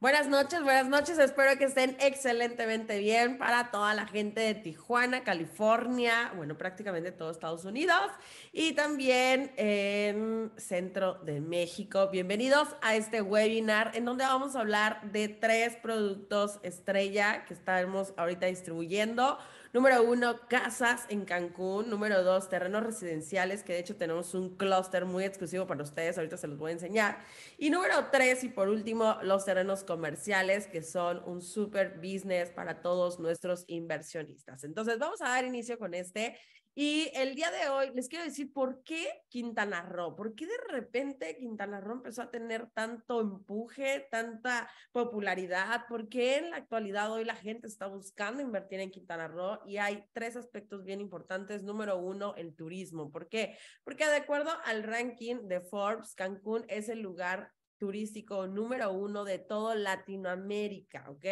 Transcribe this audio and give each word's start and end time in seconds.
Buenas 0.00 0.28
noches, 0.28 0.62
buenas 0.62 0.86
noches. 0.86 1.18
Espero 1.18 1.58
que 1.58 1.64
estén 1.64 1.96
excelentemente 1.98 3.00
bien 3.00 3.36
para 3.36 3.72
toda 3.72 3.94
la 3.94 4.06
gente 4.06 4.40
de 4.40 4.54
Tijuana, 4.54 5.24
California, 5.24 6.32
bueno, 6.36 6.56
prácticamente 6.56 7.10
todo 7.10 7.32
Estados 7.32 7.64
Unidos 7.64 8.08
y 8.52 8.74
también 8.74 9.50
en 9.56 10.52
Centro 10.56 11.14
de 11.24 11.40
México. 11.40 12.10
Bienvenidos 12.12 12.68
a 12.80 12.94
este 12.94 13.22
webinar 13.22 13.90
en 13.96 14.04
donde 14.04 14.22
vamos 14.22 14.54
a 14.54 14.60
hablar 14.60 15.02
de 15.10 15.26
tres 15.28 15.74
productos 15.74 16.60
estrella 16.62 17.44
que 17.44 17.54
estamos 17.54 18.14
ahorita 18.16 18.46
distribuyendo. 18.46 19.36
Número 19.72 20.02
uno, 20.02 20.40
casas 20.48 21.04
en 21.10 21.24
Cancún. 21.24 21.90
Número 21.90 22.22
dos, 22.22 22.48
terrenos 22.48 22.82
residenciales, 22.82 23.62
que 23.62 23.74
de 23.74 23.80
hecho 23.80 23.96
tenemos 23.96 24.32
un 24.34 24.56
clúster 24.56 25.04
muy 25.04 25.24
exclusivo 25.24 25.66
para 25.66 25.82
ustedes. 25.82 26.16
Ahorita 26.16 26.36
se 26.38 26.46
los 26.46 26.58
voy 26.58 26.70
a 26.70 26.74
enseñar. 26.74 27.18
Y 27.58 27.68
número 27.68 28.06
tres, 28.10 28.44
y 28.44 28.48
por 28.48 28.68
último, 28.68 29.18
los 29.22 29.44
terrenos 29.44 29.84
comerciales, 29.84 30.66
que 30.66 30.82
son 30.82 31.22
un 31.26 31.42
super 31.42 31.98
business 31.98 32.50
para 32.50 32.80
todos 32.80 33.20
nuestros 33.20 33.64
inversionistas. 33.66 34.64
Entonces, 34.64 34.98
vamos 34.98 35.20
a 35.20 35.28
dar 35.28 35.44
inicio 35.44 35.78
con 35.78 35.92
este. 35.92 36.38
Y 36.80 37.10
el 37.16 37.34
día 37.34 37.50
de 37.50 37.68
hoy 37.70 37.90
les 37.92 38.08
quiero 38.08 38.24
decir 38.24 38.52
por 38.52 38.84
qué 38.84 39.24
Quintana 39.28 39.82
Roo, 39.82 40.14
por 40.14 40.36
qué 40.36 40.46
de 40.46 40.58
repente 40.68 41.36
Quintana 41.36 41.80
Roo 41.80 41.96
empezó 41.96 42.22
a 42.22 42.30
tener 42.30 42.70
tanto 42.70 43.20
empuje, 43.20 44.06
tanta 44.12 44.70
popularidad, 44.92 45.86
por 45.88 46.08
qué 46.08 46.36
en 46.36 46.50
la 46.50 46.58
actualidad 46.58 47.10
hoy 47.10 47.24
la 47.24 47.34
gente 47.34 47.66
está 47.66 47.88
buscando 47.88 48.42
invertir 48.42 48.78
en 48.78 48.92
Quintana 48.92 49.26
Roo 49.26 49.58
y 49.66 49.78
hay 49.78 50.04
tres 50.12 50.36
aspectos 50.36 50.84
bien 50.84 51.00
importantes. 51.00 51.64
Número 51.64 51.98
uno, 51.98 52.36
el 52.36 52.54
turismo. 52.54 53.10
¿Por 53.10 53.28
qué? 53.28 53.58
Porque 53.82 54.06
de 54.06 54.14
acuerdo 54.14 54.52
al 54.64 54.84
ranking 54.84 55.48
de 55.48 55.60
Forbes, 55.60 56.14
Cancún 56.14 56.64
es 56.68 56.88
el 56.88 57.00
lugar 57.00 57.50
turístico 57.78 58.46
número 58.46 58.92
uno 58.92 59.24
de 59.24 59.38
todo 59.38 59.74
Latinoamérica, 59.74 61.08
¿ok? 61.08 61.24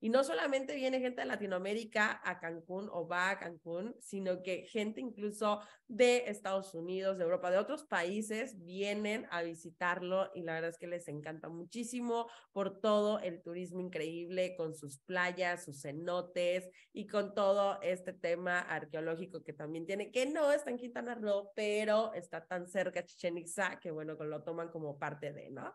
Y 0.00 0.10
no 0.10 0.22
solamente 0.22 0.74
viene 0.76 1.00
gente 1.00 1.22
de 1.22 1.26
Latinoamérica 1.26 2.20
a 2.24 2.38
Cancún 2.38 2.88
o 2.92 3.08
va 3.08 3.30
a 3.30 3.38
Cancún, 3.38 3.96
sino 4.00 4.42
que 4.42 4.66
gente 4.66 5.00
incluso 5.00 5.60
de 5.88 6.28
Estados 6.28 6.74
Unidos, 6.74 7.18
de 7.18 7.24
Europa, 7.24 7.50
de 7.50 7.58
otros 7.58 7.84
países 7.84 8.64
vienen 8.64 9.26
a 9.30 9.42
visitarlo 9.42 10.30
y 10.34 10.42
la 10.42 10.54
verdad 10.54 10.70
es 10.70 10.78
que 10.78 10.86
les 10.86 11.08
encanta 11.08 11.48
muchísimo 11.48 12.28
por 12.52 12.80
todo 12.80 13.18
el 13.20 13.42
turismo 13.42 13.80
increíble 13.80 14.54
con 14.56 14.74
sus 14.74 14.98
playas, 14.98 15.64
sus 15.64 15.82
cenotes 15.82 16.68
y 16.92 17.06
con 17.06 17.34
todo 17.34 17.80
este 17.82 18.12
tema 18.12 18.60
arqueológico 18.60 19.42
que 19.42 19.52
también 19.52 19.86
tiene, 19.86 20.10
que 20.10 20.26
no 20.26 20.52
está 20.52 20.70
en 20.70 20.78
Quintana 20.78 21.14
Roo, 21.14 21.50
pero 21.54 22.12
está 22.14 22.46
tan 22.46 22.66
cerca 22.66 23.04
Chichen 23.04 23.38
Itza 23.38 23.78
que 23.80 23.90
bueno, 23.90 24.14
lo 24.14 24.42
toman 24.42 24.68
como 24.68 24.98
parte 24.98 25.32
de, 25.32 25.50
¿no? 25.50 25.74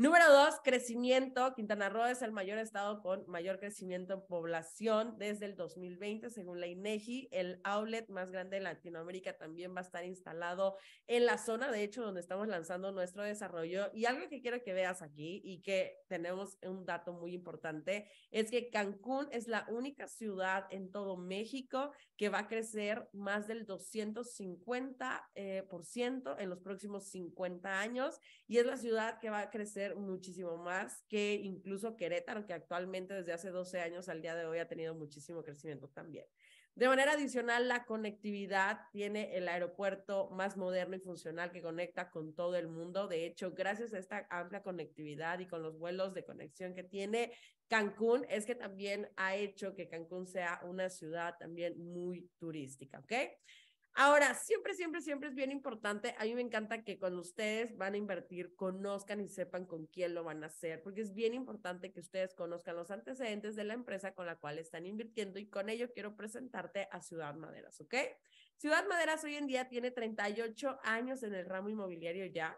Número 0.00 0.32
dos, 0.32 0.54
crecimiento. 0.62 1.52
Quintana 1.56 1.88
Roo 1.88 2.06
es 2.06 2.22
el 2.22 2.30
mayor 2.30 2.58
estado 2.58 3.02
con 3.02 3.28
mayor 3.28 3.58
crecimiento 3.58 4.14
en 4.14 4.24
población 4.28 5.16
desde 5.18 5.46
el 5.46 5.56
2020, 5.56 6.30
según 6.30 6.60
la 6.60 6.68
INEGI. 6.68 7.30
El 7.32 7.60
outlet 7.64 8.08
más 8.08 8.30
grande 8.30 8.58
de 8.58 8.62
Latinoamérica 8.62 9.36
también 9.36 9.74
va 9.74 9.80
a 9.80 9.82
estar 9.82 10.04
instalado 10.04 10.76
en 11.08 11.26
la 11.26 11.36
zona, 11.36 11.72
de 11.72 11.82
hecho, 11.82 12.04
donde 12.04 12.20
estamos 12.20 12.46
lanzando 12.46 12.92
nuestro 12.92 13.24
desarrollo. 13.24 13.90
Y 13.92 14.04
algo 14.04 14.28
que 14.28 14.40
quiero 14.40 14.62
que 14.62 14.72
veas 14.72 15.02
aquí 15.02 15.42
y 15.42 15.62
que 15.62 15.96
tenemos 16.06 16.58
un 16.62 16.86
dato 16.86 17.12
muy 17.12 17.34
importante 17.34 18.08
es 18.30 18.52
que 18.52 18.70
Cancún 18.70 19.26
es 19.32 19.48
la 19.48 19.66
única 19.68 20.06
ciudad 20.06 20.66
en 20.70 20.92
todo 20.92 21.16
México 21.16 21.90
que 22.16 22.28
va 22.28 22.38
a 22.40 22.46
crecer 22.46 23.08
más 23.12 23.48
del 23.48 23.66
250% 23.66 25.22
eh, 25.34 25.66
por 25.68 25.84
ciento 25.84 26.38
en 26.38 26.50
los 26.50 26.60
próximos 26.60 27.10
50 27.10 27.80
años 27.80 28.20
y 28.46 28.58
es 28.58 28.66
la 28.66 28.76
ciudad 28.76 29.18
que 29.18 29.30
va 29.30 29.40
a 29.40 29.50
crecer 29.50 29.87
muchísimo 29.96 30.56
más 30.56 31.02
que 31.08 31.34
incluso 31.34 31.96
Querétaro, 31.96 32.46
que 32.46 32.52
actualmente 32.52 33.14
desde 33.14 33.32
hace 33.32 33.50
12 33.50 33.80
años 33.80 34.08
al 34.08 34.22
día 34.22 34.34
de 34.34 34.46
hoy 34.46 34.58
ha 34.58 34.68
tenido 34.68 34.94
muchísimo 34.94 35.42
crecimiento 35.42 35.88
también. 35.88 36.26
De 36.78 36.86
manera 36.86 37.14
adicional, 37.14 37.66
la 37.66 37.84
conectividad 37.84 38.82
tiene 38.92 39.36
el 39.36 39.48
aeropuerto 39.48 40.30
más 40.30 40.56
moderno 40.56 40.94
y 40.94 41.00
funcional 41.00 41.50
que 41.50 41.60
conecta 41.60 42.08
con 42.08 42.36
todo 42.36 42.54
el 42.54 42.68
mundo. 42.68 43.08
De 43.08 43.26
hecho, 43.26 43.50
gracias 43.50 43.92
a 43.94 43.98
esta 43.98 44.28
amplia 44.30 44.62
conectividad 44.62 45.40
y 45.40 45.48
con 45.48 45.60
los 45.60 45.76
vuelos 45.76 46.14
de 46.14 46.24
conexión 46.24 46.76
que 46.76 46.84
tiene 46.84 47.32
Cancún, 47.66 48.24
es 48.28 48.46
que 48.46 48.54
también 48.54 49.10
ha 49.16 49.34
hecho 49.34 49.74
que 49.74 49.88
Cancún 49.88 50.26
sea 50.26 50.60
una 50.62 50.88
ciudad 50.88 51.34
también 51.38 51.76
muy 51.78 52.30
turística, 52.38 53.00
¿ok? 53.00 53.12
Ahora, 54.00 54.32
siempre, 54.34 54.74
siempre, 54.74 55.02
siempre 55.02 55.28
es 55.28 55.34
bien 55.34 55.50
importante. 55.50 56.14
A 56.18 56.24
mí 56.24 56.32
me 56.32 56.40
encanta 56.40 56.84
que 56.84 57.00
cuando 57.00 57.20
ustedes 57.20 57.76
van 57.76 57.94
a 57.94 57.96
invertir, 57.96 58.54
conozcan 58.54 59.20
y 59.20 59.28
sepan 59.28 59.66
con 59.66 59.88
quién 59.88 60.14
lo 60.14 60.22
van 60.22 60.44
a 60.44 60.46
hacer, 60.46 60.80
porque 60.84 61.00
es 61.00 61.14
bien 61.14 61.34
importante 61.34 61.90
que 61.90 61.98
ustedes 61.98 62.32
conozcan 62.32 62.76
los 62.76 62.92
antecedentes 62.92 63.56
de 63.56 63.64
la 63.64 63.74
empresa 63.74 64.14
con 64.14 64.26
la 64.26 64.36
cual 64.36 64.60
están 64.60 64.86
invirtiendo 64.86 65.40
y 65.40 65.48
con 65.48 65.68
ello 65.68 65.92
quiero 65.92 66.14
presentarte 66.14 66.86
a 66.92 67.02
Ciudad 67.02 67.34
Maderas, 67.34 67.80
¿ok? 67.80 67.94
Ciudad 68.56 68.86
Maderas 68.86 69.24
hoy 69.24 69.34
en 69.34 69.48
día 69.48 69.68
tiene 69.68 69.90
38 69.90 70.78
años 70.84 71.24
en 71.24 71.34
el 71.34 71.44
ramo 71.44 71.68
inmobiliario 71.68 72.26
ya 72.26 72.56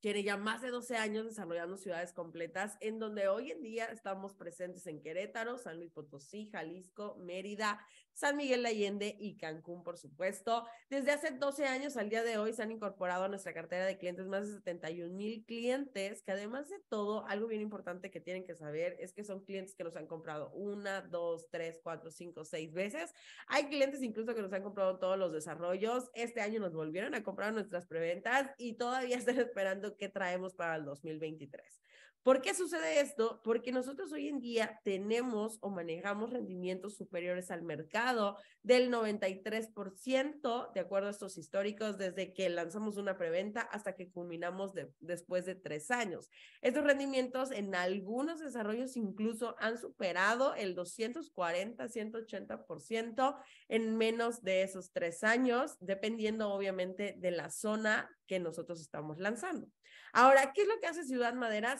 tiene 0.00 0.22
ya 0.22 0.36
más 0.36 0.62
de 0.62 0.70
12 0.70 0.96
años 0.96 1.24
desarrollando 1.24 1.76
ciudades 1.76 2.12
completas, 2.12 2.76
en 2.80 2.98
donde 2.98 3.28
hoy 3.28 3.50
en 3.50 3.62
día 3.62 3.86
estamos 3.86 4.34
presentes 4.34 4.86
en 4.86 5.02
Querétaro, 5.02 5.58
San 5.58 5.76
Luis 5.76 5.90
Potosí, 5.90 6.48
Jalisco, 6.50 7.16
Mérida, 7.18 7.84
San 8.18 8.36
Miguel 8.36 8.64
de 8.64 8.70
Allende 8.70 9.16
y 9.20 9.36
Cancún, 9.36 9.84
por 9.84 9.96
supuesto. 9.96 10.66
Desde 10.90 11.12
hace 11.12 11.30
12 11.30 11.66
años 11.66 11.96
al 11.96 12.10
día 12.10 12.24
de 12.24 12.36
hoy 12.36 12.52
se 12.52 12.64
han 12.64 12.72
incorporado 12.72 13.22
a 13.22 13.28
nuestra 13.28 13.54
cartera 13.54 13.86
de 13.86 13.96
clientes 13.96 14.26
más 14.26 14.48
de 14.48 14.54
71 14.54 15.14
mil 15.14 15.44
clientes, 15.44 16.22
que 16.22 16.32
además 16.32 16.68
de 16.68 16.80
todo, 16.88 17.24
algo 17.28 17.46
bien 17.46 17.60
importante 17.60 18.10
que 18.10 18.18
tienen 18.18 18.44
que 18.44 18.56
saber 18.56 18.96
es 18.98 19.12
que 19.12 19.22
son 19.22 19.44
clientes 19.44 19.76
que 19.76 19.84
nos 19.84 19.94
han 19.94 20.08
comprado 20.08 20.50
una, 20.50 21.00
dos, 21.00 21.48
tres, 21.48 21.78
cuatro, 21.80 22.10
cinco, 22.10 22.44
seis 22.44 22.72
veces. 22.72 23.14
Hay 23.46 23.68
clientes 23.68 24.02
incluso 24.02 24.34
que 24.34 24.42
nos 24.42 24.52
han 24.52 24.64
comprado 24.64 24.98
todos 24.98 25.16
los 25.16 25.32
desarrollos. 25.32 26.10
Este 26.12 26.40
año 26.40 26.58
nos 26.58 26.74
volvieron 26.74 27.14
a 27.14 27.22
comprar 27.22 27.52
nuestras 27.52 27.86
preventas 27.86 28.50
y 28.58 28.72
todavía 28.72 29.16
están 29.18 29.38
esperando 29.38 29.96
que 29.96 30.08
traemos 30.08 30.56
para 30.56 30.74
el 30.74 30.84
2023. 30.84 31.80
¿Por 32.28 32.42
qué 32.42 32.52
sucede 32.52 33.00
esto? 33.00 33.40
Porque 33.42 33.72
nosotros 33.72 34.12
hoy 34.12 34.28
en 34.28 34.38
día 34.38 34.82
tenemos 34.84 35.56
o 35.62 35.70
manejamos 35.70 36.28
rendimientos 36.28 36.94
superiores 36.94 37.50
al 37.50 37.62
mercado 37.62 38.36
del 38.62 38.90
93%, 38.92 40.70
de 40.74 40.80
acuerdo 40.80 41.08
a 41.08 41.12
estos 41.12 41.38
históricos, 41.38 41.96
desde 41.96 42.34
que 42.34 42.50
lanzamos 42.50 42.98
una 42.98 43.16
preventa 43.16 43.62
hasta 43.62 43.94
que 43.94 44.10
culminamos 44.10 44.72
después 45.00 45.46
de 45.46 45.54
tres 45.54 45.90
años. 45.90 46.28
Estos 46.60 46.84
rendimientos 46.84 47.50
en 47.50 47.74
algunos 47.74 48.40
desarrollos 48.40 48.98
incluso 48.98 49.56
han 49.58 49.78
superado 49.78 50.54
el 50.54 50.74
240, 50.74 51.88
180% 51.88 53.36
en 53.68 53.96
menos 53.96 54.42
de 54.42 54.64
esos 54.64 54.92
tres 54.92 55.24
años, 55.24 55.78
dependiendo 55.80 56.50
obviamente 56.50 57.14
de 57.16 57.30
la 57.30 57.48
zona 57.48 58.10
que 58.26 58.38
nosotros 58.38 58.82
estamos 58.82 59.18
lanzando. 59.18 59.66
Ahora, 60.12 60.52
¿qué 60.52 60.62
es 60.62 60.68
lo 60.68 60.78
que 60.80 60.86
hace 60.86 61.04
Ciudad 61.04 61.34
Madera? 61.34 61.78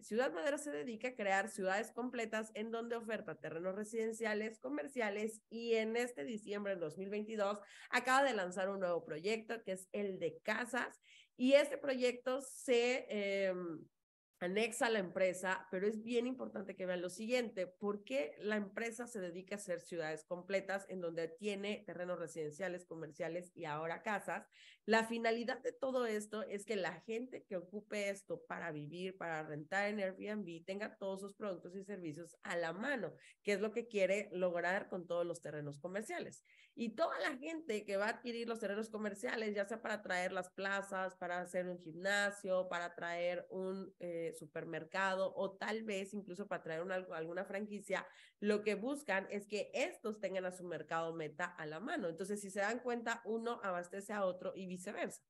Ciudad 0.00 0.32
Madera 0.32 0.58
se 0.58 0.70
dedica 0.70 1.08
a 1.08 1.14
crear 1.14 1.48
ciudades 1.48 1.92
completas 1.92 2.50
en 2.54 2.70
donde 2.70 2.96
oferta 2.96 3.34
terrenos 3.34 3.74
residenciales, 3.74 4.58
comerciales 4.58 5.42
y 5.50 5.74
en 5.74 5.96
este 5.96 6.24
diciembre 6.24 6.72
del 6.72 6.80
2022 6.80 7.58
acaba 7.90 8.24
de 8.24 8.34
lanzar 8.34 8.68
un 8.70 8.80
nuevo 8.80 9.04
proyecto 9.04 9.62
que 9.64 9.72
es 9.72 9.88
el 9.92 10.18
de 10.18 10.38
casas 10.42 11.00
y 11.36 11.52
este 11.52 11.78
proyecto 11.78 12.40
se... 12.40 13.06
Eh, 13.08 13.54
anexa 14.40 14.86
a 14.86 14.90
la 14.90 15.00
empresa, 15.00 15.66
pero 15.70 15.86
es 15.86 16.02
bien 16.02 16.26
importante 16.26 16.76
que 16.76 16.86
vean 16.86 17.02
lo 17.02 17.10
siguiente, 17.10 17.66
¿por 17.66 18.04
qué 18.04 18.36
la 18.40 18.56
empresa 18.56 19.06
se 19.06 19.20
dedica 19.20 19.56
a 19.56 19.58
hacer 19.58 19.80
ciudades 19.80 20.24
completas 20.24 20.86
en 20.88 21.00
donde 21.00 21.28
tiene 21.28 21.82
terrenos 21.86 22.18
residenciales, 22.18 22.84
comerciales 22.84 23.50
y 23.54 23.64
ahora 23.64 24.02
casas? 24.02 24.46
La 24.88 25.04
finalidad 25.04 25.60
de 25.60 25.72
todo 25.72 26.06
esto 26.06 26.44
es 26.44 26.64
que 26.64 26.76
la 26.76 27.00
gente 27.02 27.44
que 27.44 27.56
ocupe 27.56 28.08
esto 28.08 28.42
para 28.46 28.72
vivir, 28.72 29.18
para 29.18 29.42
rentar 29.42 29.88
en 29.88 30.00
Airbnb, 30.00 30.64
tenga 30.64 30.96
todos 30.96 31.20
sus 31.20 31.34
productos 31.34 31.76
y 31.76 31.84
servicios 31.84 32.36
a 32.42 32.56
la 32.56 32.72
mano, 32.72 33.12
que 33.42 33.52
es 33.52 33.60
lo 33.60 33.70
que 33.70 33.86
quiere 33.86 34.30
lograr 34.32 34.88
con 34.88 35.06
todos 35.06 35.26
los 35.26 35.42
terrenos 35.42 35.78
comerciales. 35.78 36.42
Y 36.74 36.90
toda 36.90 37.18
la 37.18 37.36
gente 37.36 37.84
que 37.84 37.96
va 37.96 38.06
a 38.06 38.10
adquirir 38.10 38.48
los 38.48 38.60
terrenos 38.60 38.88
comerciales, 38.88 39.54
ya 39.54 39.66
sea 39.66 39.82
para 39.82 40.00
traer 40.00 40.32
las 40.32 40.48
plazas, 40.50 41.16
para 41.16 41.40
hacer 41.40 41.68
un 41.68 41.80
gimnasio, 41.80 42.68
para 42.68 42.94
traer 42.94 43.46
un... 43.50 43.92
Eh, 43.98 44.27
supermercado 44.36 45.32
o 45.34 45.52
tal 45.52 45.82
vez 45.84 46.14
incluso 46.14 46.46
para 46.46 46.62
traer 46.62 46.82
una, 46.82 46.96
alguna 47.12 47.44
franquicia, 47.44 48.06
lo 48.40 48.62
que 48.62 48.74
buscan 48.74 49.26
es 49.30 49.46
que 49.46 49.70
estos 49.74 50.20
tengan 50.20 50.44
a 50.44 50.52
su 50.52 50.64
mercado 50.64 51.14
meta 51.14 51.46
a 51.46 51.66
la 51.66 51.80
mano. 51.80 52.08
Entonces, 52.08 52.40
si 52.40 52.50
se 52.50 52.60
dan 52.60 52.80
cuenta, 52.80 53.22
uno 53.24 53.60
abastece 53.62 54.12
a 54.12 54.24
otro 54.24 54.52
y 54.54 54.66
viceversa. 54.66 55.22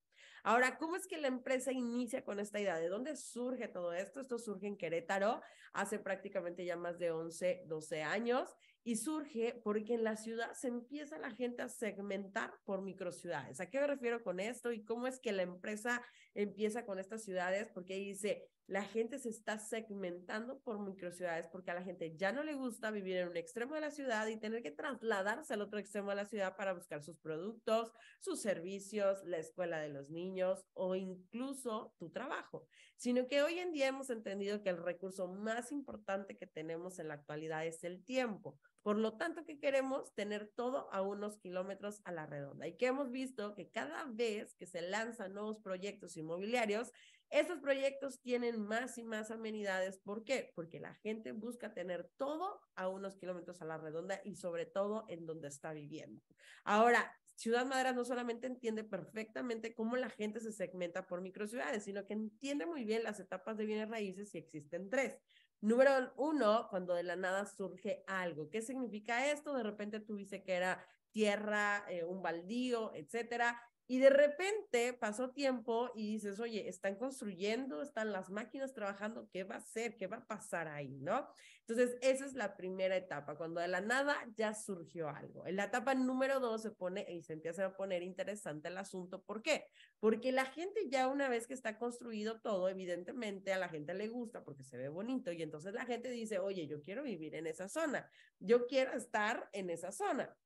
Ahora, 0.43 0.79
¿cómo 0.79 0.97
es 0.97 1.06
que 1.06 1.19
la 1.19 1.29
empresa 1.29 1.73
inicia 1.73 2.25
con 2.25 2.41
esta 2.41 2.61
idea? 2.61 2.77
¿De 2.77 2.89
dónde 2.89 3.17
surge 3.17 3.69
todo 3.69 3.93
esto? 3.93 4.21
Esto 4.21 4.39
surge 4.39 4.67
en 4.67 4.77
Querétaro 4.77 5.43
hace 5.73 5.99
prácticamente 5.99 6.65
ya 6.65 6.77
más 6.77 6.99
de 6.99 7.11
11, 7.11 7.65
12 7.67 8.03
años 8.03 8.56
y 8.88 8.96
surge 8.96 9.61
porque 9.62 9.93
en 9.93 10.02
la 10.02 10.17
ciudad 10.17 10.55
se 10.55 10.69
empieza 10.69 11.19
la 11.19 11.31
gente 11.31 11.61
a 11.61 11.69
segmentar 11.69 12.55
por 12.64 12.81
microciudades. 12.81 13.61
¿A 13.61 13.69
qué 13.69 13.79
me 13.79 13.87
refiero 13.87 14.23
con 14.23 14.40
esto 14.40 14.73
y 14.73 14.82
cómo 14.82 15.06
es 15.06 15.20
que 15.20 15.31
la 15.31 15.43
empresa 15.43 16.02
empieza 16.32 16.87
con 16.87 16.99
estas 16.99 17.23
ciudades? 17.23 17.69
Porque 17.75 17.96
dice, 17.96 18.49
la 18.69 18.85
gente 18.85 19.19
se 19.19 19.31
está 19.31 19.58
segmentando 19.58 20.61
por 20.61 20.79
microciudades 20.79 21.46
porque 21.50 21.70
a 21.70 21.75
la 21.75 21.82
gente 21.82 22.14
ya 22.17 22.32
no 22.32 22.43
le 22.43 22.55
gusta 22.55 22.90
vivir 22.90 23.17
en 23.17 23.29
un 23.29 23.37
extremo 23.38 23.75
de 23.75 23.81
la 23.81 23.90
ciudad 23.90 24.26
y 24.26 24.37
tener 24.37 24.62
que 24.62 24.70
trasladarse 24.70 25.55
al 25.55 25.62
otro 25.62 25.79
extremo 25.79 26.11
de 26.11 26.17
la 26.17 26.26
ciudad 26.26 26.55
para 26.55 26.75
buscar 26.75 27.02
sus 27.02 27.19
productos, 27.19 27.91
sus 28.20 28.43
servicios, 28.43 29.25
la 29.25 29.38
escuela 29.38 29.81
de 29.81 29.88
los 29.88 30.11
niños 30.11 30.67
o 30.75 30.96
incluso 30.96 31.94
tu 31.99 32.11
trabajo, 32.11 32.67
sino 32.99 33.26
que 33.26 33.43
hoy 33.43 33.58
en 33.58 33.73
día 33.73 33.88
hemos 33.88 34.11
entendido 34.11 34.62
que 34.62 34.69
el 34.69 34.76
recurso 34.76 35.29
más 35.29 35.73
importante 35.73 36.37
que 36.37 36.46
tenemos 36.46 36.99
en 36.99 37.08
la 37.08 37.14
actualidad 37.14 37.64
es 37.64 37.84
el 37.84 38.05
tiempo. 38.05 38.58
Por 38.83 38.97
lo 38.97 39.17
tanto, 39.17 39.45
que 39.45 39.59
queremos 39.59 40.15
tener 40.15 40.49
todo 40.55 40.93
a 40.93 41.03
unos 41.03 41.39
kilómetros 41.39 42.01
a 42.05 42.13
la 42.13 42.27
redonda 42.27 42.67
y 42.67 42.77
que 42.77 42.87
hemos 42.87 43.11
visto 43.11 43.55
que 43.55 43.71
cada 43.71 44.05
vez 44.07 44.55
que 44.55 44.67
se 44.67 44.83
lanzan 44.83 45.35
nuevos 45.35 45.59
proyectos 45.61 46.17
inmobiliarios, 46.17 46.93
estos 47.31 47.59
proyectos 47.59 48.21
tienen 48.21 48.61
más 48.63 48.97
y 48.97 49.05
más 49.05 49.31
amenidades. 49.31 49.99
¿Por 49.99 50.25
qué? 50.25 50.53
Porque 50.55 50.81
la 50.81 50.95
gente 50.95 51.33
busca 51.33 51.75
tener 51.75 52.11
todo 52.17 52.61
a 52.75 52.89
unos 52.89 53.17
kilómetros 53.17 53.61
a 53.61 53.67
la 53.67 53.77
redonda 53.77 54.21
y 54.25 54.37
sobre 54.37 54.65
todo 54.65 55.05
en 55.09 55.27
donde 55.27 55.49
está 55.49 55.73
viviendo. 55.73 56.23
Ahora, 56.65 57.15
Ciudad 57.39 57.67
Madera 57.67 57.93
no 57.93 58.05
solamente 58.05 58.49
entiende 58.49 58.83
perfectamente 58.83 59.73
cómo 59.73 59.97
la 59.97 60.11
gente 60.11 60.41
se 60.41 60.53
segmenta 60.53 61.07
por 61.07 61.21
microciudades, 61.21 61.85
sino 61.85 62.05
que 62.05 62.15
entiende 62.15 62.67
muy 62.67 62.85
bien 62.85 63.05
las 63.05 63.21
etapas 63.21 63.57
de 63.57 63.65
bienes 63.65 63.89
raíces 63.89 64.35
y 64.35 64.39
existen 64.39 64.91
tres. 64.91 65.21
Número 65.60 66.12
uno, 66.16 66.69
cuando 66.70 66.94
de 66.94 67.02
la 67.02 67.16
nada 67.16 67.44
surge 67.46 68.05
algo. 68.06 68.49
¿Qué 68.49 68.62
significa 68.62 69.31
esto? 69.31 69.55
De 69.55 69.64
repente 69.64 70.00
tú 70.00 70.16
dices 70.16 70.43
que 70.44 70.55
era 70.55 70.84
tierra, 71.10 71.84
eh, 71.88 72.05
un 72.05 72.22
baldío, 72.22 72.94
etcétera, 72.94 73.60
y 73.90 73.99
de 74.00 74.11
repente 74.11 74.93
pasó 74.93 75.31
tiempo 75.31 75.90
y 75.94 76.12
dices, 76.12 76.38
oye, 76.40 76.69
están 76.69 76.96
construyendo, 76.96 77.81
están 77.81 78.12
las 78.12 78.29
máquinas 78.29 78.75
trabajando, 78.75 79.31
¿qué 79.32 79.44
va 79.44 79.56
a 79.56 79.61
ser? 79.62 79.96
¿Qué 79.96 80.06
va 80.06 80.19
a 80.19 80.26
pasar 80.26 80.69
ahí? 80.69 80.99
¿No? 81.00 81.26
Entonces, 81.61 81.96
esa 82.02 82.26
es 82.26 82.35
la 82.35 82.55
primera 82.55 82.96
etapa, 82.96 83.37
cuando 83.37 83.62
de 83.62 83.69
la 83.69 83.81
nada 83.81 84.14
ya 84.37 84.52
surgió 84.52 85.08
algo. 85.08 85.46
En 85.46 85.56
la 85.56 85.64
etapa 85.64 85.94
número 85.94 86.38
dos 86.38 86.61
se 86.61 86.70
pone 86.70 87.06
y 87.08 87.23
se 87.23 87.32
empieza 87.32 87.64
a 87.64 87.76
poner 87.76 88.02
interesante 88.02 88.69
el 88.69 88.76
asunto. 88.76 89.23
¿Por 89.23 89.40
qué? 89.40 89.64
Porque 90.00 90.32
la 90.32 90.44
gente 90.44 90.88
ya 90.91 91.08
una 91.08 91.31
vez 91.31 91.46
que 91.46 91.55
está 91.55 91.79
construido 91.79 92.43
todo, 92.43 92.69
evidentemente 92.69 93.55
a 93.55 93.58
la 93.58 93.70
gente 93.70 93.94
le 93.94 94.08
gusta 94.08 94.44
porque 94.44 94.64
se 94.64 94.76
ve 94.76 94.91
bonito 94.91 95.32
y 95.32 95.43
entonces 95.43 95.73
la 95.73 95.87
gente 95.87 96.11
dice, 96.11 96.38
oye, 96.38 96.67
yo 96.67 96.82
quiero 96.82 97.05
vivir 97.05 97.34
en 97.34 97.46
esa 97.46 97.70
zona, 97.70 98.06
yo 98.38 98.67
quiero 98.67 98.93
estar 98.93 99.49
en 99.52 99.70
esa 99.70 99.93
zona. 99.93 100.37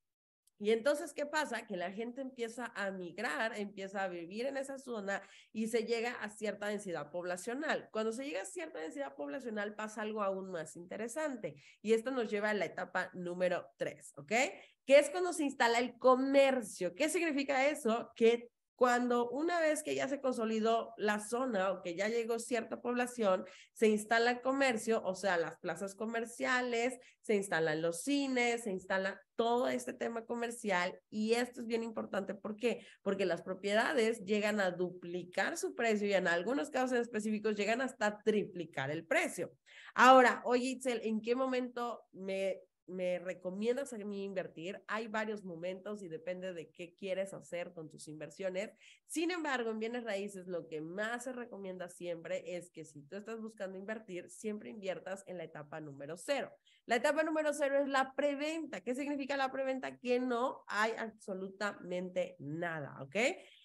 Y 0.63 0.71
entonces, 0.71 1.13
¿qué 1.13 1.25
pasa? 1.25 1.67
Que 1.67 1.75
la 1.75 1.91
gente 1.91 2.21
empieza 2.21 2.71
a 2.73 2.89
migrar, 2.89 3.51
empieza 3.59 4.01
a 4.01 4.07
vivir 4.07 4.45
en 4.45 4.55
esa 4.55 4.79
zona 4.79 5.21
y 5.51 5.67
se 5.67 5.83
llega 5.83 6.13
a 6.21 6.29
cierta 6.29 6.67
densidad 6.67 7.11
poblacional. 7.11 7.89
Cuando 7.91 8.13
se 8.13 8.23
llega 8.23 8.43
a 8.43 8.45
cierta 8.45 8.79
densidad 8.79 9.13
poblacional 9.13 9.75
pasa 9.75 10.03
algo 10.03 10.23
aún 10.23 10.51
más 10.51 10.77
interesante 10.77 11.61
y 11.81 11.91
esto 11.91 12.11
nos 12.11 12.31
lleva 12.31 12.51
a 12.51 12.53
la 12.53 12.63
etapa 12.63 13.09
número 13.13 13.65
tres, 13.75 14.13
¿ok? 14.15 14.31
Que 14.85 14.99
es 14.99 15.09
cuando 15.09 15.33
se 15.33 15.43
instala 15.43 15.79
el 15.79 15.97
comercio. 15.97 16.95
¿Qué 16.95 17.09
significa 17.09 17.67
eso? 17.67 18.13
Que 18.15 18.52
cuando 18.75 19.29
una 19.29 19.59
vez 19.59 19.83
que 19.83 19.95
ya 19.95 20.07
se 20.07 20.19
consolidó 20.19 20.93
la 20.97 21.19
zona 21.19 21.71
o 21.71 21.81
que 21.81 21.95
ya 21.95 22.07
llegó 22.07 22.39
cierta 22.39 22.81
población, 22.81 23.45
se 23.73 23.87
instala 23.87 24.31
el 24.31 24.41
comercio, 24.41 25.01
o 25.03 25.15
sea, 25.15 25.37
las 25.37 25.57
plazas 25.57 25.95
comerciales, 25.95 26.97
se 27.21 27.35
instalan 27.35 27.81
los 27.81 28.03
cines, 28.03 28.63
se 28.63 28.71
instala 28.71 29.21
todo 29.35 29.67
este 29.67 29.93
tema 29.93 30.25
comercial 30.25 30.99
y 31.09 31.33
esto 31.33 31.61
es 31.61 31.67
bien 31.67 31.83
importante. 31.83 32.33
¿Por 32.35 32.55
qué? 32.55 32.85
Porque 33.01 33.25
las 33.25 33.41
propiedades 33.41 34.23
llegan 34.25 34.59
a 34.59 34.71
duplicar 34.71 35.57
su 35.57 35.75
precio 35.75 36.07
y 36.07 36.13
en 36.13 36.27
algunos 36.27 36.69
casos 36.69 36.97
específicos 36.97 37.55
llegan 37.55 37.81
hasta 37.81 38.21
triplicar 38.23 38.91
el 38.91 39.05
precio. 39.05 39.51
Ahora, 39.95 40.41
oye, 40.45 40.65
Itzel, 40.65 41.01
¿en 41.03 41.21
qué 41.21 41.35
momento 41.35 42.03
me 42.11 42.61
me 42.87 43.19
recomiendas 43.19 43.93
a 43.93 43.97
mí 43.97 44.23
invertir. 44.23 44.83
Hay 44.87 45.07
varios 45.07 45.43
momentos 45.43 46.03
y 46.03 46.07
depende 46.07 46.53
de 46.53 46.69
qué 46.71 46.95
quieres 46.95 47.33
hacer 47.33 47.73
con 47.73 47.89
tus 47.89 48.07
inversiones. 48.07 48.71
Sin 49.07 49.31
embargo, 49.31 49.71
en 49.71 49.79
bienes 49.79 50.03
raíces 50.03 50.47
lo 50.47 50.67
que 50.67 50.81
más 50.81 51.23
se 51.25 51.33
recomienda 51.33 51.89
siempre 51.89 52.55
es 52.55 52.71
que 52.71 52.85
si 52.85 53.01
tú 53.03 53.15
estás 53.15 53.41
buscando 53.41 53.77
invertir, 53.77 54.29
siempre 54.29 54.69
inviertas 54.69 55.23
en 55.27 55.37
la 55.37 55.43
etapa 55.43 55.79
número 55.79 56.17
cero. 56.17 56.51
La 56.85 56.97
etapa 56.97 57.23
número 57.23 57.53
cero 57.53 57.77
es 57.81 57.87
la 57.87 58.13
preventa. 58.13 58.81
¿Qué 58.81 58.93
significa 58.93 59.37
la 59.37 59.51
preventa? 59.51 59.97
Que 59.99 60.19
no 60.19 60.63
hay 60.67 60.91
absolutamente 60.97 62.35
nada, 62.39 62.97
¿ok? 63.01 63.15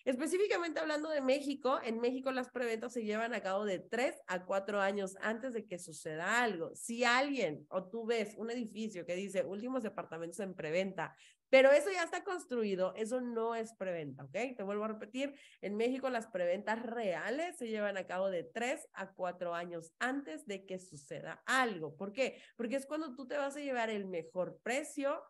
Específicamente 0.05 0.81
hablando 0.81 1.11
de 1.11 1.21
México, 1.21 1.81
en 1.83 2.01
México 2.01 2.31
las 2.31 2.49
preventas 2.51 2.93
se 2.93 3.05
llevan 3.05 3.35
a 3.35 3.43
cabo 3.43 3.65
de 3.65 3.81
tres 3.81 4.15
a 4.27 4.47
cuatro 4.47 4.81
años 4.81 5.17
antes 5.21 5.53
de 5.53 5.67
que 5.67 5.79
suceda 5.79 6.43
algo. 6.43 6.75
Si 6.77 7.05
alguien 7.05 7.67
o 7.69 7.89
tú 7.91 8.07
ves 8.07 8.35
un 8.37 8.51
edificio 8.51 9.05
que 9.09 9.17
dice 9.17 9.43
últimos 9.43 9.83
departamentos 9.83 10.39
en 10.41 10.55
preventa, 10.55 11.17
pero 11.49 11.71
eso 11.71 11.91
ya 11.91 12.03
está 12.03 12.25
construido, 12.25 12.93
eso 12.95 13.23
no 13.23 13.55
es 13.55 13.73
preventa, 13.73 14.25
¿ok? 14.25 14.55
Te 14.55 14.63
vuelvo 14.63 14.85
a 14.85 14.89
repetir, 14.89 15.35
en 15.63 15.79
México 15.79 16.11
las 16.11 16.27
preventas 16.27 16.83
reales 16.83 17.57
se 17.57 17.69
llevan 17.69 17.97
a 17.97 18.07
cabo 18.07 18.29
de 18.29 18.45
tres 18.45 18.87
a 18.93 19.15
cuatro 19.15 19.55
años 19.55 19.95
antes 19.99 20.47
de 20.47 20.67
que 20.67 20.79
suceda 20.79 21.43
algo. 21.47 21.97
¿Por 21.97 22.13
qué? 22.13 22.39
Porque 22.55 22.77
es 22.77 22.85
cuando 22.85 23.17
tú 23.17 23.27
te 23.27 23.39
vas 23.39 23.57
a 23.57 23.61
llevar 23.61 23.89
el 23.89 24.05
mejor 24.05 24.61
precio 24.63 25.23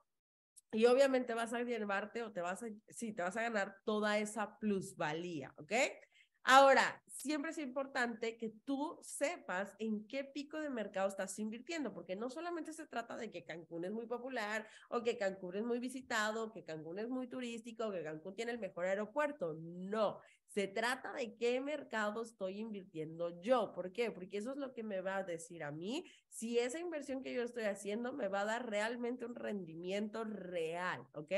y 0.73 0.87
obviamente 0.87 1.35
vas 1.35 1.53
a 1.53 1.63
llevarte 1.63 2.25
o 2.25 2.33
te 2.33 2.41
vas 2.41 2.65
a, 2.65 2.67
sí, 2.89 3.13
te 3.13 3.23
vas 3.23 3.37
a 3.37 3.43
ganar 3.43 3.77
toda 3.85 4.19
esa 4.19 4.59
plusvalía, 4.59 5.55
¿ok? 5.57 5.73
Ahora, 6.45 7.03
siempre 7.07 7.51
es 7.51 7.59
importante 7.59 8.39
que 8.39 8.51
tú 8.65 8.99
sepas 9.03 9.75
en 9.79 10.07
qué 10.07 10.25
pico 10.25 10.59
de 10.61 10.71
mercado 10.71 11.09
estás 11.09 11.39
invirtiendo, 11.39 11.93
porque 11.93 12.17
no 12.17 12.31
solamente 12.31 12.73
se 12.73 12.87
trata 12.87 13.17
de 13.17 13.31
que 13.31 13.45
Cancún 13.45 13.85
es 13.85 13.93
muy 13.93 14.07
popular 14.07 14.67
o 14.89 15.03
que 15.03 15.19
Cancún 15.19 15.57
es 15.57 15.65
muy 15.65 15.79
visitado, 15.79 16.53
que 16.53 16.65
Cancún 16.65 16.99
es 16.99 17.09
muy 17.09 17.27
turístico, 17.29 17.91
que 17.91 18.03
Cancún 18.03 18.35
tiene 18.35 18.53
el 18.53 18.59
mejor 18.59 18.87
aeropuerto. 18.87 19.55
No, 19.59 20.21
se 20.47 20.69
trata 20.69 21.13
de 21.13 21.37
qué 21.37 21.61
mercado 21.61 22.23
estoy 22.23 22.61
invirtiendo 22.61 23.41
yo. 23.41 23.73
¿Por 23.73 23.93
qué? 23.93 24.11
Porque 24.11 24.39
eso 24.39 24.53
es 24.53 24.57
lo 24.57 24.73
que 24.73 24.83
me 24.83 25.01
va 25.03 25.17
a 25.19 25.25
decir 25.25 25.63
a 25.63 25.71
mí 25.71 26.05
si 26.31 26.59
esa 26.59 26.79
inversión 26.79 27.23
que 27.23 27.35
yo 27.35 27.43
estoy 27.43 27.65
haciendo 27.65 28.13
me 28.13 28.29
va 28.29 28.41
a 28.43 28.45
dar 28.47 28.71
realmente 28.71 29.27
un 29.27 29.35
rendimiento 29.35 30.25
real, 30.25 31.07
¿ok? 31.13 31.33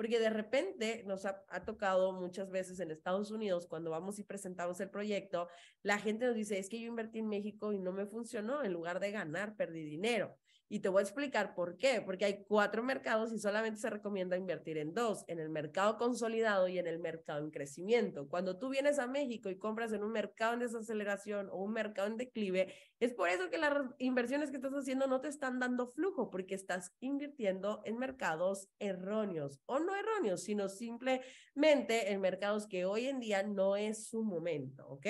Porque 0.00 0.18
de 0.18 0.30
repente 0.30 1.04
nos 1.04 1.26
ha, 1.26 1.44
tocado 1.66 2.10
muchas 2.12 2.50
veces 2.50 2.80
en 2.80 2.90
Estados 2.90 3.30
Unidos, 3.30 3.66
cuando 3.66 3.90
vamos 3.90 4.18
y 4.18 4.24
presentamos 4.24 4.80
el 4.80 4.88
proyecto, 4.88 5.46
la 5.82 5.98
gente 5.98 6.24
nos 6.24 6.36
dice, 6.36 6.58
es 6.58 6.70
que 6.70 6.80
yo 6.80 6.86
invertí 6.86 7.18
en 7.18 7.28
México 7.28 7.74
y 7.74 7.78
no 7.78 7.92
me 7.92 8.06
funcionó, 8.06 8.64
en 8.64 8.72
lugar 8.72 8.98
de 8.98 9.10
ganar, 9.10 9.56
perdí 9.56 9.84
dinero. 9.84 10.38
Y 10.72 10.78
te 10.78 10.88
voy 10.88 11.00
a 11.00 11.02
explicar 11.02 11.56
por 11.56 11.76
qué, 11.76 12.00
porque 12.00 12.24
hay 12.24 12.44
cuatro 12.44 12.84
mercados 12.84 13.32
y 13.32 13.40
solamente 13.40 13.80
se 13.80 13.90
recomienda 13.90 14.36
invertir 14.36 14.78
en 14.78 14.94
dos, 14.94 15.24
en 15.26 15.40
el 15.40 15.48
mercado 15.48 15.98
consolidado 15.98 16.68
y 16.68 16.78
en 16.78 16.86
el 16.86 17.00
mercado 17.00 17.40
en 17.40 17.50
crecimiento. 17.50 18.28
Cuando 18.28 18.56
tú 18.56 18.68
vienes 18.68 19.00
a 19.00 19.08
México 19.08 19.50
y 19.50 19.58
compras 19.58 19.92
en 19.92 20.04
un 20.04 20.12
mercado 20.12 20.54
en 20.54 20.60
desaceleración 20.60 21.48
o 21.50 21.56
un 21.56 21.72
mercado 21.72 22.06
en 22.06 22.16
declive, 22.16 22.72
es 23.00 23.12
por 23.14 23.28
eso 23.28 23.50
que 23.50 23.58
las 23.58 23.72
inversiones 23.98 24.50
que 24.52 24.58
estás 24.58 24.72
haciendo 24.72 25.08
no 25.08 25.20
te 25.20 25.26
están 25.26 25.58
dando 25.58 25.88
flujo, 25.88 26.30
porque 26.30 26.54
estás 26.54 26.94
invirtiendo 27.00 27.82
en 27.84 27.98
mercados 27.98 28.68
erróneos 28.78 29.60
o 29.66 29.80
no 29.80 29.96
erróneos, 29.96 30.44
sino 30.44 30.68
simplemente 30.68 32.12
en 32.12 32.20
mercados 32.20 32.68
que 32.68 32.84
hoy 32.84 33.06
en 33.06 33.18
día 33.18 33.42
no 33.42 33.74
es 33.74 34.06
su 34.06 34.22
momento, 34.22 34.86
¿ok? 34.86 35.06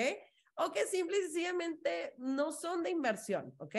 O 0.55 0.71
que 0.71 0.87
simple 0.87 1.19
y 1.19 1.21
sencillamente 1.21 2.15
no 2.17 2.51
son 2.51 2.81
de 2.81 2.89
inversión, 2.89 3.53
¿ok? 3.59 3.75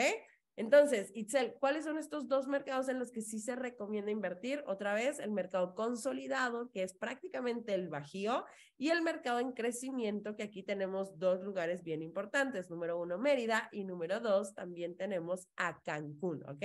Entonces, 0.55 1.11
Itzel, 1.15 1.55
¿cuáles 1.59 1.85
son 1.85 1.97
estos 1.97 2.27
dos 2.27 2.47
mercados 2.47 2.87
en 2.89 2.99
los 2.99 3.11
que 3.11 3.21
sí 3.21 3.39
se 3.39 3.55
recomienda 3.55 4.11
invertir? 4.11 4.63
Otra 4.67 4.93
vez, 4.93 5.19
el 5.19 5.31
mercado 5.31 5.73
consolidado, 5.73 6.69
que 6.71 6.83
es 6.83 6.93
prácticamente 6.93 7.73
el 7.73 7.89
bajío, 7.89 8.45
y 8.77 8.89
el 8.89 9.01
mercado 9.01 9.39
en 9.39 9.53
crecimiento, 9.53 10.35
que 10.35 10.43
aquí 10.43 10.61
tenemos 10.61 11.17
dos 11.17 11.41
lugares 11.41 11.83
bien 11.83 12.01
importantes. 12.01 12.69
Número 12.69 12.99
uno, 12.99 13.17
Mérida, 13.17 13.69
y 13.71 13.83
número 13.83 14.19
dos, 14.19 14.53
también 14.53 14.95
tenemos 14.95 15.47
a 15.55 15.81
Cancún, 15.81 16.43
¿ok? 16.47 16.63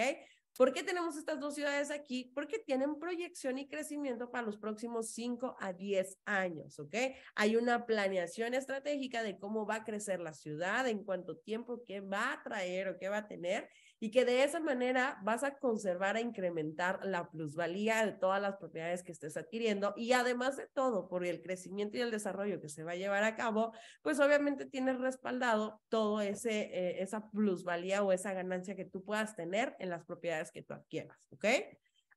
¿Por 0.58 0.72
qué 0.72 0.82
tenemos 0.82 1.16
estas 1.16 1.38
dos 1.38 1.54
ciudades 1.54 1.92
aquí? 1.92 2.32
Porque 2.34 2.58
tienen 2.58 2.98
proyección 2.98 3.58
y 3.58 3.68
crecimiento 3.68 4.32
para 4.32 4.44
los 4.44 4.58
próximos 4.58 5.08
5 5.10 5.56
a 5.60 5.72
10 5.72 6.18
años, 6.24 6.80
¿ok? 6.80 6.96
Hay 7.36 7.54
una 7.54 7.86
planeación 7.86 8.54
estratégica 8.54 9.22
de 9.22 9.38
cómo 9.38 9.66
va 9.66 9.76
a 9.76 9.84
crecer 9.84 10.18
la 10.18 10.32
ciudad, 10.32 10.88
en 10.88 11.04
cuánto 11.04 11.36
tiempo, 11.36 11.84
qué 11.86 12.00
va 12.00 12.32
a 12.32 12.42
traer 12.42 12.88
o 12.88 12.98
qué 12.98 13.08
va 13.08 13.18
a 13.18 13.28
tener 13.28 13.68
y 14.00 14.10
que 14.10 14.24
de 14.24 14.44
esa 14.44 14.60
manera 14.60 15.18
vas 15.22 15.44
a 15.44 15.58
conservar 15.58 16.16
e 16.16 16.20
incrementar 16.20 17.00
la 17.04 17.28
plusvalía 17.28 18.04
de 18.04 18.12
todas 18.12 18.40
las 18.40 18.56
propiedades 18.56 19.02
que 19.02 19.12
estés 19.12 19.36
adquiriendo 19.36 19.94
y 19.96 20.12
además 20.12 20.56
de 20.56 20.68
todo, 20.68 21.08
por 21.08 21.24
el 21.24 21.42
crecimiento 21.42 21.96
y 21.96 22.00
el 22.00 22.10
desarrollo 22.10 22.60
que 22.60 22.68
se 22.68 22.84
va 22.84 22.92
a 22.92 22.96
llevar 22.96 23.24
a 23.24 23.36
cabo, 23.36 23.72
pues 24.02 24.20
obviamente 24.20 24.66
tienes 24.66 24.98
respaldado 24.98 25.80
todo 25.88 26.20
ese 26.20 26.70
eh, 26.72 27.02
esa 27.02 27.28
plusvalía 27.30 28.02
o 28.02 28.12
esa 28.12 28.32
ganancia 28.32 28.76
que 28.76 28.84
tú 28.84 29.04
puedas 29.04 29.36
tener 29.36 29.76
en 29.78 29.90
las 29.90 30.04
propiedades 30.04 30.50
que 30.52 30.62
tú 30.62 30.74
adquieras, 30.74 31.18
¿ok? 31.30 31.44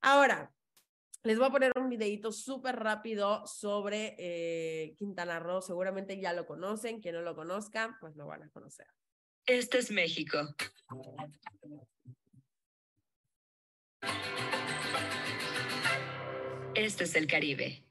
Ahora, 0.01 0.51
les 1.23 1.37
voy 1.37 1.47
a 1.47 1.51
poner 1.51 1.71
un 1.75 1.89
videito 1.89 2.31
súper 2.31 2.77
rápido 2.77 3.45
sobre 3.45 4.15
eh, 4.17 4.95
Quintana 4.97 5.39
Roo. 5.39 5.61
Seguramente 5.61 6.19
ya 6.19 6.33
lo 6.33 6.47
conocen. 6.47 6.99
Quien 6.99 7.15
no 7.15 7.21
lo 7.21 7.35
conozca, 7.35 7.95
pues 8.01 8.15
lo 8.15 8.25
van 8.25 8.41
a 8.43 8.49
conocer. 8.49 8.87
Este 9.53 9.79
es 9.79 9.91
México. 9.91 10.37
Este 16.73 17.03
es 17.03 17.15
el 17.15 17.27
Caribe. 17.27 17.83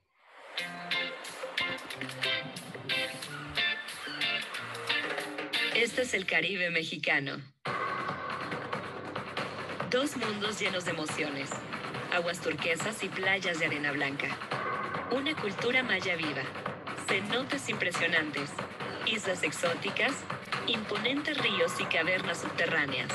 Este 5.75 6.01
es 6.01 6.15
el 6.15 6.25
Caribe 6.25 6.71
mexicano. 6.71 7.43
Dos 9.91 10.17
mundos 10.17 10.59
llenos 10.59 10.87
de 10.87 10.93
emociones, 10.93 11.51
aguas 12.11 12.41
turquesas 12.41 13.05
y 13.05 13.11
playas 13.11 13.59
de 13.59 13.67
arena 13.67 13.93
blanca. 13.93 14.35
Una 15.13 15.37
cultura 15.37 15.83
maya 15.83 16.17
viva, 16.17 16.43
cenotes 17.07 17.69
impresionantes, 17.69 18.49
islas 19.11 19.43
exóticas, 19.43 20.13
imponentes 20.67 21.37
ríos 21.39 21.73
y 21.81 21.85
cavernas 21.85 22.41
subterráneas, 22.43 23.09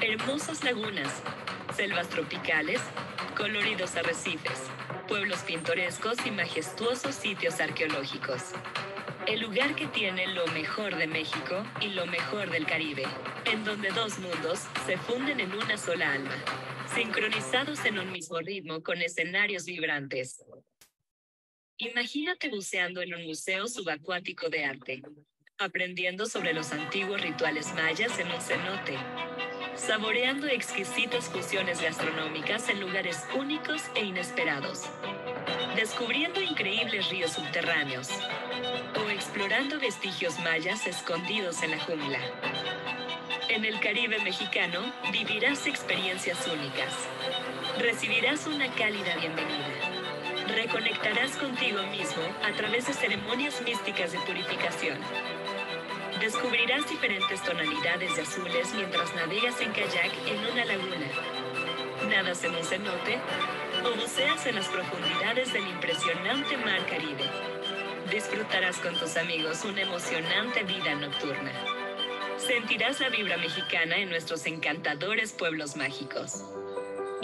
hermosas 0.00 0.62
lagunas, 0.62 1.22
selvas 1.76 2.08
tropicales, 2.08 2.80
coloridos 3.36 3.96
arrecifes, 3.96 4.62
pueblos 5.08 5.40
pintorescos 5.40 6.24
y 6.24 6.30
majestuosos 6.30 7.14
sitios 7.14 7.60
arqueológicos. 7.60 8.52
El 9.26 9.40
lugar 9.40 9.74
que 9.74 9.86
tiene 9.88 10.26
lo 10.28 10.46
mejor 10.48 10.96
de 10.96 11.06
México 11.06 11.64
y 11.80 11.88
lo 11.88 12.06
mejor 12.06 12.50
del 12.50 12.66
Caribe, 12.66 13.04
en 13.46 13.64
donde 13.64 13.90
dos 13.90 14.18
mundos 14.18 14.60
se 14.86 14.96
funden 14.98 15.40
en 15.40 15.52
una 15.52 15.76
sola 15.78 16.12
alma, 16.12 16.36
sincronizados 16.94 17.84
en 17.84 17.98
un 17.98 18.12
mismo 18.12 18.38
ritmo 18.38 18.82
con 18.82 19.00
escenarios 19.02 19.64
vibrantes. 19.64 20.44
Imagínate 21.78 22.48
buceando 22.50 23.02
en 23.02 23.14
un 23.14 23.24
museo 23.24 23.66
subacuático 23.66 24.48
de 24.48 24.64
arte, 24.64 25.02
aprendiendo 25.58 26.26
sobre 26.26 26.52
los 26.52 26.72
antiguos 26.72 27.20
rituales 27.20 27.74
mayas 27.74 28.16
en 28.20 28.30
un 28.30 28.40
cenote, 28.40 28.96
saboreando 29.74 30.46
exquisitas 30.46 31.28
fusiones 31.28 31.82
gastronómicas 31.82 32.68
en 32.68 32.80
lugares 32.80 33.24
únicos 33.36 33.82
e 33.96 34.04
inesperados, 34.04 34.84
descubriendo 35.74 36.40
increíbles 36.40 37.10
ríos 37.10 37.32
subterráneos 37.32 38.08
o 38.96 39.10
explorando 39.10 39.80
vestigios 39.80 40.38
mayas 40.40 40.86
escondidos 40.86 41.60
en 41.64 41.72
la 41.72 41.80
jungla. 41.80 42.20
En 43.48 43.64
el 43.64 43.80
Caribe 43.80 44.20
mexicano 44.20 44.80
vivirás 45.10 45.66
experiencias 45.66 46.46
únicas. 46.46 46.94
Recibirás 47.78 48.46
una 48.46 48.72
cálida 48.76 49.16
bienvenida. 49.16 49.93
Reconectarás 50.48 51.36
contigo 51.36 51.82
mismo 51.84 52.22
a 52.42 52.52
través 52.56 52.86
de 52.86 52.92
ceremonias 52.92 53.60
místicas 53.62 54.12
de 54.12 54.18
purificación 54.20 54.98
Descubrirás 56.20 56.88
diferentes 56.88 57.42
tonalidades 57.42 58.16
de 58.16 58.22
azules 58.22 58.72
mientras 58.74 59.14
navegas 59.14 59.60
en 59.60 59.72
kayak 59.72 60.12
en 60.26 60.38
una 60.52 60.64
laguna. 60.64 61.06
Nadas 62.08 62.44
en 62.44 62.54
un 62.54 62.64
cenote 62.64 63.18
o 63.84 63.94
buceas 64.00 64.46
en 64.46 64.54
las 64.54 64.68
profundidades 64.68 65.52
del 65.52 65.66
impresionante 65.66 66.56
mar 66.58 66.86
Caribe. 66.86 67.28
Disfrutarás 68.10 68.78
con 68.78 68.96
tus 68.96 69.16
amigos 69.16 69.64
una 69.64 69.82
emocionante 69.82 70.62
vida 70.62 70.94
nocturna. 70.94 71.52
Sentirás 72.38 73.00
la 73.00 73.08
vibra 73.08 73.36
mexicana 73.36 73.96
en 73.96 74.08
nuestros 74.08 74.46
encantadores 74.46 75.32
pueblos 75.32 75.76
mágicos. 75.76 76.44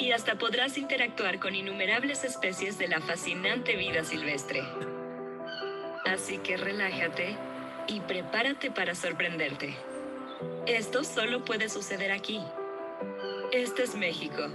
Y 0.01 0.13
hasta 0.13 0.37
podrás 0.37 0.79
interactuar 0.79 1.39
con 1.39 1.55
innumerables 1.55 2.25
especies 2.25 2.79
de 2.79 2.89
la 2.89 3.03
fascinante 3.03 3.77
vida 3.77 4.03
silvestre. 4.03 4.63
Así 6.07 6.39
que 6.39 6.57
relájate 6.57 7.37
y 7.87 8.01
prepárate 8.01 8.71
para 8.71 8.95
sorprenderte. 8.95 9.77
Esto 10.67 11.05
solo 11.05 11.45
puede 11.45 11.69
suceder 11.69 12.13
aquí. 12.13 12.41
Este 13.53 13.83
es 13.83 13.95
México. 13.95 14.49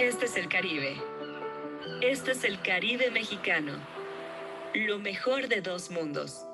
Este 0.00 0.24
es 0.24 0.36
el 0.36 0.48
Caribe. 0.48 1.00
Este 2.02 2.32
es 2.32 2.42
el 2.42 2.60
Caribe 2.60 3.12
mexicano. 3.12 3.74
Lo 4.74 4.98
mejor 4.98 5.46
de 5.46 5.60
dos 5.60 5.92
mundos. 5.92 6.44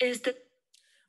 Este 0.00 0.45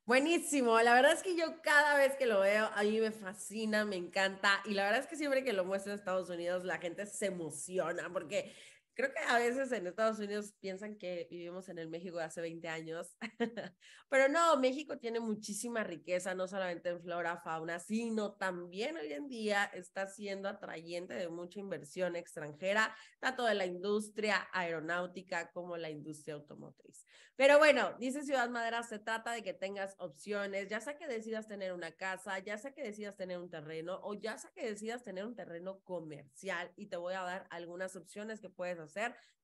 Buenísimo, 0.07 0.79
la 0.79 0.93
verdad 0.93 1.11
es 1.11 1.21
que 1.21 1.35
yo 1.35 1.61
cada 1.61 1.97
vez 1.97 2.15
que 2.15 2.25
lo 2.25 2.39
veo, 2.39 2.69
a 2.73 2.83
mí 2.83 2.97
me 3.01 3.11
fascina, 3.11 3.83
me 3.83 3.97
encanta 3.97 4.61
y 4.63 4.73
la 4.73 4.85
verdad 4.85 5.01
es 5.01 5.07
que 5.07 5.17
siempre 5.17 5.43
que 5.43 5.51
lo 5.51 5.65
muestro 5.65 5.91
en 5.91 5.99
Estados 5.99 6.29
Unidos 6.29 6.63
la 6.63 6.77
gente 6.77 7.05
se 7.05 7.25
emociona 7.25 8.09
porque 8.13 8.55
Creo 8.97 9.13
que 9.13 9.19
a 9.19 9.37
veces 9.37 9.71
en 9.73 9.85
Estados 9.85 10.17
Unidos 10.17 10.55
piensan 10.59 10.95
que 10.97 11.27
vivimos 11.29 11.69
en 11.69 11.77
el 11.77 11.87
México 11.87 12.17
de 12.17 12.23
hace 12.23 12.41
20 12.41 12.67
años, 12.67 13.15
pero 14.09 14.27
no, 14.27 14.57
México 14.57 14.97
tiene 14.97 15.19
muchísima 15.19 15.83
riqueza, 15.83 16.33
no 16.33 16.47
solamente 16.47 16.89
en 16.89 16.99
flora, 16.99 17.37
fauna, 17.37 17.77
sino 17.77 18.33
también 18.33 18.97
hoy 18.97 19.13
en 19.13 19.27
día 19.27 19.65
está 19.65 20.07
siendo 20.07 20.49
atrayente 20.49 21.13
de 21.13 21.29
mucha 21.29 21.59
inversión 21.59 22.15
extranjera, 22.15 22.91
tanto 23.19 23.45
de 23.45 23.53
la 23.53 23.67
industria 23.67 24.47
aeronáutica 24.51 25.51
como 25.51 25.77
la 25.77 25.91
industria 25.91 26.33
automotriz. 26.33 27.05
Pero 27.35 27.59
bueno, 27.59 27.93
dice 27.99 28.23
Ciudad 28.23 28.49
Madera, 28.49 28.81
se 28.81 28.97
trata 28.97 29.31
de 29.31 29.43
que 29.43 29.53
tengas 29.53 29.93
opciones, 29.99 30.69
ya 30.69 30.81
sea 30.81 30.97
que 30.97 31.05
decidas 31.05 31.45
tener 31.45 31.71
una 31.71 31.91
casa, 31.91 32.39
ya 32.39 32.57
sea 32.57 32.73
que 32.73 32.81
decidas 32.81 33.15
tener 33.15 33.37
un 33.37 33.51
terreno 33.51 33.99
o 34.01 34.15
ya 34.15 34.39
sea 34.39 34.49
que 34.55 34.65
decidas 34.67 35.03
tener 35.03 35.23
un 35.23 35.35
terreno 35.35 35.81
comercial 35.83 36.73
y 36.75 36.87
te 36.87 36.97
voy 36.97 37.13
a 37.13 37.21
dar 37.21 37.45
algunas 37.51 37.95
opciones 37.95 38.41
que 38.41 38.49
puedes 38.49 38.79
hacer 38.79 38.86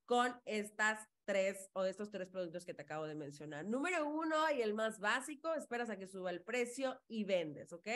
con 0.06 0.36
estas 0.46 1.08
tres 1.26 1.70
o 1.74 1.86
estos 1.86 2.12
tres 2.12 2.28
productos 2.28 2.66
que 2.66 2.74
te 2.74 2.82
acabo 2.82 3.06
de 3.06 3.16
mencionar. 3.16 3.66
Número 3.66 4.08
uno 4.08 4.52
y 4.52 4.62
el 4.62 4.74
más 4.74 5.00
básico, 5.00 5.54
esperas 5.54 5.90
a 5.90 5.98
que 5.98 6.08
suba 6.08 6.32
el 6.32 6.42
precio 6.42 7.00
y 7.08 7.24
vendes, 7.24 7.72
¿ok? 7.72 7.88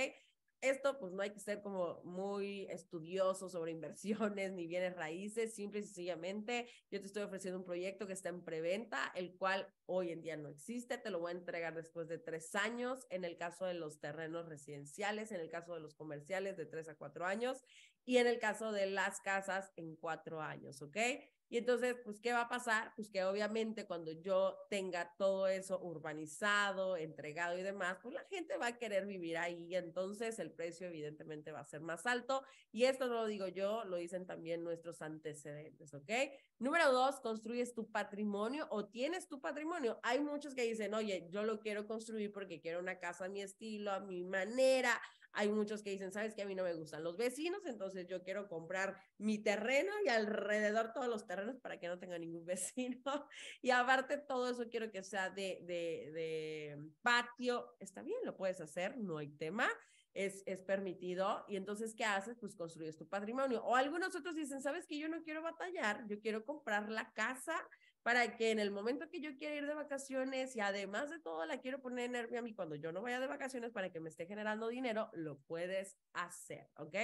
Esto, 0.62 0.98
pues 0.98 1.14
no 1.14 1.22
hay 1.22 1.30
que 1.30 1.40
ser 1.40 1.62
como 1.62 2.02
muy 2.04 2.66
estudioso 2.72 3.48
sobre 3.48 3.70
inversiones 3.72 4.52
ni 4.54 4.66
bienes 4.66 4.96
raíces, 4.96 5.54
simple 5.54 5.82
y 5.82 5.84
sencillamente 5.84 6.68
yo 6.90 7.00
te 7.00 7.06
estoy 7.06 7.24
ofreciendo 7.24 7.60
un 7.60 7.66
proyecto 7.66 8.08
que 8.08 8.14
está 8.14 8.30
en 8.30 8.44
preventa, 8.44 9.12
el 9.14 9.36
cual 9.38 9.68
hoy 9.86 10.12
en 10.12 10.22
día 10.22 10.36
no 10.36 10.50
existe, 10.50 10.98
te 10.98 11.12
lo 11.12 11.20
voy 11.20 11.30
a 11.30 11.38
entregar 11.38 11.76
después 11.76 12.08
de 12.08 12.18
tres 12.18 12.56
años, 12.56 13.06
en 13.12 13.24
el 13.24 13.38
caso 13.38 13.66
de 13.66 13.76
los 13.76 14.00
terrenos 14.00 14.48
residenciales, 14.48 15.32
en 15.32 15.42
el 15.42 15.50
caso 15.52 15.76
de 15.76 15.82
los 15.82 15.94
comerciales 15.94 16.58
de 16.58 16.66
tres 16.66 16.90
a 16.90 16.96
cuatro 16.96 17.26
años 17.26 17.62
y 18.04 18.18
en 18.18 18.26
el 18.26 18.40
caso 18.40 18.72
de 18.72 18.88
las 18.88 19.22
casas 19.22 19.72
en 19.76 19.96
cuatro 19.96 20.42
años, 20.42 20.82
¿ok? 20.82 20.98
Y 21.50 21.58
entonces, 21.58 21.96
pues, 22.04 22.20
¿qué 22.20 22.34
va 22.34 22.42
a 22.42 22.50
pasar? 22.50 22.94
Pues 22.96 23.10
que 23.10 23.24
obviamente 23.24 23.86
cuando 23.86 24.12
yo 24.12 24.58
tenga 24.70 25.16
todo 25.18 25.48
eso 25.48 25.80
urbanizado, 25.82 26.98
entregado 26.98 27.58
y 27.58 27.64
demás, 27.64 27.98
pues 28.02 28.14
la 28.14 28.24
gente 28.26 28.58
va 28.58 28.68
a 28.68 28.78
querer 28.78 29.06
vivir 29.06 29.38
ahí 29.38 29.76
entonces 29.76 30.40
el 30.40 30.52
precio 30.52 30.88
evidentemente 30.88 31.52
va 31.52 31.60
a 31.60 31.66
ser 31.66 31.82
más 31.82 32.06
alto. 32.06 32.44
Y 32.72 32.84
esto 32.84 33.08
no 33.08 33.16
lo 33.16 33.26
digo 33.26 33.48
yo, 33.48 33.84
lo 33.86 33.98
dicen 33.98 34.26
también 34.26 34.64
nuestros 34.64 35.02
antecedentes, 35.02 35.94
¿ok? 35.94 36.12
Número 36.60 36.92
dos, 36.92 37.20
construyes 37.20 37.74
tu 37.74 37.92
patrimonio 37.92 38.68
o 38.70 38.86
tienes 38.86 39.28
tu 39.28 39.42
patrimonio. 39.42 40.00
Hay 40.04 40.20
muchos 40.20 40.54
que 40.56 40.64
dicen, 40.64 40.94
oye, 40.94 41.28
yo 41.30 41.44
lo 41.44 41.60
quiero 41.60 41.88
construir 41.88 42.32
porque 42.32 42.60
quiero 42.60 42.80
una 42.80 43.00
casa 43.00 43.26
a 43.26 43.30
mi 43.30 43.42
estilo, 43.42 43.92
a 43.92 44.00
mi 44.00 44.24
manera, 44.24 45.00
hay 45.38 45.50
muchos 45.50 45.84
que 45.84 45.92
dicen, 45.92 46.12
sabes 46.12 46.34
que 46.34 46.42
a 46.42 46.48
mí 46.48 46.56
no 46.56 46.64
me 46.64 46.74
gustan 46.74 47.04
los 47.04 47.16
vecinos, 47.16 47.64
entonces 47.68 48.08
yo 48.08 48.24
quiero 48.24 48.48
comprar 48.48 48.98
mi 49.20 49.38
terreno 49.38 49.92
y 50.04 50.10
alrededor 50.10 50.94
todos 50.94 51.08
los 51.08 51.28
terrenos 51.28 51.60
para 51.60 51.80
que 51.80 51.88
no 51.88 52.00
tenga 52.00 52.18
ningún 52.18 52.44
vecino. 52.46 53.28
Y 53.62 53.70
aparte 53.70 54.18
todo 54.18 54.50
eso 54.50 54.68
quiero 54.68 54.92
que 54.92 55.04
sea 55.04 55.30
de, 55.30 55.60
de, 55.62 56.12
de 56.12 56.92
patio. 57.04 57.78
Está 57.80 58.02
bien, 58.02 58.18
lo 58.26 58.36
puedes 58.36 58.60
hacer, 58.62 58.98
no 58.98 59.20
hay 59.20 59.30
tema. 59.30 59.70
Es, 60.16 60.42
es, 60.48 60.64
permitido. 60.64 61.46
Y 61.48 61.56
entonces, 61.56 61.94
¿qué 61.94 62.04
haces? 62.04 62.36
Pues 62.40 62.56
construyes 62.56 62.98
tu 62.98 63.08
patrimonio. 63.08 63.64
O 63.64 63.76
algunos 63.76 64.16
otros 64.16 64.34
dicen, 64.34 64.64
¿sabes 64.64 64.88
que 64.88 64.98
yo 64.98 65.08
no 65.08 65.22
quiero 65.22 65.44
batallar? 65.44 66.08
Yo 66.08 66.20
quiero 66.20 66.44
comprar 66.44 66.90
la 66.90 67.14
casa 67.14 67.56
para 68.08 68.38
que 68.38 68.52
en 68.52 68.60
el 68.60 68.72
momento 68.72 69.10
que 69.10 69.20
yo 69.20 69.36
quiera 69.36 69.58
ir 69.58 69.68
de 69.68 69.74
vacaciones 69.74 70.56
y 70.56 70.62
además 70.62 71.10
de 71.10 71.20
todo 71.20 71.46
la 71.46 71.60
quiero 71.60 71.82
poner 71.82 72.06
en 72.06 72.16
Airbnb 72.16 72.56
cuando 72.56 72.76
yo 72.76 72.94
no 72.94 73.02
vaya 73.02 73.20
de 73.20 73.28
vacaciones 73.28 73.74
para 73.74 73.92
que 73.92 74.00
me 74.00 74.08
esté 74.08 74.26
generando 74.26 74.70
dinero, 74.70 75.10
lo 75.12 75.40
puedes 75.40 75.98
hacer, 76.14 76.70
¿ok? 76.78 76.96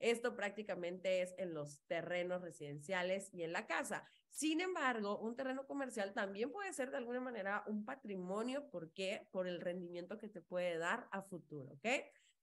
Esto 0.00 0.36
prácticamente 0.36 1.22
es 1.22 1.34
en 1.38 1.54
los 1.54 1.80
terrenos 1.86 2.42
residenciales 2.42 3.32
y 3.32 3.42
en 3.42 3.54
la 3.54 3.66
casa. 3.66 4.04
Sin 4.28 4.60
embargo, 4.60 5.18
un 5.18 5.34
terreno 5.34 5.66
comercial 5.66 6.12
también 6.12 6.52
puede 6.52 6.74
ser 6.74 6.90
de 6.90 6.98
alguna 6.98 7.20
manera 7.20 7.64
un 7.66 7.86
patrimonio, 7.86 8.68
¿por 8.68 8.92
qué? 8.92 9.28
Por 9.30 9.48
el 9.48 9.62
rendimiento 9.62 10.18
que 10.18 10.28
te 10.28 10.42
puede 10.42 10.76
dar 10.76 11.08
a 11.10 11.22
futuro, 11.22 11.72
¿ok? 11.72 11.86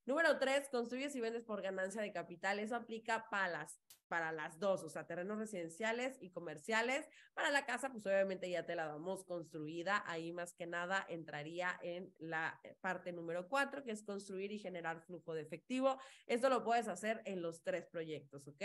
Número 0.08 0.40
tres, 0.40 0.70
construyes 0.70 1.14
y 1.18 1.20
vendes 1.20 1.44
por 1.44 1.62
ganancia 1.62 2.02
de 2.02 2.14
capital. 2.14 2.60
Eso 2.60 2.78
aplica 2.78 3.30
para 3.30 3.50
las, 3.50 3.82
para 4.08 4.32
las 4.32 4.58
dos, 4.58 4.82
o 4.84 4.90
sea, 4.90 5.06
terrenos 5.06 5.38
residenciales 5.38 6.18
y 6.22 6.32
comerciales. 6.32 7.10
Para 7.34 7.52
la 7.52 7.66
casa, 7.66 7.92
pues 7.92 8.06
obviamente 8.06 8.50
ya 8.50 8.66
te 8.66 8.76
la 8.76 8.88
damos 8.88 9.26
construida. 9.26 10.02
Ahí 10.08 10.32
más 10.32 10.54
que 10.54 10.66
nada 10.66 11.06
entraría 11.10 11.78
en 11.82 12.14
la 12.20 12.58
parte 12.80 13.12
número 13.12 13.50
cuatro, 13.50 13.84
que 13.84 13.92
es 13.92 14.02
construir 14.02 14.54
y 14.54 14.60
generar 14.60 15.02
flujo 15.02 15.34
de 15.34 15.42
efectivo. 15.42 16.00
Esto 16.26 16.48
lo 16.48 16.64
puedes 16.64 16.88
hacer 16.88 17.22
en 17.26 17.42
los 17.42 17.62
tres 17.64 17.86
proyectos, 17.88 18.48
¿ok? 18.48 18.64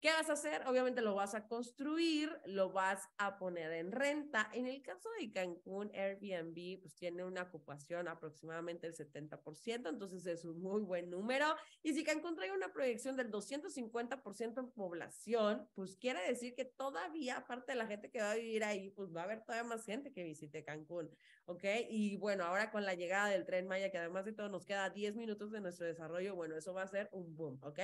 ¿Qué 0.00 0.10
vas 0.12 0.30
a 0.30 0.34
hacer? 0.34 0.62
Obviamente 0.68 1.02
lo 1.02 1.16
vas 1.16 1.34
a 1.34 1.48
construir, 1.48 2.30
lo 2.46 2.70
vas 2.70 3.08
a 3.18 3.36
poner 3.36 3.72
en 3.72 3.90
renta. 3.90 4.48
En 4.52 4.68
el 4.68 4.80
caso 4.80 5.08
de 5.18 5.32
Cancún, 5.32 5.90
Airbnb 5.92 6.80
pues 6.80 6.94
tiene 6.94 7.24
una 7.24 7.42
ocupación 7.42 8.06
aproximadamente 8.06 8.86
del 8.86 8.94
70%, 8.94 9.88
entonces 9.88 10.24
es 10.26 10.44
un 10.44 10.62
muy 10.62 10.82
buen 10.82 11.10
número. 11.10 11.46
Y 11.82 11.94
si 11.94 12.04
Cancún 12.04 12.36
trae 12.36 12.52
una 12.52 12.72
proyección 12.72 13.16
del 13.16 13.32
250% 13.32 14.60
en 14.60 14.70
población, 14.70 15.68
pues 15.74 15.96
quiere 15.96 16.20
decir 16.28 16.54
que 16.54 16.64
todavía, 16.64 17.38
aparte 17.38 17.72
de 17.72 17.78
la 17.78 17.88
gente 17.88 18.08
que 18.08 18.20
va 18.20 18.30
a 18.30 18.36
vivir 18.36 18.62
ahí, 18.62 18.90
pues 18.90 19.12
va 19.12 19.22
a 19.22 19.24
haber 19.24 19.42
todavía 19.42 19.68
más 19.68 19.84
gente 19.84 20.12
que 20.12 20.22
visite 20.22 20.62
Cancún, 20.62 21.10
¿ok? 21.46 21.64
Y 21.88 22.16
bueno, 22.18 22.44
ahora 22.44 22.70
con 22.70 22.84
la 22.84 22.94
llegada 22.94 23.30
del 23.30 23.44
tren 23.44 23.66
Maya, 23.66 23.90
que 23.90 23.98
además 23.98 24.24
de 24.26 24.32
todo 24.32 24.48
nos 24.48 24.64
queda 24.64 24.90
10 24.90 25.16
minutos 25.16 25.50
de 25.50 25.60
nuestro 25.60 25.86
desarrollo, 25.86 26.36
bueno, 26.36 26.56
eso 26.56 26.72
va 26.72 26.82
a 26.82 26.86
ser 26.86 27.08
un 27.10 27.34
boom, 27.34 27.58
¿ok? 27.64 27.80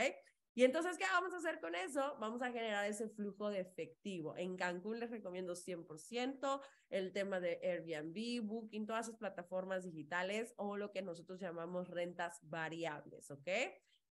Y 0.56 0.62
entonces, 0.62 0.96
¿qué 0.96 1.04
vamos 1.04 1.32
a 1.32 1.38
hacer 1.38 1.60
con 1.60 1.74
eso? 1.74 2.16
Vamos 2.20 2.40
a 2.40 2.52
generar 2.52 2.86
ese 2.86 3.08
flujo 3.08 3.50
de 3.50 3.58
efectivo. 3.60 4.36
En 4.36 4.56
Cancún 4.56 5.00
les 5.00 5.10
recomiendo 5.10 5.54
100% 5.54 6.60
el 6.90 7.12
tema 7.12 7.40
de 7.40 7.58
Airbnb, 7.62 8.46
Booking, 8.46 8.86
todas 8.86 9.08
esas 9.08 9.18
plataformas 9.18 9.82
digitales 9.82 10.54
o 10.56 10.76
lo 10.76 10.92
que 10.92 11.02
nosotros 11.02 11.40
llamamos 11.40 11.88
rentas 11.88 12.38
variables, 12.42 13.32
¿ok? 13.32 13.48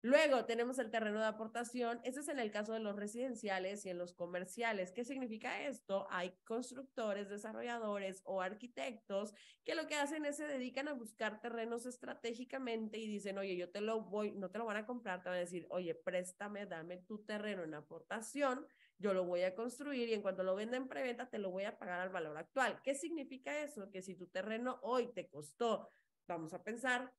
Luego 0.05 0.45
tenemos 0.45 0.77
el 0.77 0.91
terreno 0.91 1.17
de 1.17 1.25
aportación. 1.25 1.99
Ese 2.03 2.19
es 2.19 2.27
en 2.27 2.37
el 2.37 2.51
caso 2.51 2.73
de 2.73 2.79
los 2.79 2.95
residenciales 2.95 3.83
y 3.87 3.89
en 3.89 3.97
los 3.97 4.13
comerciales. 4.13 4.91
¿Qué 4.91 5.03
significa 5.03 5.63
esto? 5.63 6.05
Hay 6.11 6.37
constructores, 6.43 7.27
desarrolladores 7.27 8.21
o 8.23 8.39
arquitectos 8.39 9.33
que 9.63 9.73
lo 9.73 9.87
que 9.87 9.95
hacen 9.95 10.23
es 10.25 10.37
se 10.37 10.45
dedican 10.45 10.87
a 10.87 10.93
buscar 10.93 11.41
terrenos 11.41 11.87
estratégicamente 11.87 12.99
y 12.99 13.07
dicen, 13.07 13.39
oye, 13.39 13.57
yo 13.57 13.71
te 13.71 13.81
lo 13.81 14.03
voy, 14.03 14.31
no 14.33 14.51
te 14.51 14.59
lo 14.59 14.65
van 14.65 14.77
a 14.77 14.85
comprar, 14.85 15.23
te 15.23 15.29
van 15.29 15.39
a 15.39 15.41
decir, 15.41 15.65
oye, 15.71 15.95
préstame, 15.95 16.67
dame 16.67 16.97
tu 16.97 17.23
terreno 17.23 17.63
en 17.63 17.73
aportación, 17.73 18.67
yo 18.99 19.11
lo 19.11 19.25
voy 19.25 19.41
a 19.41 19.55
construir 19.55 20.07
y 20.07 20.13
en 20.13 20.21
cuanto 20.21 20.43
lo 20.43 20.53
venda 20.53 20.77
en 20.77 20.87
preventa, 20.87 21.31
te 21.31 21.39
lo 21.39 21.49
voy 21.49 21.63
a 21.63 21.79
pagar 21.79 21.99
al 21.99 22.09
valor 22.09 22.37
actual. 22.37 22.79
¿Qué 22.83 22.93
significa 22.93 23.59
eso? 23.63 23.89
Que 23.89 24.03
si 24.03 24.13
tu 24.13 24.27
terreno 24.27 24.77
hoy 24.83 25.11
te 25.13 25.27
costó, 25.27 25.89
vamos 26.27 26.53
a 26.53 26.63
pensar, 26.63 27.11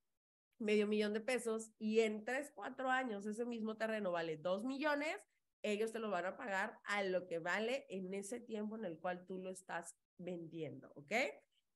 medio 0.59 0.87
millón 0.87 1.13
de 1.13 1.21
pesos 1.21 1.71
y 1.79 2.01
en 2.01 2.25
tres, 2.25 2.51
cuatro 2.55 2.91
años 2.91 3.27
ese 3.27 3.45
mismo 3.45 3.77
terreno 3.77 4.13
vale 4.13 4.37
dos 4.37 4.65
millones, 4.65 5.17
ellos 5.63 5.93
te 5.93 5.99
lo 5.99 6.11
van 6.11 6.27
a 6.27 6.37
pagar 6.37 6.79
a 6.85 7.03
lo 7.03 7.27
que 7.27 7.39
vale 7.39 7.87
en 7.89 8.15
ese 8.15 8.41
tiempo 8.41 8.77
en 8.77 8.85
el 8.85 8.99
cual 8.99 9.27
tú 9.27 9.39
lo 9.39 9.51
estás 9.51 9.97
vendiendo, 10.19 10.93
¿ok? 10.95 11.13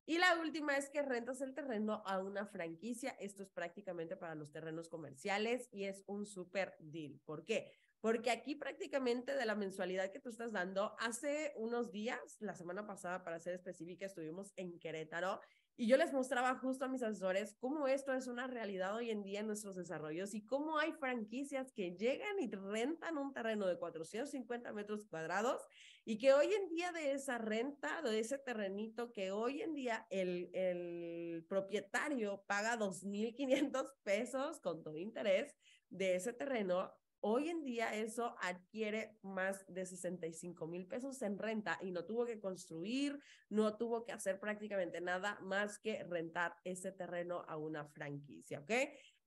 Y 0.05 0.17
la 0.17 0.39
última 0.39 0.77
es 0.77 0.89
que 0.89 1.03
rentas 1.03 1.41
el 1.41 1.53
terreno 1.53 2.01
a 2.05 2.19
una 2.19 2.45
franquicia. 2.45 3.11
Esto 3.19 3.43
es 3.43 3.49
prácticamente 3.49 4.17
para 4.17 4.35
los 4.35 4.51
terrenos 4.51 4.89
comerciales 4.89 5.69
y 5.71 5.83
es 5.83 6.03
un 6.07 6.25
super 6.25 6.75
deal. 6.79 7.19
¿Por 7.23 7.45
qué? 7.45 7.71
Porque 8.01 8.31
aquí 8.31 8.55
prácticamente 8.55 9.35
de 9.35 9.45
la 9.45 9.55
mensualidad 9.55 10.11
que 10.11 10.19
tú 10.19 10.29
estás 10.29 10.51
dando, 10.51 10.95
hace 10.99 11.53
unos 11.55 11.91
días, 11.91 12.19
la 12.39 12.55
semana 12.55 12.87
pasada 12.87 13.23
para 13.23 13.39
ser 13.39 13.53
específica, 13.53 14.07
estuvimos 14.07 14.53
en 14.55 14.79
Querétaro 14.79 15.39
y 15.77 15.87
yo 15.87 15.97
les 15.97 16.13
mostraba 16.13 16.55
justo 16.55 16.85
a 16.85 16.87
mis 16.87 17.01
asesores 17.01 17.55
cómo 17.59 17.87
esto 17.87 18.13
es 18.13 18.27
una 18.27 18.47
realidad 18.47 18.95
hoy 18.95 19.09
en 19.09 19.23
día 19.23 19.39
en 19.39 19.47
nuestros 19.47 19.75
desarrollos 19.75 20.33
y 20.33 20.45
cómo 20.45 20.77
hay 20.77 20.91
franquicias 20.91 21.71
que 21.71 21.95
llegan 21.95 22.39
y 22.39 22.49
rentan 22.51 23.17
un 23.17 23.33
terreno 23.33 23.65
de 23.65 23.77
450 23.77 24.73
metros 24.73 25.05
cuadrados 25.05 25.61
y 26.05 26.17
que 26.17 26.33
hoy 26.33 26.53
en 26.53 26.69
día 26.69 26.91
de 26.91 27.13
esa 27.13 27.37
renta, 27.37 28.01
de 28.01 28.19
ese 28.19 28.37
terrenito 28.37 29.11
que 29.11 29.31
hoy 29.31 29.61
en 29.61 29.73
día 29.73 30.05
el, 30.09 30.49
el 30.53 31.45
propietario 31.47 32.43
paga 32.47 32.77
2.500 32.77 33.93
pesos 34.03 34.59
con 34.59 34.83
todo 34.83 34.97
interés 34.97 35.55
de 35.89 36.15
ese 36.15 36.33
terreno, 36.33 36.91
Hoy 37.23 37.49
en 37.49 37.63
día 37.63 37.93
eso 37.93 38.35
adquiere 38.41 39.15
más 39.21 39.63
de 39.67 39.85
65 39.85 40.65
mil 40.65 40.87
pesos 40.87 41.21
en 41.21 41.37
renta 41.37 41.77
y 41.79 41.91
no 41.91 42.03
tuvo 42.03 42.25
que 42.25 42.39
construir, 42.39 43.19
no 43.47 43.77
tuvo 43.77 44.03
que 44.03 44.11
hacer 44.11 44.39
prácticamente 44.39 45.01
nada 45.01 45.37
más 45.41 45.77
que 45.77 46.03
rentar 46.03 46.55
ese 46.63 46.91
terreno 46.91 47.45
a 47.47 47.57
una 47.57 47.85
franquicia, 47.85 48.61
¿ok? 48.61 48.71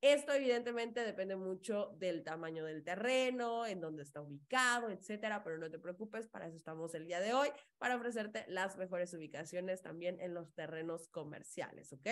Esto 0.00 0.32
evidentemente 0.32 1.00
depende 1.00 1.36
mucho 1.36 1.96
del 1.98 2.22
tamaño 2.22 2.64
del 2.64 2.84
terreno, 2.84 3.64
en 3.64 3.80
dónde 3.80 4.02
está 4.02 4.20
ubicado, 4.20 4.90
etcétera, 4.90 5.42
pero 5.42 5.58
no 5.58 5.70
te 5.70 5.78
preocupes, 5.78 6.28
para 6.28 6.46
eso 6.46 6.56
estamos 6.56 6.94
el 6.94 7.06
día 7.06 7.20
de 7.20 7.32
hoy, 7.32 7.48
para 7.78 7.96
ofrecerte 7.96 8.44
las 8.48 8.76
mejores 8.76 9.14
ubicaciones 9.14 9.80
también 9.82 10.20
en 10.20 10.34
los 10.34 10.54
terrenos 10.54 11.08
comerciales, 11.08 11.92
¿ok? 11.92 12.08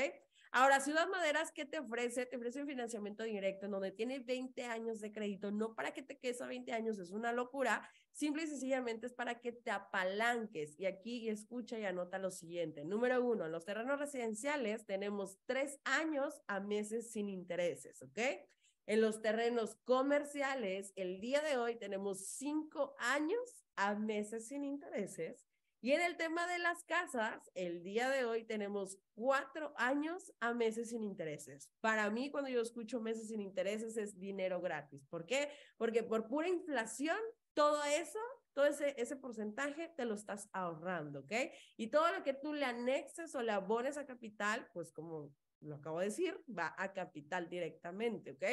Ahora, 0.52 0.80
Ciudad 0.80 1.08
Maderas, 1.08 1.50
¿qué 1.50 1.64
te 1.64 1.78
ofrece? 1.78 2.26
Te 2.26 2.36
ofrece 2.36 2.60
un 2.60 2.66
financiamiento 2.66 3.24
directo 3.24 3.66
en 3.66 3.72
donde 3.72 3.90
tiene 3.90 4.20
20 4.20 4.64
años 4.64 5.00
de 5.00 5.12
crédito, 5.12 5.50
no 5.50 5.74
para 5.74 5.92
que 5.92 6.02
te 6.02 6.18
quedes 6.18 6.42
a 6.42 6.46
20 6.46 6.72
años, 6.72 6.98
es 6.98 7.10
una 7.10 7.32
locura, 7.32 7.88
simple 8.12 8.44
y 8.44 8.46
sencillamente 8.46 9.06
es 9.06 9.12
para 9.12 9.40
que 9.40 9.52
te 9.52 9.70
apalanques. 9.70 10.78
Y 10.78 10.86
aquí 10.86 11.28
escucha 11.28 11.78
y 11.78 11.84
anota 11.84 12.18
lo 12.18 12.30
siguiente. 12.30 12.84
Número 12.84 13.24
uno, 13.24 13.46
en 13.46 13.52
los 13.52 13.64
terrenos 13.64 13.98
residenciales 13.98 14.86
tenemos 14.86 15.38
tres 15.46 15.80
años 15.84 16.42
a 16.46 16.60
meses 16.60 17.12
sin 17.12 17.28
intereses, 17.28 18.02
¿ok? 18.02 18.18
En 18.86 19.00
los 19.00 19.22
terrenos 19.22 19.76
comerciales, 19.84 20.92
el 20.96 21.20
día 21.20 21.40
de 21.40 21.56
hoy 21.56 21.76
tenemos 21.76 22.26
cinco 22.26 22.94
años 22.98 23.64
a 23.76 23.94
meses 23.94 24.48
sin 24.48 24.64
intereses 24.64 25.46
y 25.84 25.90
en 25.90 26.00
el 26.00 26.16
tema 26.16 26.46
de 26.46 26.60
las 26.60 26.84
casas, 26.84 27.50
el 27.56 27.82
día 27.82 28.08
de 28.08 28.24
hoy 28.24 28.44
tenemos 28.44 29.00
cuatro 29.14 29.74
años 29.76 30.32
a 30.38 30.54
meses 30.54 30.90
sin 30.90 31.02
intereses. 31.02 31.72
Para 31.80 32.08
mí, 32.08 32.30
cuando 32.30 32.48
yo 32.48 32.60
escucho 32.60 33.00
meses 33.00 33.26
sin 33.26 33.40
intereses, 33.40 33.96
es 33.96 34.16
dinero 34.16 34.60
gratis. 34.60 35.04
¿Por 35.08 35.26
qué? 35.26 35.50
Porque 35.76 36.04
por 36.04 36.28
pura 36.28 36.48
inflación, 36.48 37.18
todo 37.54 37.82
eso, 37.84 38.18
todo 38.52 38.66
ese, 38.66 38.94
ese 39.00 39.16
porcentaje 39.16 39.88
te 39.96 40.04
lo 40.04 40.14
estás 40.14 40.48
ahorrando, 40.52 41.20
¿ok? 41.20 41.32
Y 41.76 41.88
todo 41.88 42.12
lo 42.12 42.22
que 42.22 42.34
tú 42.34 42.52
le 42.52 42.64
anexes 42.64 43.34
o 43.34 43.42
le 43.42 43.52
abones 43.52 43.96
a 43.96 44.06
capital, 44.06 44.68
pues 44.72 44.92
como 44.92 45.32
lo 45.60 45.76
acabo 45.76 46.00
de 46.00 46.06
decir, 46.06 46.38
va 46.48 46.74
a 46.76 46.92
capital 46.92 47.48
directamente, 47.48 48.32
¿ok? 48.32 48.44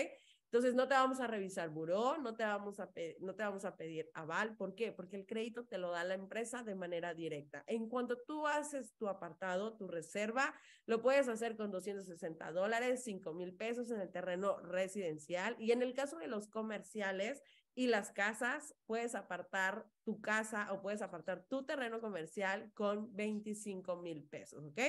Entonces, 0.51 0.73
no 0.73 0.87
te 0.87 0.95
vamos 0.95 1.19
a 1.19 1.27
revisar 1.27 1.69
buró, 1.69 2.17
no 2.17 2.35
te 2.35 2.43
vamos 2.43 2.79
a, 2.79 2.89
no 3.19 3.35
te 3.35 3.43
vamos 3.43 3.65
a 3.65 3.77
pedir 3.77 4.09
aval. 4.15 4.57
¿Por 4.57 4.73
qué? 4.73 4.91
Porque 4.91 5.15
el 5.15 5.27
crédito 5.27 5.67
te 5.67 5.77
lo 5.77 5.91
da 5.91 6.03
la 6.03 6.15
empresa 6.15 6.63
de 6.63 6.73
manera 6.73 7.13
directa. 7.13 7.63
En 7.67 7.87
cuanto 7.87 8.17
tú 8.17 8.47
haces 8.47 8.95
tu 8.95 9.07
apartado, 9.07 9.77
tu 9.77 9.87
reserva, 9.87 10.55
lo 10.87 11.03
puedes 11.03 11.27
hacer 11.27 11.55
con 11.55 11.69
260 11.69 12.51
dólares, 12.51 13.03
5 13.03 13.31
mil 13.35 13.53
pesos 13.53 13.91
en 13.91 14.01
el 14.01 14.11
terreno 14.11 14.59
residencial. 14.61 15.55
Y 15.59 15.71
en 15.71 15.83
el 15.83 15.93
caso 15.93 16.17
de 16.17 16.25
los 16.25 16.47
comerciales 16.47 17.43
y 17.79 17.87
las 17.87 18.11
casas, 18.11 18.75
puedes 18.87 19.15
apartar 19.15 19.87
tu 20.03 20.19
casa 20.19 20.67
o 20.73 20.81
puedes 20.81 21.01
apartar 21.01 21.45
tu 21.47 21.65
terreno 21.65 22.01
comercial 22.01 22.73
con 22.73 23.15
25 23.15 23.95
mil 24.01 24.25
pesos, 24.25 24.65
¿ok? 24.65 24.81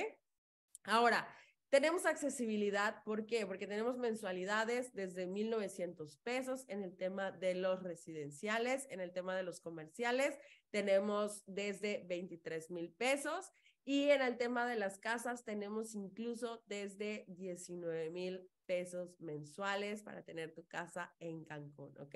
Ahora, 0.83 1.25
tenemos 1.69 2.05
accesibilidad, 2.05 3.01
¿por 3.05 3.25
qué? 3.27 3.45
Porque 3.45 3.65
tenemos 3.65 3.97
mensualidades 3.97 4.91
desde 4.91 5.25
1.900 5.25 6.19
pesos 6.21 6.65
en 6.67 6.83
el 6.83 6.97
tema 6.97 7.31
de 7.31 7.55
los 7.55 7.81
residenciales, 7.81 8.85
en 8.89 8.99
el 8.99 9.13
tema 9.13 9.37
de 9.37 9.43
los 9.43 9.61
comerciales, 9.61 10.37
tenemos 10.69 11.43
desde 11.45 12.03
23 12.09 12.71
mil 12.71 12.91
pesos 12.91 13.53
y 13.85 14.09
en 14.09 14.21
el 14.21 14.37
tema 14.37 14.67
de 14.67 14.75
las 14.75 14.97
casas 14.97 15.45
tenemos 15.45 15.95
incluso 15.95 16.61
desde 16.67 17.23
19 17.29 18.09
mil 18.09 18.51
pesos 18.65 19.15
mensuales 19.21 20.03
para 20.03 20.23
tener 20.23 20.53
tu 20.53 20.67
casa 20.67 21.15
en 21.19 21.45
Cancún, 21.45 21.97
¿ok? 22.01 22.15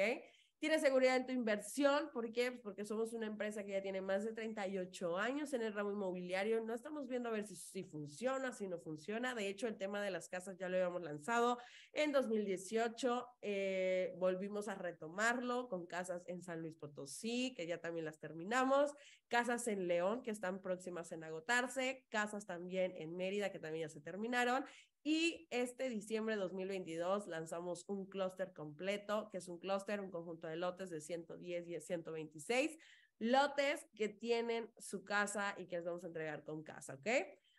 Tienes 0.60 0.82
seguridad 0.82 1.18
en 1.18 1.26
tu 1.26 1.34
inversión, 1.34 2.10
¿por 2.14 2.32
qué? 2.32 2.52
Pues 2.52 2.62
porque 2.64 2.86
somos 2.86 3.14
una 3.14 3.28
empresa 3.28 3.64
que 3.64 3.72
ya 3.72 3.82
tiene 3.82 4.02
más 4.02 4.24
de 4.24 4.34
38 4.34 5.18
años 5.18 5.54
en 5.54 5.62
el 5.62 5.74
ramo 5.74 5.92
inmobiliario. 5.92 6.62
No 6.62 6.74
estamos 6.74 7.08
viendo 7.08 7.30
a 7.30 7.32
ver 7.32 7.46
si, 7.46 7.56
si 7.56 7.84
funciona, 7.84 8.52
si 8.52 8.68
no 8.68 8.80
funciona. 8.80 9.34
De 9.34 9.48
hecho, 9.48 9.68
el 9.68 9.78
tema 9.78 10.02
de 10.02 10.12
las 10.12 10.28
casas 10.28 10.58
ya 10.58 10.68
lo 10.68 10.76
habíamos 10.76 11.04
lanzado 11.04 11.58
en 11.94 12.12
2018. 12.12 13.28
Eh, 13.42 14.14
volvimos 14.18 14.68
a 14.68 14.76
retomarlo 14.76 15.70
con 15.70 15.86
casas 15.86 16.24
en 16.28 16.42
San 16.42 16.62
Luis 16.62 16.76
Potosí, 16.76 17.54
que 17.56 17.68
ya 17.68 17.80
también 17.80 18.06
las 18.06 18.20
terminamos. 18.20 18.92
Casas 19.28 19.68
en 19.68 19.88
León, 19.88 20.22
que 20.22 20.32
están 20.32 20.62
próximas 20.62 21.12
en 21.12 21.24
agotarse. 21.24 22.06
Casas 22.10 22.46
también 22.46 22.94
en 22.98 23.16
Mérida, 23.16 23.52
que 23.52 23.60
también 23.60 23.88
ya 23.88 23.94
se 23.94 24.02
terminaron. 24.02 24.66
Y 25.08 25.48
este 25.52 25.88
diciembre 25.88 26.34
de 26.34 26.42
2022 26.42 27.28
lanzamos 27.28 27.86
un 27.88 28.08
clúster 28.08 28.54
completo, 28.54 29.30
que 29.32 29.38
es 29.38 29.48
un 29.48 29.60
clúster, 29.60 30.02
un 30.02 30.10
conjunto 30.10 30.48
de 30.48 30.56
lotes 30.56 30.90
de 30.90 31.00
110 31.00 31.70
y 31.70 31.80
126 31.80 32.76
lotes 33.20 33.86
que 33.96 34.10
tienen 34.10 34.68
su 34.80 35.06
casa 35.06 35.54
y 35.60 35.68
que 35.68 35.76
les 35.76 35.86
vamos 35.86 36.04
a 36.04 36.08
entregar 36.08 36.44
con 36.44 36.64
casa, 36.64 36.96
¿ok? 36.96 37.08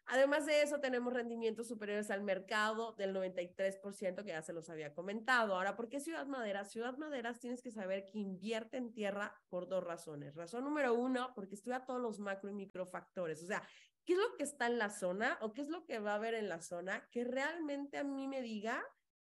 Además 0.09 0.47
de 0.47 0.63
eso, 0.63 0.79
tenemos 0.79 1.13
rendimientos 1.13 1.67
superiores 1.67 2.13
al 2.13 2.23
mercado 2.23 2.93
del 2.93 3.13
93% 3.13 4.23
que 4.23 4.29
ya 4.29 4.43
se 4.43 4.53
los 4.53 4.71
había 4.71 4.95
comentado. 4.95 5.55
Ahora, 5.55 5.75
¿por 5.75 5.89
qué 5.89 5.99
Ciudad 5.99 6.27
Madera? 6.27 6.65
Ciudad 6.65 6.97
Madera 6.97 7.35
tienes 7.35 7.61
que 7.61 7.73
saber 7.73 8.07
que 8.07 8.19
invierte 8.19 8.77
en 8.77 8.93
tierra 8.93 9.35
por 9.49 9.69
dos 9.69 9.83
razones. 9.83 10.37
Razón 10.37 10.63
número 10.63 10.95
uno, 10.95 11.33
porque 11.35 11.57
estudia 11.57 11.85
todos 11.85 12.01
los 12.01 12.21
macro 12.21 12.49
y 12.49 12.53
micro 12.53 12.87
factores. 12.87 13.43
O 13.43 13.47
sea, 13.47 13.63
¿qué 14.05 14.13
es 14.13 14.19
lo 14.19 14.37
que 14.37 14.45
está 14.45 14.69
en 14.69 14.79
la 14.79 14.91
zona 14.91 15.39
o 15.41 15.53
qué 15.53 15.63
es 15.63 15.69
lo 15.69 15.85
que 15.85 15.99
va 15.99 16.13
a 16.13 16.17
haber 16.17 16.35
en 16.35 16.49
la 16.49 16.61
zona 16.61 17.09
que 17.11 17.25
realmente 17.25 17.99
a 17.99 18.05
mí 18.05 18.29
me 18.29 18.43
diga 18.43 18.85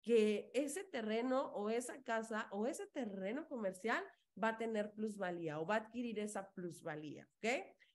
que 0.01 0.51
ese 0.55 0.85
terreno 0.85 1.53
o 1.53 1.69
esa 1.69 2.03
casa 2.03 2.49
o 2.51 2.67
ese 2.67 2.87
terreno 2.87 3.47
comercial 3.47 4.03
va 4.43 4.49
a 4.49 4.57
tener 4.57 4.93
plusvalía 4.93 5.61
o 5.61 5.67
va 5.67 5.75
a 5.75 5.79
adquirir 5.79 6.19
esa 6.19 6.51
plusvalía, 6.53 7.29
¿ok? 7.37 7.47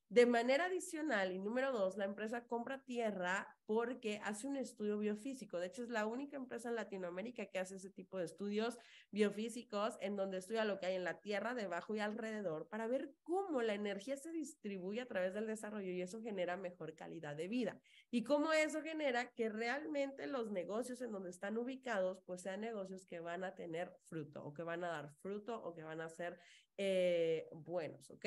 De 0.09 0.25
manera 0.25 0.65
adicional, 0.67 1.33
y 1.33 1.39
número 1.39 1.73
dos, 1.73 1.97
la 1.97 2.05
empresa 2.05 2.45
compra 2.45 2.81
tierra 2.81 3.57
porque 3.65 4.21
hace 4.23 4.47
un 4.47 4.55
estudio 4.55 4.97
biofísico. 4.97 5.59
De 5.59 5.67
hecho, 5.67 5.83
es 5.83 5.89
la 5.89 6.05
única 6.05 6.37
empresa 6.37 6.69
en 6.69 6.75
Latinoamérica 6.75 7.47
que 7.47 7.59
hace 7.59 7.75
ese 7.75 7.89
tipo 7.89 8.17
de 8.17 8.23
estudios 8.23 8.77
biofísicos 9.11 9.97
en 9.99 10.15
donde 10.15 10.37
estudia 10.37 10.63
lo 10.63 10.79
que 10.79 10.85
hay 10.85 10.95
en 10.95 11.03
la 11.03 11.19
tierra, 11.19 11.53
debajo 11.53 11.93
y 11.93 11.99
alrededor 11.99 12.69
para 12.69 12.87
ver 12.87 13.15
cómo 13.23 13.61
la 13.61 13.73
energía 13.73 14.15
se 14.15 14.31
distribuye 14.31 15.01
a 15.01 15.07
través 15.07 15.33
del 15.33 15.45
desarrollo 15.45 15.91
y 15.91 16.01
eso 16.01 16.21
genera 16.21 16.55
mejor 16.55 16.95
calidad 16.95 17.35
de 17.35 17.49
vida. 17.49 17.77
Y 18.09 18.23
cómo 18.23 18.53
eso 18.53 18.81
genera 18.81 19.33
que 19.33 19.49
realmente 19.49 20.25
los 20.27 20.51
negocios 20.51 21.01
en 21.01 21.11
donde 21.11 21.31
están 21.31 21.57
ubicados, 21.57 22.21
pues 22.25 22.43
sean 22.43 22.61
negocios 22.61 23.05
que 23.05 23.19
van 23.19 23.43
a 23.43 23.55
tener 23.55 23.93
fruto 24.07 24.41
o 24.45 24.53
que 24.53 24.63
van 24.63 24.85
a 24.85 24.87
dar 24.87 25.11
fruto 25.15 25.61
o 25.61 25.73
que 25.73 25.83
van 25.83 25.99
a 25.99 26.07
ser 26.07 26.39
eh, 26.77 27.49
buenos, 27.51 28.09
¿ok? 28.09 28.25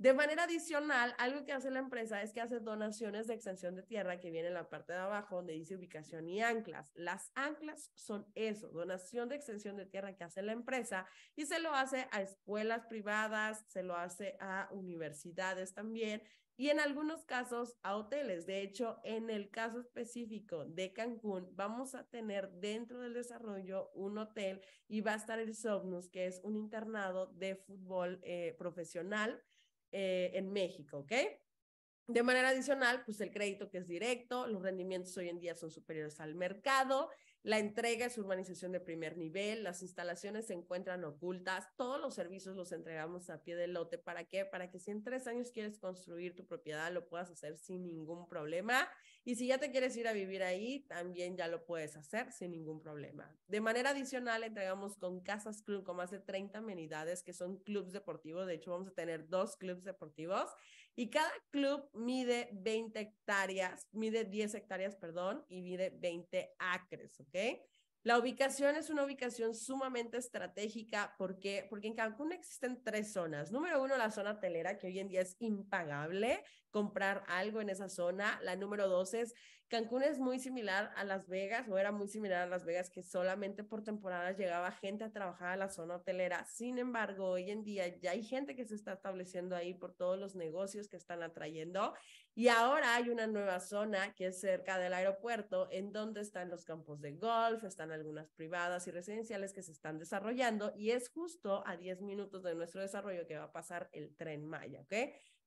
De 0.00 0.14
manera 0.14 0.44
adicional, 0.44 1.14
algo 1.18 1.44
que 1.44 1.52
hace 1.52 1.70
la 1.70 1.78
empresa 1.78 2.22
es 2.22 2.32
que 2.32 2.40
hace 2.40 2.58
donaciones 2.58 3.26
de 3.26 3.34
extensión 3.34 3.76
de 3.76 3.82
tierra 3.82 4.18
que 4.18 4.30
viene 4.30 4.48
en 4.48 4.54
la 4.54 4.70
parte 4.70 4.94
de 4.94 4.98
abajo 4.98 5.36
donde 5.36 5.52
dice 5.52 5.76
ubicación 5.76 6.26
y 6.26 6.40
anclas. 6.40 6.90
Las 6.94 7.30
anclas 7.34 7.90
son 7.96 8.26
eso, 8.34 8.70
donación 8.70 9.28
de 9.28 9.36
extensión 9.36 9.76
de 9.76 9.84
tierra 9.84 10.16
que 10.16 10.24
hace 10.24 10.40
la 10.40 10.52
empresa 10.52 11.06
y 11.36 11.44
se 11.44 11.58
lo 11.58 11.74
hace 11.74 12.08
a 12.12 12.22
escuelas 12.22 12.86
privadas, 12.86 13.62
se 13.68 13.82
lo 13.82 13.94
hace 13.94 14.38
a 14.40 14.70
universidades 14.72 15.74
también 15.74 16.22
y 16.56 16.70
en 16.70 16.80
algunos 16.80 17.26
casos 17.26 17.76
a 17.82 17.94
hoteles. 17.94 18.46
De 18.46 18.62
hecho, 18.62 19.00
en 19.04 19.28
el 19.28 19.50
caso 19.50 19.80
específico 19.80 20.64
de 20.64 20.94
Cancún, 20.94 21.50
vamos 21.56 21.94
a 21.94 22.08
tener 22.08 22.50
dentro 22.52 23.00
del 23.00 23.12
desarrollo 23.12 23.90
un 23.92 24.16
hotel 24.16 24.62
y 24.88 25.02
va 25.02 25.12
a 25.12 25.16
estar 25.16 25.38
el 25.38 25.54
Somnus, 25.54 26.08
que 26.08 26.24
es 26.24 26.40
un 26.42 26.56
internado 26.56 27.26
de 27.34 27.56
fútbol 27.56 28.18
eh, 28.22 28.56
profesional 28.58 29.42
eh, 29.92 30.30
en 30.34 30.52
México, 30.52 30.98
¿ok? 30.98 31.12
De 32.06 32.22
manera 32.22 32.48
adicional, 32.48 33.04
pues 33.04 33.20
el 33.20 33.30
crédito 33.30 33.70
que 33.70 33.78
es 33.78 33.86
directo, 33.86 34.46
los 34.46 34.62
rendimientos 34.62 35.16
hoy 35.16 35.28
en 35.28 35.38
día 35.38 35.54
son 35.54 35.70
superiores 35.70 36.18
al 36.20 36.34
mercado 36.34 37.08
la 37.42 37.58
entrega 37.58 38.04
es 38.04 38.18
urbanización 38.18 38.72
de 38.72 38.80
primer 38.80 39.16
nivel, 39.16 39.64
las 39.64 39.80
instalaciones 39.80 40.46
se 40.46 40.52
encuentran 40.52 41.04
ocultas, 41.04 41.68
todos 41.76 41.98
los 41.98 42.14
servicios 42.14 42.54
los 42.54 42.70
entregamos 42.72 43.30
a 43.30 43.42
pie 43.42 43.56
de 43.56 43.66
lote. 43.66 43.96
¿Para 43.96 44.24
qué? 44.24 44.44
Para 44.44 44.70
que 44.70 44.78
si 44.78 44.90
en 44.90 45.02
tres 45.02 45.26
años 45.26 45.50
quieres 45.50 45.78
construir 45.78 46.36
tu 46.36 46.46
propiedad, 46.46 46.92
lo 46.92 47.08
puedas 47.08 47.30
hacer 47.30 47.56
sin 47.56 47.86
ningún 47.86 48.28
problema. 48.28 48.86
Y 49.24 49.36
si 49.36 49.46
ya 49.46 49.58
te 49.58 49.70
quieres 49.70 49.96
ir 49.96 50.06
a 50.06 50.12
vivir 50.12 50.42
ahí, 50.42 50.80
también 50.80 51.36
ya 51.36 51.48
lo 51.48 51.64
puedes 51.64 51.96
hacer 51.96 52.30
sin 52.30 52.50
ningún 52.50 52.80
problema. 52.80 53.34
De 53.48 53.60
manera 53.60 53.90
adicional, 53.90 54.44
entregamos 54.44 54.96
con 54.96 55.20
Casas 55.20 55.62
Club 55.62 55.84
con 55.84 55.96
más 55.96 56.10
de 56.10 56.20
30 56.20 56.58
amenidades 56.58 57.22
que 57.22 57.32
son 57.32 57.58
clubes 57.58 57.92
deportivos. 57.92 58.46
De 58.46 58.54
hecho, 58.54 58.72
vamos 58.72 58.88
a 58.88 58.94
tener 58.94 59.28
dos 59.28 59.56
clubes 59.56 59.84
deportivos 59.84 60.50
y 61.00 61.08
cada 61.08 61.32
club 61.48 61.88
mide 61.94 62.50
20 62.52 63.00
hectáreas, 63.00 63.88
mide 63.90 64.26
10 64.26 64.54
hectáreas, 64.54 64.96
perdón, 64.96 65.42
y 65.48 65.62
mide 65.62 65.88
20 65.98 66.52
acres, 66.58 67.18
¿ok? 67.20 67.58
La 68.02 68.18
ubicación 68.18 68.76
es 68.76 68.90
una 68.90 69.04
ubicación 69.04 69.54
sumamente 69.54 70.18
estratégica 70.18 71.14
porque, 71.16 71.66
porque 71.70 71.86
en 71.86 71.94
Cancún 71.94 72.32
existen 72.32 72.84
tres 72.84 73.14
zonas. 73.14 73.50
Número 73.50 73.82
uno, 73.82 73.96
la 73.96 74.10
zona 74.10 74.40
telera, 74.40 74.76
que 74.76 74.88
hoy 74.88 74.98
en 74.98 75.08
día 75.08 75.22
es 75.22 75.36
impagable 75.38 76.44
comprar 76.70 77.24
algo 77.28 77.62
en 77.62 77.70
esa 77.70 77.88
zona. 77.88 78.38
La 78.42 78.56
número 78.56 78.86
dos 78.86 79.14
es 79.14 79.32
Cancún 79.70 80.02
es 80.02 80.18
muy 80.18 80.40
similar 80.40 80.90
a 80.96 81.04
Las 81.04 81.28
Vegas 81.28 81.68
o 81.68 81.78
era 81.78 81.92
muy 81.92 82.08
similar 82.08 82.42
a 82.42 82.46
Las 82.46 82.64
Vegas 82.64 82.90
que 82.90 83.04
solamente 83.04 83.62
por 83.62 83.84
temporadas 83.84 84.36
llegaba 84.36 84.72
gente 84.72 85.04
a 85.04 85.12
trabajar 85.12 85.50
a 85.50 85.56
la 85.56 85.68
zona 85.68 85.94
hotelera. 85.94 86.44
Sin 86.44 86.76
embargo, 86.78 87.28
hoy 87.28 87.52
en 87.52 87.62
día 87.62 87.86
ya 88.00 88.10
hay 88.10 88.24
gente 88.24 88.56
que 88.56 88.64
se 88.64 88.74
está 88.74 88.94
estableciendo 88.94 89.54
ahí 89.54 89.72
por 89.72 89.94
todos 89.94 90.18
los 90.18 90.34
negocios 90.34 90.88
que 90.88 90.96
están 90.96 91.22
atrayendo 91.22 91.94
y 92.34 92.48
ahora 92.48 92.96
hay 92.96 93.10
una 93.10 93.28
nueva 93.28 93.60
zona 93.60 94.12
que 94.16 94.26
es 94.26 94.40
cerca 94.40 94.76
del 94.76 94.92
aeropuerto 94.92 95.68
en 95.70 95.92
donde 95.92 96.20
están 96.20 96.50
los 96.50 96.64
campos 96.64 97.00
de 97.00 97.12
golf, 97.12 97.62
están 97.62 97.92
algunas 97.92 98.28
privadas 98.32 98.88
y 98.88 98.90
residenciales 98.90 99.52
que 99.52 99.62
se 99.62 99.70
están 99.70 100.00
desarrollando 100.00 100.72
y 100.74 100.90
es 100.90 101.10
justo 101.10 101.62
a 101.64 101.76
10 101.76 102.02
minutos 102.02 102.42
de 102.42 102.56
nuestro 102.56 102.80
desarrollo 102.80 103.24
que 103.28 103.38
va 103.38 103.44
a 103.44 103.52
pasar 103.52 103.88
el 103.92 104.16
tren 104.16 104.44
Maya, 104.46 104.80
¿ok? 104.80 104.94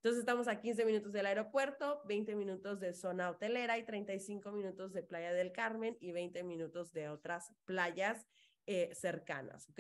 Entonces 0.04 0.20
estamos 0.20 0.50
a 0.50 0.60
15 0.60 0.84
minutos 0.84 1.14
del 1.14 1.26
aeropuerto, 1.28 2.02
20 2.10 2.36
minutos 2.36 2.82
de 2.82 2.94
zona 2.94 3.30
hotelera 3.30 3.78
y 3.78 3.86
35 3.86 4.52
minutos 4.52 4.92
de 4.92 5.02
Playa 5.02 5.32
del 5.32 5.54
Carmen 5.54 5.96
y 6.02 6.12
20 6.12 6.44
minutos 6.44 6.92
de 6.92 7.08
otras 7.08 7.54
playas 7.64 8.28
eh, 8.66 8.90
cercanas, 8.94 9.70
¿ok? 9.70 9.80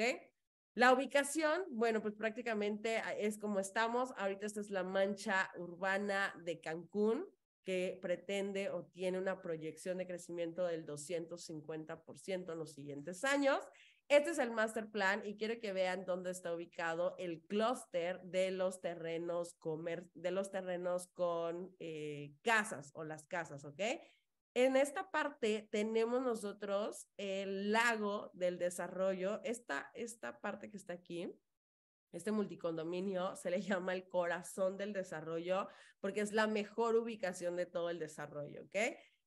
La 0.75 0.93
ubicación, 0.93 1.65
bueno, 1.71 2.01
pues 2.01 2.15
prácticamente 2.15 3.01
es 3.19 3.37
como 3.37 3.59
estamos. 3.59 4.13
Ahorita 4.15 4.45
esta 4.45 4.61
es 4.61 4.69
la 4.69 4.85
mancha 4.85 5.51
urbana 5.57 6.33
de 6.41 6.61
Cancún, 6.61 7.27
que 7.65 7.99
pretende 8.01 8.69
o 8.69 8.85
tiene 8.85 9.17
una 9.17 9.41
proyección 9.41 9.97
de 9.97 10.07
crecimiento 10.07 10.65
del 10.65 10.85
250% 10.85 12.53
en 12.53 12.59
los 12.59 12.71
siguientes 12.71 13.25
años. 13.25 13.59
Este 14.09 14.31
es 14.31 14.37
el 14.37 14.51
master 14.51 14.91
plan 14.91 15.21
y 15.25 15.37
quiero 15.37 15.59
que 15.59 15.73
vean 15.73 16.05
dónde 16.05 16.31
está 16.31 16.53
ubicado 16.53 17.15
el 17.17 17.41
clúster 17.47 18.21
de 18.23 18.51
los 18.51 18.81
terrenos 18.81 19.55
comer 19.55 20.09
de 20.13 20.31
los 20.31 20.51
terrenos 20.51 21.07
con 21.07 21.75
eh, 21.79 22.33
casas 22.43 22.91
o 22.93 23.03
las 23.03 23.25
casas, 23.25 23.65
¿ok? 23.65 23.81
En 24.55 24.75
esta 24.75 25.09
parte 25.09 25.67
tenemos 25.71 26.21
nosotros 26.21 27.07
el 27.17 27.71
lago 27.71 28.29
del 28.33 28.59
desarrollo. 28.59 29.41
Esta, 29.43 29.89
esta 29.95 30.41
parte 30.41 30.69
que 30.69 30.77
está 30.77 30.93
aquí, 30.93 31.33
este 32.11 32.31
multicondominio 32.31 33.35
se 33.35 33.49
le 33.49 33.61
llama 33.61 33.93
el 33.93 34.07
corazón 34.07 34.77
del 34.77 34.93
desarrollo 34.93 35.67
porque 35.99 36.21
es 36.21 36.33
la 36.33 36.45
mejor 36.45 36.95
ubicación 36.95 37.55
de 37.55 37.65
todo 37.65 37.89
el 37.89 37.97
desarrollo, 37.97 38.63
¿ok? 38.65 38.75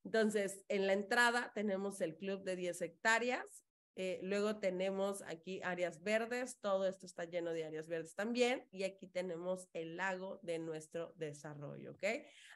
Entonces, 0.04 0.64
en 0.68 0.86
la 0.86 0.92
entrada 0.92 1.50
tenemos 1.54 2.00
el 2.00 2.16
club 2.16 2.44
de 2.44 2.54
10 2.54 2.82
hectáreas, 2.82 3.65
eh, 3.98 4.20
luego 4.22 4.56
tenemos 4.56 5.22
aquí 5.22 5.62
áreas 5.64 6.02
verdes, 6.02 6.58
todo 6.60 6.86
esto 6.86 7.06
está 7.06 7.24
lleno 7.24 7.52
de 7.52 7.64
áreas 7.64 7.88
verdes 7.88 8.14
también. 8.14 8.68
Y 8.70 8.84
aquí 8.84 9.06
tenemos 9.06 9.68
el 9.72 9.96
lago 9.96 10.38
de 10.42 10.58
nuestro 10.58 11.14
desarrollo, 11.16 11.92
¿ok? 11.92 12.04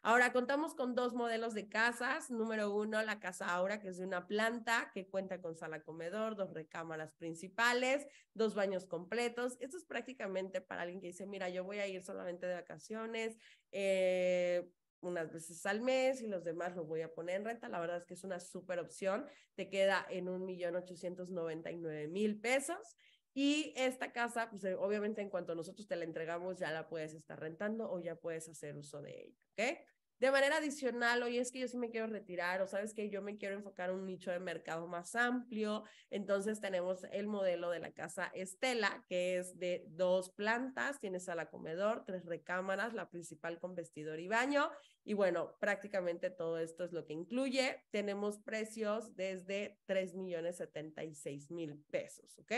Ahora 0.02 0.32
contamos 0.32 0.74
con 0.74 0.94
dos 0.94 1.14
modelos 1.14 1.54
de 1.54 1.68
casas. 1.70 2.30
Número 2.30 2.74
uno, 2.74 3.02
la 3.02 3.20
casa 3.20 3.54
Aura, 3.54 3.80
que 3.80 3.88
es 3.88 3.96
de 3.96 4.04
una 4.04 4.26
planta 4.26 4.90
que 4.92 5.08
cuenta 5.08 5.40
con 5.40 5.56
sala 5.56 5.82
comedor, 5.82 6.36
dos 6.36 6.52
recámaras 6.52 7.14
principales, 7.14 8.06
dos 8.34 8.54
baños 8.54 8.84
completos. 8.84 9.56
Esto 9.60 9.78
es 9.78 9.84
prácticamente 9.84 10.60
para 10.60 10.82
alguien 10.82 11.00
que 11.00 11.08
dice, 11.08 11.26
mira, 11.26 11.48
yo 11.48 11.64
voy 11.64 11.78
a 11.78 11.86
ir 11.86 12.02
solamente 12.02 12.46
de 12.46 12.54
vacaciones. 12.54 13.38
Eh, 13.72 14.70
unas 15.00 15.32
veces 15.32 15.64
al 15.66 15.80
mes 15.80 16.22
y 16.22 16.26
los 16.26 16.44
demás 16.44 16.76
lo 16.76 16.84
voy 16.84 17.02
a 17.02 17.12
poner 17.12 17.36
en 17.36 17.44
renta. 17.44 17.68
La 17.68 17.80
verdad 17.80 17.98
es 17.98 18.04
que 18.04 18.14
es 18.14 18.24
una 18.24 18.40
súper 18.40 18.78
opción. 18.78 19.26
Te 19.54 19.68
queda 19.68 20.06
en 20.08 20.28
un 20.28 20.44
millón 20.44 20.76
ochocientos 20.76 21.30
noventa 21.30 21.70
y 21.70 21.76
nueve 21.78 22.08
mil 22.08 22.40
pesos. 22.40 22.96
Y 23.32 23.72
esta 23.76 24.12
casa, 24.12 24.50
pues 24.50 24.64
eh, 24.64 24.74
obviamente 24.74 25.20
en 25.22 25.30
cuanto 25.30 25.54
nosotros 25.54 25.86
te 25.86 25.94
la 25.94 26.04
entregamos, 26.04 26.58
ya 26.58 26.72
la 26.72 26.88
puedes 26.88 27.14
estar 27.14 27.38
rentando 27.38 27.88
o 27.90 28.00
ya 28.00 28.16
puedes 28.16 28.48
hacer 28.48 28.76
uso 28.76 29.00
de 29.02 29.22
ella, 29.22 29.38
¿ok? 29.52 29.78
De 30.20 30.30
manera 30.30 30.58
adicional, 30.58 31.22
oye, 31.22 31.40
es 31.40 31.50
que 31.50 31.60
yo 31.60 31.66
sí 31.66 31.78
me 31.78 31.90
quiero 31.90 32.06
retirar 32.06 32.60
o 32.60 32.66
sabes 32.66 32.92
que 32.92 33.08
yo 33.08 33.22
me 33.22 33.38
quiero 33.38 33.54
enfocar 33.54 33.88
en 33.88 33.96
un 33.96 34.06
nicho 34.06 34.30
de 34.30 34.38
mercado 34.38 34.86
más 34.86 35.14
amplio. 35.14 35.84
Entonces 36.10 36.60
tenemos 36.60 37.04
el 37.10 37.26
modelo 37.26 37.70
de 37.70 37.78
la 37.78 37.92
casa 37.92 38.30
Estela, 38.34 39.02
que 39.08 39.38
es 39.38 39.58
de 39.58 39.86
dos 39.88 40.30
plantas, 40.30 41.00
tiene 41.00 41.20
sala 41.20 41.48
comedor, 41.48 42.04
tres 42.04 42.26
recámaras, 42.26 42.92
la 42.92 43.08
principal 43.08 43.58
con 43.58 43.74
vestidor 43.74 44.20
y 44.20 44.28
baño. 44.28 44.70
Y 45.04 45.14
bueno, 45.14 45.56
prácticamente 45.58 46.28
todo 46.28 46.58
esto 46.58 46.84
es 46.84 46.92
lo 46.92 47.06
que 47.06 47.14
incluye. 47.14 47.82
Tenemos 47.90 48.38
precios 48.40 49.16
desde 49.16 49.80
3 49.86 50.16
millones 50.16 50.58
76 50.58 51.50
mil 51.50 51.82
pesos, 51.90 52.38
¿ok? 52.38 52.52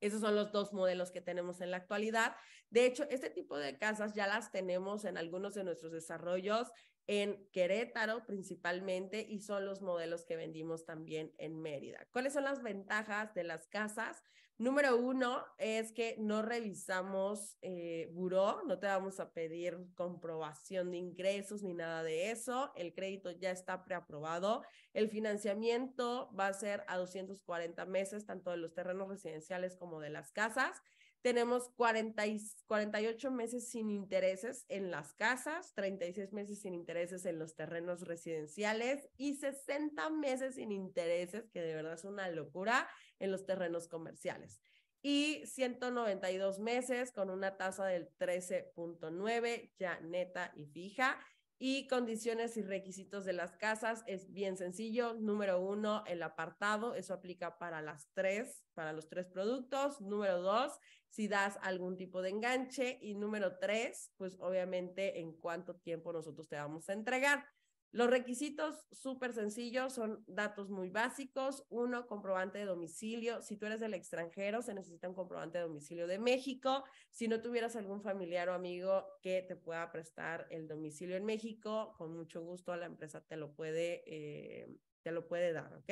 Esos 0.00 0.20
son 0.20 0.36
los 0.36 0.52
dos 0.52 0.72
modelos 0.72 1.10
que 1.10 1.20
tenemos 1.20 1.60
en 1.60 1.70
la 1.70 1.78
actualidad. 1.78 2.36
De 2.70 2.86
hecho, 2.86 3.06
este 3.10 3.30
tipo 3.30 3.56
de 3.56 3.78
casas 3.78 4.14
ya 4.14 4.26
las 4.26 4.50
tenemos 4.50 5.04
en 5.04 5.16
algunos 5.16 5.54
de 5.54 5.64
nuestros 5.64 5.92
desarrollos 5.92 6.68
en 7.08 7.48
Querétaro 7.52 8.26
principalmente 8.26 9.26
y 9.28 9.40
son 9.40 9.64
los 9.64 9.80
modelos 9.80 10.26
que 10.26 10.36
vendimos 10.36 10.84
también 10.84 11.32
en 11.38 11.60
Mérida. 11.60 12.06
¿Cuáles 12.12 12.34
son 12.34 12.44
las 12.44 12.62
ventajas 12.62 13.32
de 13.34 13.44
las 13.44 13.66
casas? 13.66 14.22
Número 14.58 14.96
uno 14.96 15.44
es 15.56 15.92
que 15.92 16.16
no 16.18 16.42
revisamos 16.42 17.56
eh, 17.62 18.10
buró, 18.12 18.62
no 18.66 18.78
te 18.78 18.88
vamos 18.88 19.20
a 19.20 19.32
pedir 19.32 19.78
comprobación 19.94 20.90
de 20.90 20.98
ingresos 20.98 21.62
ni 21.62 21.74
nada 21.74 22.02
de 22.02 22.32
eso. 22.32 22.72
El 22.74 22.92
crédito 22.92 23.30
ya 23.30 23.52
está 23.52 23.84
preaprobado. 23.84 24.64
El 24.92 25.08
financiamiento 25.08 26.30
va 26.38 26.48
a 26.48 26.52
ser 26.52 26.84
a 26.88 26.96
240 26.98 27.86
meses, 27.86 28.26
tanto 28.26 28.50
de 28.50 28.56
los 28.56 28.74
terrenos 28.74 29.08
residenciales 29.08 29.76
como 29.76 30.00
de 30.00 30.10
las 30.10 30.32
casas. 30.32 30.82
Tenemos 31.22 31.68
40 31.70 32.26
y 32.26 32.40
48 32.66 33.30
meses 33.30 33.68
sin 33.68 33.90
intereses 33.90 34.64
en 34.68 34.90
las 34.90 35.12
casas, 35.14 35.74
36 35.74 36.32
meses 36.32 36.60
sin 36.60 36.74
intereses 36.74 37.24
en 37.26 37.38
los 37.38 37.56
terrenos 37.56 38.02
residenciales 38.02 39.08
y 39.16 39.34
60 39.34 40.10
meses 40.10 40.54
sin 40.54 40.70
intereses, 40.70 41.50
que 41.50 41.60
de 41.60 41.74
verdad 41.74 41.94
es 41.94 42.04
una 42.04 42.28
locura, 42.30 42.88
en 43.18 43.32
los 43.32 43.46
terrenos 43.46 43.88
comerciales. 43.88 44.60
Y 45.02 45.42
192 45.46 46.58
meses 46.58 47.12
con 47.12 47.30
una 47.30 47.56
tasa 47.56 47.86
del 47.86 48.10
13.9 48.18 49.72
ya 49.78 50.00
neta 50.00 50.52
y 50.56 50.66
fija. 50.66 51.18
Y 51.60 51.88
condiciones 51.88 52.56
y 52.56 52.62
requisitos 52.62 53.24
de 53.24 53.32
las 53.32 53.56
casas 53.56 54.04
es 54.06 54.32
bien 54.32 54.56
sencillo. 54.56 55.14
Número 55.14 55.60
uno, 55.60 56.04
el 56.06 56.22
apartado. 56.22 56.94
Eso 56.94 57.14
aplica 57.14 57.58
para 57.58 57.82
las 57.82 58.08
tres, 58.14 58.64
para 58.74 58.92
los 58.92 59.08
tres 59.08 59.26
productos. 59.26 60.00
Número 60.00 60.40
dos, 60.40 60.78
si 61.08 61.26
das 61.26 61.58
algún 61.62 61.96
tipo 61.96 62.22
de 62.22 62.30
enganche. 62.30 62.98
Y 63.02 63.14
número 63.14 63.58
tres, 63.58 64.12
pues 64.16 64.36
obviamente 64.38 65.18
en 65.18 65.32
cuánto 65.36 65.74
tiempo 65.74 66.12
nosotros 66.12 66.48
te 66.48 66.56
vamos 66.56 66.88
a 66.88 66.92
entregar. 66.92 67.44
Los 67.90 68.10
requisitos 68.10 68.86
súper 68.92 69.32
sencillos 69.32 69.94
son 69.94 70.22
datos 70.26 70.68
muy 70.68 70.90
básicos. 70.90 71.64
Uno, 71.70 72.06
comprobante 72.06 72.58
de 72.58 72.66
domicilio. 72.66 73.40
Si 73.40 73.56
tú 73.56 73.66
eres 73.66 73.80
del 73.80 73.94
extranjero, 73.94 74.60
se 74.60 74.74
necesita 74.74 75.08
un 75.08 75.14
comprobante 75.14 75.58
de 75.58 75.64
domicilio 75.64 76.06
de 76.06 76.18
México. 76.18 76.84
Si 77.10 77.28
no 77.28 77.40
tuvieras 77.40 77.76
algún 77.76 78.02
familiar 78.02 78.50
o 78.50 78.54
amigo 78.54 79.06
que 79.22 79.42
te 79.42 79.56
pueda 79.56 79.90
prestar 79.90 80.46
el 80.50 80.68
domicilio 80.68 81.16
en 81.16 81.24
México, 81.24 81.94
con 81.96 82.14
mucho 82.14 82.42
gusto 82.42 82.76
la 82.76 82.86
empresa 82.86 83.24
te 83.24 83.36
lo 83.36 83.54
puede, 83.54 84.02
eh, 84.06 84.68
te 85.02 85.10
lo 85.10 85.26
puede 85.26 85.52
dar, 85.52 85.74
¿ok? 85.74 85.90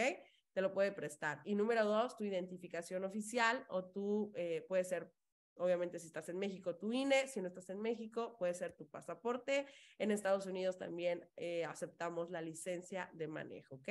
Te 0.53 0.61
lo 0.61 0.75
puede 0.75 0.93
prestar. 0.93 1.41
Y 1.45 1.55
número 1.55 1.85
dos, 1.85 2.17
tu 2.17 2.25
identificación 2.25 3.05
oficial 3.05 3.65
o 3.69 3.85
tú 3.85 4.33
eh, 4.37 4.67
puede 4.69 4.85
ser 4.85 5.13
Obviamente, 5.59 5.99
si 5.99 6.07
estás 6.07 6.29
en 6.29 6.39
México, 6.39 6.77
tu 6.77 6.93
INE, 6.93 7.29
si 7.29 7.41
no 7.41 7.49
estás 7.49 7.71
en 7.71 7.81
México, 7.81 8.37
puede 8.39 8.55
ser 8.55 8.73
tu 8.73 8.89
pasaporte. 8.89 9.67
En 9.99 10.11
Estados 10.11 10.47
Unidos 10.47 10.79
también 10.79 11.29
eh, 11.37 11.65
aceptamos 11.65 12.31
la 12.31 12.43
licencia 12.43 13.11
de 13.15 13.27
manejo, 13.27 13.77
¿ok? 13.77 13.89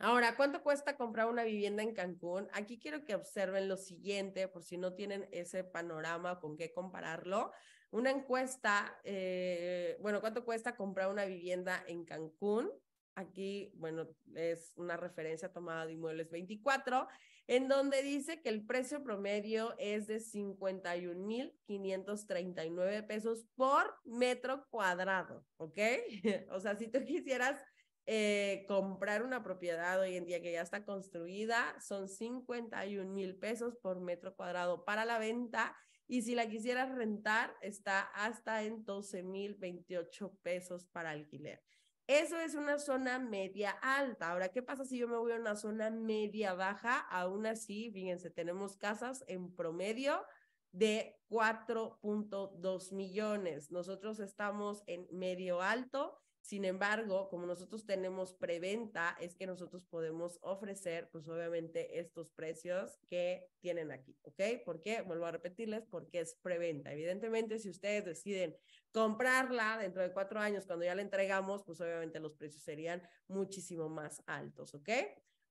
Ahora, 0.00 0.36
¿cuánto 0.36 0.62
cuesta 0.62 0.96
comprar 0.96 1.26
una 1.26 1.42
vivienda 1.42 1.82
en 1.82 1.92
Cancún? 1.92 2.48
Aquí 2.52 2.78
quiero 2.78 3.04
que 3.04 3.16
observen 3.16 3.68
lo 3.68 3.76
siguiente, 3.76 4.46
por 4.46 4.62
si 4.62 4.78
no 4.78 4.94
tienen 4.94 5.28
ese 5.32 5.64
panorama 5.64 6.38
con 6.38 6.56
qué 6.56 6.72
compararlo. 6.72 7.50
Una 7.90 8.10
encuesta, 8.10 9.00
eh, 9.02 9.96
bueno, 10.00 10.20
¿cuánto 10.20 10.44
cuesta 10.44 10.76
comprar 10.76 11.10
una 11.10 11.24
vivienda 11.24 11.82
en 11.88 12.04
Cancún? 12.04 12.70
Aquí, 13.16 13.72
bueno, 13.74 14.06
es 14.36 14.72
una 14.76 14.96
referencia 14.96 15.52
tomada 15.52 15.84
de 15.84 15.94
Inmuebles 15.94 16.30
24 16.30 17.08
en 17.48 17.66
donde 17.66 18.02
dice 18.02 18.40
que 18.42 18.50
el 18.50 18.64
precio 18.64 19.02
promedio 19.02 19.74
es 19.78 20.06
de 20.06 20.18
51.539 20.18 23.06
pesos 23.06 23.46
por 23.56 23.96
metro 24.04 24.66
cuadrado, 24.68 25.46
¿ok? 25.56 25.78
o 26.52 26.60
sea, 26.60 26.76
si 26.76 26.88
tú 26.88 27.02
quisieras 27.04 27.58
eh, 28.04 28.66
comprar 28.68 29.22
una 29.22 29.42
propiedad 29.42 29.98
hoy 29.98 30.16
en 30.16 30.26
día 30.26 30.42
que 30.42 30.52
ya 30.52 30.60
está 30.60 30.84
construida, 30.84 31.74
son 31.80 32.06
51 32.08 33.10
mil 33.10 33.38
pesos 33.38 33.76
por 33.76 33.98
metro 34.00 34.36
cuadrado 34.36 34.84
para 34.84 35.06
la 35.06 35.18
venta. 35.18 35.74
Y 36.06 36.20
si 36.22 36.34
la 36.34 36.48
quisieras 36.48 36.94
rentar, 36.94 37.54
está 37.62 38.00
hasta 38.00 38.62
en 38.62 38.84
12 38.84 39.22
mil 39.22 39.54
28 39.54 40.34
pesos 40.42 40.86
para 40.86 41.10
alquiler. 41.10 41.62
Eso 42.08 42.40
es 42.40 42.54
una 42.54 42.78
zona 42.78 43.18
media 43.18 43.70
alta. 43.82 44.30
Ahora, 44.30 44.48
¿qué 44.48 44.62
pasa 44.62 44.86
si 44.86 44.96
yo 44.96 45.06
me 45.06 45.18
voy 45.18 45.32
a 45.32 45.36
una 45.36 45.56
zona 45.56 45.90
media 45.90 46.54
baja? 46.54 47.00
Aún 47.00 47.44
así, 47.44 47.90
fíjense, 47.92 48.30
tenemos 48.30 48.78
casas 48.78 49.22
en 49.28 49.54
promedio 49.54 50.24
de 50.72 51.20
4.2 51.28 52.92
millones. 52.92 53.70
Nosotros 53.70 54.20
estamos 54.20 54.82
en 54.86 55.06
medio 55.12 55.60
alto 55.60 56.18
sin 56.48 56.64
embargo, 56.64 57.28
como 57.28 57.44
nosotros 57.44 57.84
tenemos 57.84 58.32
preventa, 58.32 59.14
es 59.20 59.34
que 59.34 59.46
nosotros 59.46 59.84
podemos 59.84 60.38
ofrecer, 60.40 61.10
pues 61.10 61.28
obviamente, 61.28 62.00
estos 62.00 62.30
precios 62.30 62.98
que 63.06 63.50
tienen 63.60 63.92
aquí, 63.92 64.16
¿ok? 64.22 64.40
¿Por 64.64 64.80
qué? 64.80 65.02
Vuelvo 65.02 65.26
a 65.26 65.30
repetirles, 65.30 65.84
porque 65.84 66.20
es 66.20 66.36
preventa. 66.36 66.90
Evidentemente, 66.90 67.58
si 67.58 67.68
ustedes 67.68 68.06
deciden 68.06 68.56
comprarla 68.92 69.76
dentro 69.76 70.00
de 70.00 70.10
cuatro 70.10 70.40
años, 70.40 70.64
cuando 70.64 70.86
ya 70.86 70.94
la 70.94 71.02
entregamos, 71.02 71.64
pues 71.64 71.82
obviamente 71.82 72.18
los 72.18 72.34
precios 72.34 72.62
serían 72.62 73.06
muchísimo 73.26 73.90
más 73.90 74.22
altos, 74.24 74.74
¿ok? 74.74 74.88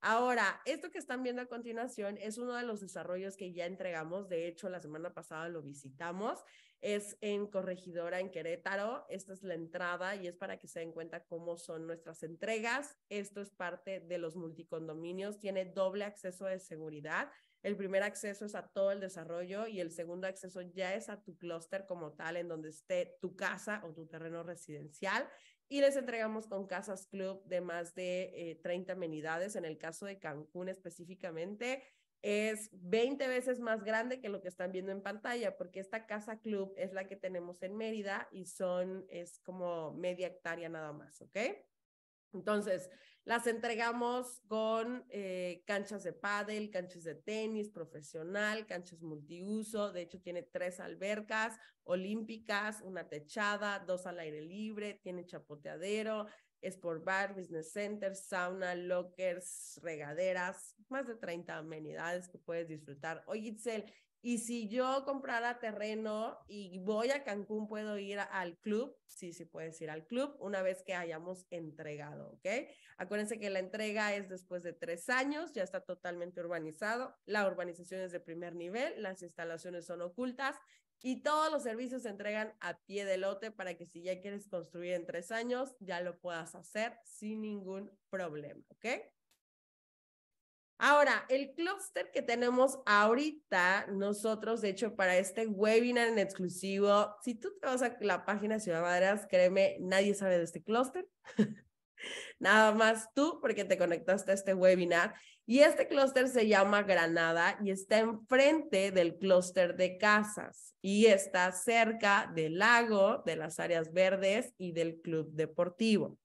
Ahora, 0.01 0.61
esto 0.65 0.91
que 0.91 0.99
están 0.99 1.23
viendo 1.23 1.41
a 1.41 1.47
continuación 1.47 2.17
es 2.17 2.37
uno 2.37 2.53
de 2.53 2.63
los 2.63 2.81
desarrollos 2.81 3.35
que 3.35 3.51
ya 3.51 3.65
entregamos. 3.65 4.29
De 4.29 4.47
hecho, 4.47 4.69
la 4.69 4.79
semana 4.79 5.13
pasada 5.13 5.49
lo 5.49 5.63
visitamos. 5.63 6.43
Es 6.81 7.17
en 7.21 7.47
Corregidora, 7.47 8.19
en 8.19 8.29
Querétaro. 8.29 9.07
Esta 9.09 9.33
es 9.33 9.41
la 9.41 9.55
entrada 9.55 10.15
y 10.15 10.27
es 10.27 10.35
para 10.35 10.59
que 10.59 10.67
se 10.67 10.81
den 10.81 10.91
cuenta 10.91 11.25
cómo 11.25 11.57
son 11.57 11.87
nuestras 11.87 12.21
entregas. 12.21 12.95
Esto 13.09 13.41
es 13.41 13.49
parte 13.49 13.99
de 13.99 14.17
los 14.19 14.35
multicondominios. 14.35 15.39
Tiene 15.39 15.65
doble 15.65 16.05
acceso 16.05 16.45
de 16.45 16.59
seguridad. 16.59 17.31
El 17.63 17.75
primer 17.75 18.03
acceso 18.03 18.45
es 18.45 18.53
a 18.53 18.67
todo 18.67 18.91
el 18.91 18.99
desarrollo 18.99 19.65
y 19.65 19.79
el 19.79 19.91
segundo 19.91 20.27
acceso 20.27 20.61
ya 20.61 20.93
es 20.93 21.09
a 21.09 21.23
tu 21.23 21.35
clúster 21.37 21.87
como 21.87 22.13
tal, 22.13 22.37
en 22.37 22.47
donde 22.47 22.69
esté 22.69 23.17
tu 23.19 23.35
casa 23.35 23.81
o 23.83 23.93
tu 23.93 24.05
terreno 24.05 24.43
residencial 24.43 25.27
y 25.69 25.81
les 25.81 25.95
entregamos 25.97 26.47
con 26.47 26.67
casas 26.67 27.07
club 27.07 27.43
de 27.45 27.61
más 27.61 27.93
de 27.95 28.59
30 28.63 28.91
eh, 28.91 28.95
amenidades. 28.95 29.55
En 29.55 29.65
el 29.65 29.77
caso 29.77 30.05
de 30.05 30.19
Cancún 30.19 30.69
específicamente, 30.69 31.83
es 32.21 32.69
20 32.73 33.27
veces 33.27 33.59
más 33.59 33.83
grande 33.83 34.19
que 34.19 34.29
lo 34.29 34.41
que 34.41 34.47
están 34.47 34.71
viendo 34.71 34.91
en 34.91 35.01
pantalla, 35.01 35.55
porque 35.55 35.79
esta 35.79 36.07
casa 36.07 36.39
club 36.39 36.73
es 36.77 36.93
la 36.93 37.07
que 37.07 37.15
tenemos 37.15 37.61
en 37.61 37.75
Mérida 37.77 38.27
y 38.31 38.45
son, 38.45 39.05
es 39.09 39.39
como 39.39 39.93
media 39.93 40.27
hectárea 40.27 40.69
nada 40.69 40.93
más, 40.93 41.21
¿ok? 41.21 41.37
Entonces, 42.33 42.89
las 43.27 43.45
entregamos 43.45 44.41
con 44.47 45.05
eh, 45.09 45.61
canchas 45.65 46.03
de 46.03 46.13
pádel, 46.13 46.69
canchas 46.69 47.03
de 47.03 47.15
tenis 47.15 47.69
profesional, 47.69 48.65
canchas 48.65 49.01
multiuso. 49.01 49.91
De 49.91 50.03
hecho, 50.03 50.21
tiene 50.21 50.43
tres 50.43 50.79
albercas 50.79 51.59
olímpicas, 51.83 52.81
una 52.83 53.09
techada, 53.09 53.79
dos 53.79 54.05
al 54.05 54.19
aire 54.19 54.41
libre, 54.41 54.99
tiene 55.03 55.25
chapoteadero, 55.25 56.27
sport 56.61 57.03
bar, 57.03 57.35
business 57.35 57.71
center, 57.71 58.15
sauna, 58.15 58.75
lockers, 58.75 59.79
regaderas, 59.83 60.75
más 60.89 61.07
de 61.07 61.15
30 61.15 61.57
amenidades 61.57 62.29
que 62.29 62.37
puedes 62.37 62.67
disfrutar. 62.67 63.23
Oye, 63.27 63.49
Itzel, 63.49 63.91
y 64.21 64.39
si 64.39 64.67
yo 64.67 65.03
comprara 65.05 65.59
terreno 65.59 66.37
y 66.47 66.79
voy 66.79 67.11
a 67.11 67.23
Cancún, 67.23 67.67
¿puedo 67.67 67.97
ir 67.97 68.19
al 68.19 68.57
club? 68.57 68.97
Sí, 69.05 69.31
sí 69.31 69.45
puedes 69.45 69.79
ir 69.81 69.89
al 69.89 70.05
club 70.05 70.35
una 70.39 70.61
vez 70.61 70.83
que 70.83 70.95
hayamos 70.95 71.45
entregado, 71.49 72.31
¿ok? 72.31 72.47
Acuérdense 72.97 73.39
que 73.39 73.49
la 73.49 73.59
entrega 73.59 74.13
es 74.15 74.27
después 74.27 74.63
de 74.63 74.73
tres 74.73 75.09
años, 75.09 75.53
ya 75.53 75.63
está 75.63 75.81
totalmente 75.81 76.41
urbanizado. 76.41 77.15
La 77.25 77.47
urbanización 77.47 78.01
es 78.01 78.11
de 78.11 78.19
primer 78.19 78.55
nivel, 78.55 79.01
las 79.01 79.21
instalaciones 79.21 79.85
son 79.85 80.01
ocultas 80.01 80.55
y 81.01 81.21
todos 81.21 81.51
los 81.51 81.63
servicios 81.63 82.01
se 82.01 82.09
entregan 82.09 82.53
a 82.59 82.79
pie 82.85 83.05
de 83.05 83.17
lote 83.17 83.51
para 83.51 83.75
que 83.75 83.85
si 83.85 84.01
ya 84.01 84.19
quieres 84.19 84.47
construir 84.47 84.93
en 84.93 85.05
tres 85.05 85.31
años, 85.31 85.75
ya 85.79 86.01
lo 86.01 86.19
puedas 86.19 86.55
hacer 86.55 86.97
sin 87.03 87.41
ningún 87.41 87.91
problema, 88.09 88.63
¿ok? 88.69 88.85
Ahora, 90.79 91.25
el 91.29 91.53
clúster 91.55 92.11
que 92.11 92.21
tenemos 92.21 92.79
ahorita, 92.85 93.87
nosotros, 93.87 94.61
de 94.61 94.69
hecho, 94.69 94.95
para 94.95 95.17
este 95.17 95.47
webinar 95.47 96.07
en 96.07 96.19
exclusivo, 96.19 97.15
si 97.23 97.33
tú 97.33 97.49
te 97.59 97.65
vas 97.65 97.81
a 97.81 97.97
la 98.01 98.25
página 98.25 98.59
Ciudad 98.59 98.83
Madras, 98.83 99.25
créeme, 99.27 99.77
nadie 99.79 100.13
sabe 100.13 100.37
de 100.37 100.43
este 100.43 100.61
clúster. 100.61 101.07
Nada 102.39 102.73
más 102.73 103.11
tú, 103.15 103.39
porque 103.41 103.65
te 103.65 103.77
conectaste 103.77 104.31
a 104.31 104.35
este 104.35 104.53
webinar. 104.53 105.15
Y 105.47 105.61
este 105.61 105.87
clúster 105.87 106.27
se 106.27 106.47
llama 106.47 106.83
Granada 106.83 107.57
y 107.63 107.71
está 107.71 107.99
enfrente 107.99 108.91
del 108.91 109.17
clúster 109.17 109.77
de 109.77 109.97
casas 109.97 110.75
y 110.81 111.05
está 111.05 111.51
cerca 111.53 112.31
del 112.35 112.59
lago, 112.59 113.23
de 113.25 113.37
las 113.37 113.59
áreas 113.59 113.93
verdes 113.93 114.53
y 114.57 114.73
del 114.73 114.99
club 115.01 115.31
deportivo. 115.31 116.19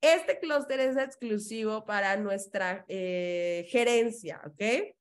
Este 0.00 0.38
clúster 0.38 0.80
es 0.80 0.96
exclusivo 0.96 1.84
para 1.84 2.16
nuestra 2.16 2.84
eh, 2.88 3.66
gerencia, 3.70 4.40
¿ok? 4.46 4.94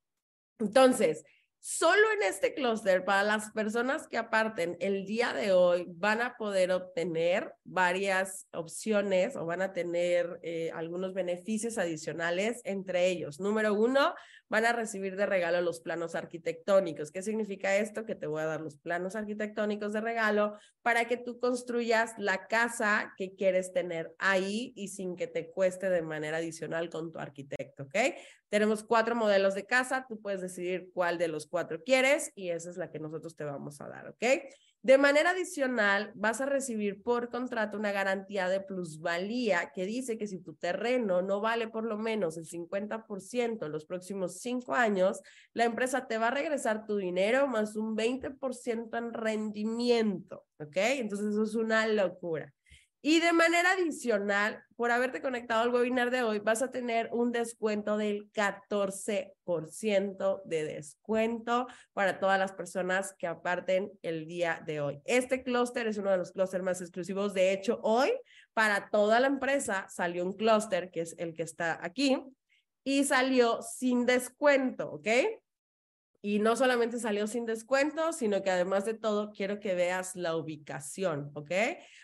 Entonces, 0.60 1.24
Solo 1.62 2.10
en 2.14 2.24
este 2.24 2.54
clúster, 2.54 3.04
para 3.04 3.22
las 3.24 3.52
personas 3.52 4.08
que 4.08 4.18
aparten 4.18 4.78
el 4.80 5.06
día 5.06 5.34
de 5.34 5.52
hoy, 5.52 5.86
van 5.90 6.22
a 6.22 6.38
poder 6.38 6.72
obtener 6.72 7.54
varias 7.66 8.48
opciones 8.54 9.36
o 9.36 9.46
van 9.46 9.62
a 9.62 9.74
tener 9.74 10.40
eh, 10.42 10.72
algunos 10.74 11.14
beneficios 11.14 11.78
adicionales, 11.78 12.62
entre 12.64 13.10
ellos, 13.10 13.42
número 13.42 13.74
uno, 13.74 14.16
van 14.50 14.66
a 14.66 14.74
recibir 14.74 15.16
de 15.16 15.26
regalo 15.26 15.62
los 15.62 15.80
planos 15.80 16.16
arquitectónicos. 16.16 17.12
¿Qué 17.12 17.22
significa 17.22 17.78
esto? 17.78 18.06
Que 18.06 18.16
te 18.16 18.28
voy 18.28 18.42
a 18.42 18.46
dar 18.46 18.62
los 18.62 18.78
planos 18.78 19.16
arquitectónicos 19.16 19.94
de 19.94 20.02
regalo 20.02 20.58
para 20.82 21.06
que 21.06 21.18
tú 21.18 21.40
construyas 21.40 22.14
la 22.18 22.48
casa 22.48 23.14
que 23.16 23.36
quieres 23.36 23.72
tener 23.72 24.14
ahí 24.18 24.74
y 24.76 24.90
sin 24.90 25.16
que 25.16 25.28
te 25.28 25.52
cueste 25.52 25.90
de 25.90 26.02
manera 26.02 26.38
adicional 26.38 26.90
con 26.90 27.12
tu 27.12 27.20
arquitecto, 27.20 27.84
¿ok? 27.84 28.16
Tenemos 28.50 28.84
cuatro 28.84 29.16
modelos 29.16 29.54
de 29.54 29.66
casa, 29.66 30.06
tú 30.10 30.20
puedes 30.20 30.42
decidir 30.42 30.90
cuál 30.94 31.18
de 31.18 31.28
los 31.28 31.48
cuatro 31.48 31.84
quieres 31.84 32.32
y 32.36 32.50
esa 32.50 32.72
es 32.72 32.78
la 32.78 32.90
que 32.90 33.00
nosotros 33.00 33.36
te 33.36 33.44
vamos 33.44 33.80
a 33.80 33.88
dar, 33.88 34.08
¿ok? 34.08 34.26
De 34.82 34.98
manera 34.98 35.32
adicional, 35.32 36.14
vas 36.16 36.40
a 36.40 36.46
recibir 36.46 37.04
por 37.04 37.30
contrato 37.30 37.78
una 37.78 37.92
garantía 37.92 38.48
de 38.48 38.62
plusvalía 38.62 39.72
que 39.76 39.86
dice 39.86 40.18
que 40.18 40.26
si 40.26 40.40
tu 40.40 40.54
terreno 40.54 41.22
no 41.22 41.42
vale 41.42 41.68
por 41.68 41.84
lo 41.84 41.98
menos 41.98 42.38
el 42.38 42.46
50% 42.46 43.66
en 43.66 43.72
los 43.74 43.86
próximos 43.86 44.40
cinco 44.40 44.74
años, 44.74 45.22
la 45.54 45.66
empresa 45.66 46.08
te 46.08 46.18
va 46.18 46.28
a 46.28 46.32
regresar 46.32 46.86
tu 46.86 46.96
dinero 46.96 47.46
más 47.48 47.76
un 47.76 47.98
20% 47.98 48.98
en 48.98 49.14
rendimiento, 49.14 50.46
¿ok? 50.60 50.78
Entonces 50.78 51.28
eso 51.28 51.44
es 51.44 51.56
una 51.56 51.86
locura. 51.86 52.54
Y 53.02 53.22
de 53.22 53.32
manera 53.32 53.72
adicional, 53.72 54.62
por 54.76 54.92
haberte 54.92 55.22
conectado 55.22 55.62
al 55.62 55.74
webinar 55.74 56.12
de 56.12 56.24
hoy, 56.24 56.40
vas 56.40 56.62
a 56.62 56.70
tener 56.70 57.08
un 57.14 57.32
descuento 57.32 57.96
del 57.96 58.30
14% 58.34 60.42
de 60.44 60.66
descuento 60.66 61.68
para 61.94 62.20
todas 62.20 62.38
las 62.38 62.52
personas 62.52 63.16
que 63.18 63.28
aparten 63.28 63.90
el 64.02 64.26
día 64.26 64.62
de 64.66 64.82
hoy. 64.82 65.00
Este 65.06 65.44
clúster 65.44 65.88
es 65.88 65.98
uno 65.98 66.12
de 66.12 66.18
los 66.18 66.34
clústeres 66.34 66.66
más 66.66 66.82
exclusivos. 66.82 67.34
De 67.34 67.54
hecho, 67.54 67.80
hoy 67.84 68.12
para 68.54 68.90
toda 68.90 69.22
la 69.22 69.28
empresa 69.28 69.88
salió 69.90 70.26
un 70.26 70.34
clúster, 70.34 70.92
que 70.92 71.00
es 71.02 71.16
el 71.18 71.34
que 71.34 71.44
está 71.44 71.80
aquí, 71.82 72.22
y 72.84 73.06
salió 73.06 73.62
sin 73.62 74.06
descuento, 74.06 74.92
¿ok? 74.92 75.08
Y 76.22 76.40
no 76.40 76.56
solamente 76.56 77.00
salió 77.00 77.28
sin 77.28 77.46
descuento, 77.46 78.12
sino 78.12 78.42
que 78.42 78.52
además 78.52 78.86
de 78.86 78.94
todo, 78.94 79.32
quiero 79.32 79.60
que 79.60 79.74
veas 79.74 80.16
la 80.16 80.36
ubicación, 80.36 81.32
¿ok? 81.34 81.52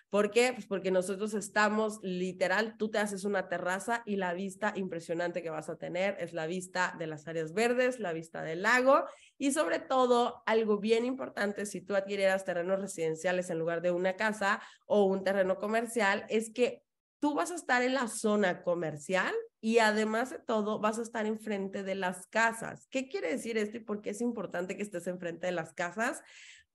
¿Por 0.10 0.32
qué? 0.32 0.54
Pues 0.54 0.66
porque 0.68 0.92
nosotros 0.92 1.34
estamos 1.34 2.00
literal, 2.02 2.78
tú 2.78 2.90
te 2.90 3.00
haces 3.00 3.26
una 3.26 3.50
terraza 3.50 4.04
y 4.06 4.16
la 4.16 4.34
vista 4.34 4.72
impresionante 4.78 5.44
que 5.44 5.50
vas 5.50 5.68
a 5.68 5.76
tener 5.76 6.16
es 6.22 6.32
la 6.32 6.48
vista 6.48 6.96
de 6.98 7.08
las 7.08 7.28
áreas 7.28 7.54
verdes, 7.54 8.00
la 8.00 8.14
vista 8.14 8.42
del 8.42 8.62
lago 8.62 9.04
y 9.38 9.52
sobre 9.52 9.80
todo 9.80 10.44
algo 10.46 10.80
bien 10.80 11.04
importante 11.04 11.66
si 11.66 11.82
tú 11.82 11.96
adquirieras 11.96 12.46
terrenos 12.46 12.80
residenciales 12.80 13.50
en 13.50 13.60
lugar 13.60 13.82
de 13.82 13.92
una 13.92 14.16
casa 14.16 14.62
o 14.86 15.04
un 15.04 15.26
terreno 15.26 15.58
comercial, 15.58 16.26
es 16.30 16.50
que 16.54 16.84
tú 17.20 17.34
vas 17.34 17.52
a 17.52 17.56
estar 17.56 17.82
en 17.82 17.96
la 17.96 18.08
zona 18.08 18.64
comercial 18.64 19.34
y 19.66 19.80
además 19.80 20.30
de 20.30 20.38
todo 20.38 20.78
vas 20.78 21.00
a 21.00 21.02
estar 21.02 21.26
enfrente 21.26 21.82
de 21.82 21.96
las 21.96 22.28
casas. 22.28 22.86
¿Qué 22.92 23.10
quiere 23.10 23.32
decir 23.32 23.58
esto 23.58 23.78
y 23.78 23.80
por 23.80 24.04
qué 24.04 24.12
es 24.12 24.22
importante 24.22 24.78
que 24.78 24.84
estés 24.84 25.08
enfrente 25.08 25.48
de 25.48 25.54
las 25.54 25.74
casas? 25.74 26.22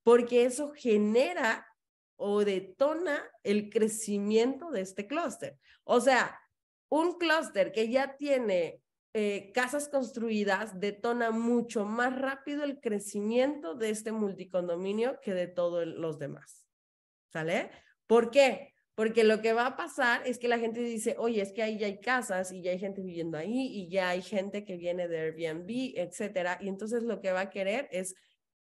Porque 0.02 0.44
eso 0.44 0.72
genera 0.74 1.68
o 2.16 2.44
detona 2.44 3.22
el 3.44 3.70
crecimiento 3.70 4.72
de 4.72 4.80
este 4.80 5.06
clúster. 5.06 5.56
O 5.84 6.00
sea, 6.00 6.36
un 6.88 7.16
clúster 7.16 7.70
que 7.70 7.88
ya 7.90 8.16
tiene 8.16 8.82
eh, 9.14 9.52
casas 9.54 9.88
construidas 9.88 10.80
detona 10.80 11.30
mucho 11.30 11.84
más 11.84 12.18
rápido 12.18 12.64
el 12.64 12.80
crecimiento 12.80 13.76
de 13.76 13.90
este 13.90 14.10
multicondominio 14.10 15.20
que 15.22 15.32
de 15.32 15.46
todos 15.46 15.86
los 15.86 16.18
demás. 16.18 16.66
¿Sale? 17.28 17.70
¿Por 18.08 18.32
qué? 18.32 18.69
Porque 19.00 19.24
lo 19.24 19.40
que 19.40 19.54
va 19.54 19.64
a 19.64 19.76
pasar 19.78 20.20
es 20.26 20.38
que 20.38 20.46
la 20.46 20.58
gente 20.58 20.82
dice, 20.82 21.16
oye, 21.18 21.40
es 21.40 21.54
que 21.54 21.62
ahí 21.62 21.78
ya 21.78 21.86
hay 21.86 22.00
casas 22.00 22.52
y 22.52 22.60
ya 22.60 22.72
hay 22.72 22.78
gente 22.78 23.00
viviendo 23.00 23.38
ahí 23.38 23.68
y 23.72 23.88
ya 23.88 24.10
hay 24.10 24.20
gente 24.20 24.62
que 24.62 24.76
viene 24.76 25.08
de 25.08 25.20
Airbnb, 25.20 25.94
etcétera. 25.96 26.58
Y 26.60 26.68
entonces 26.68 27.02
lo 27.02 27.18
que 27.22 27.32
va 27.32 27.40
a 27.40 27.48
querer 27.48 27.88
es, 27.92 28.14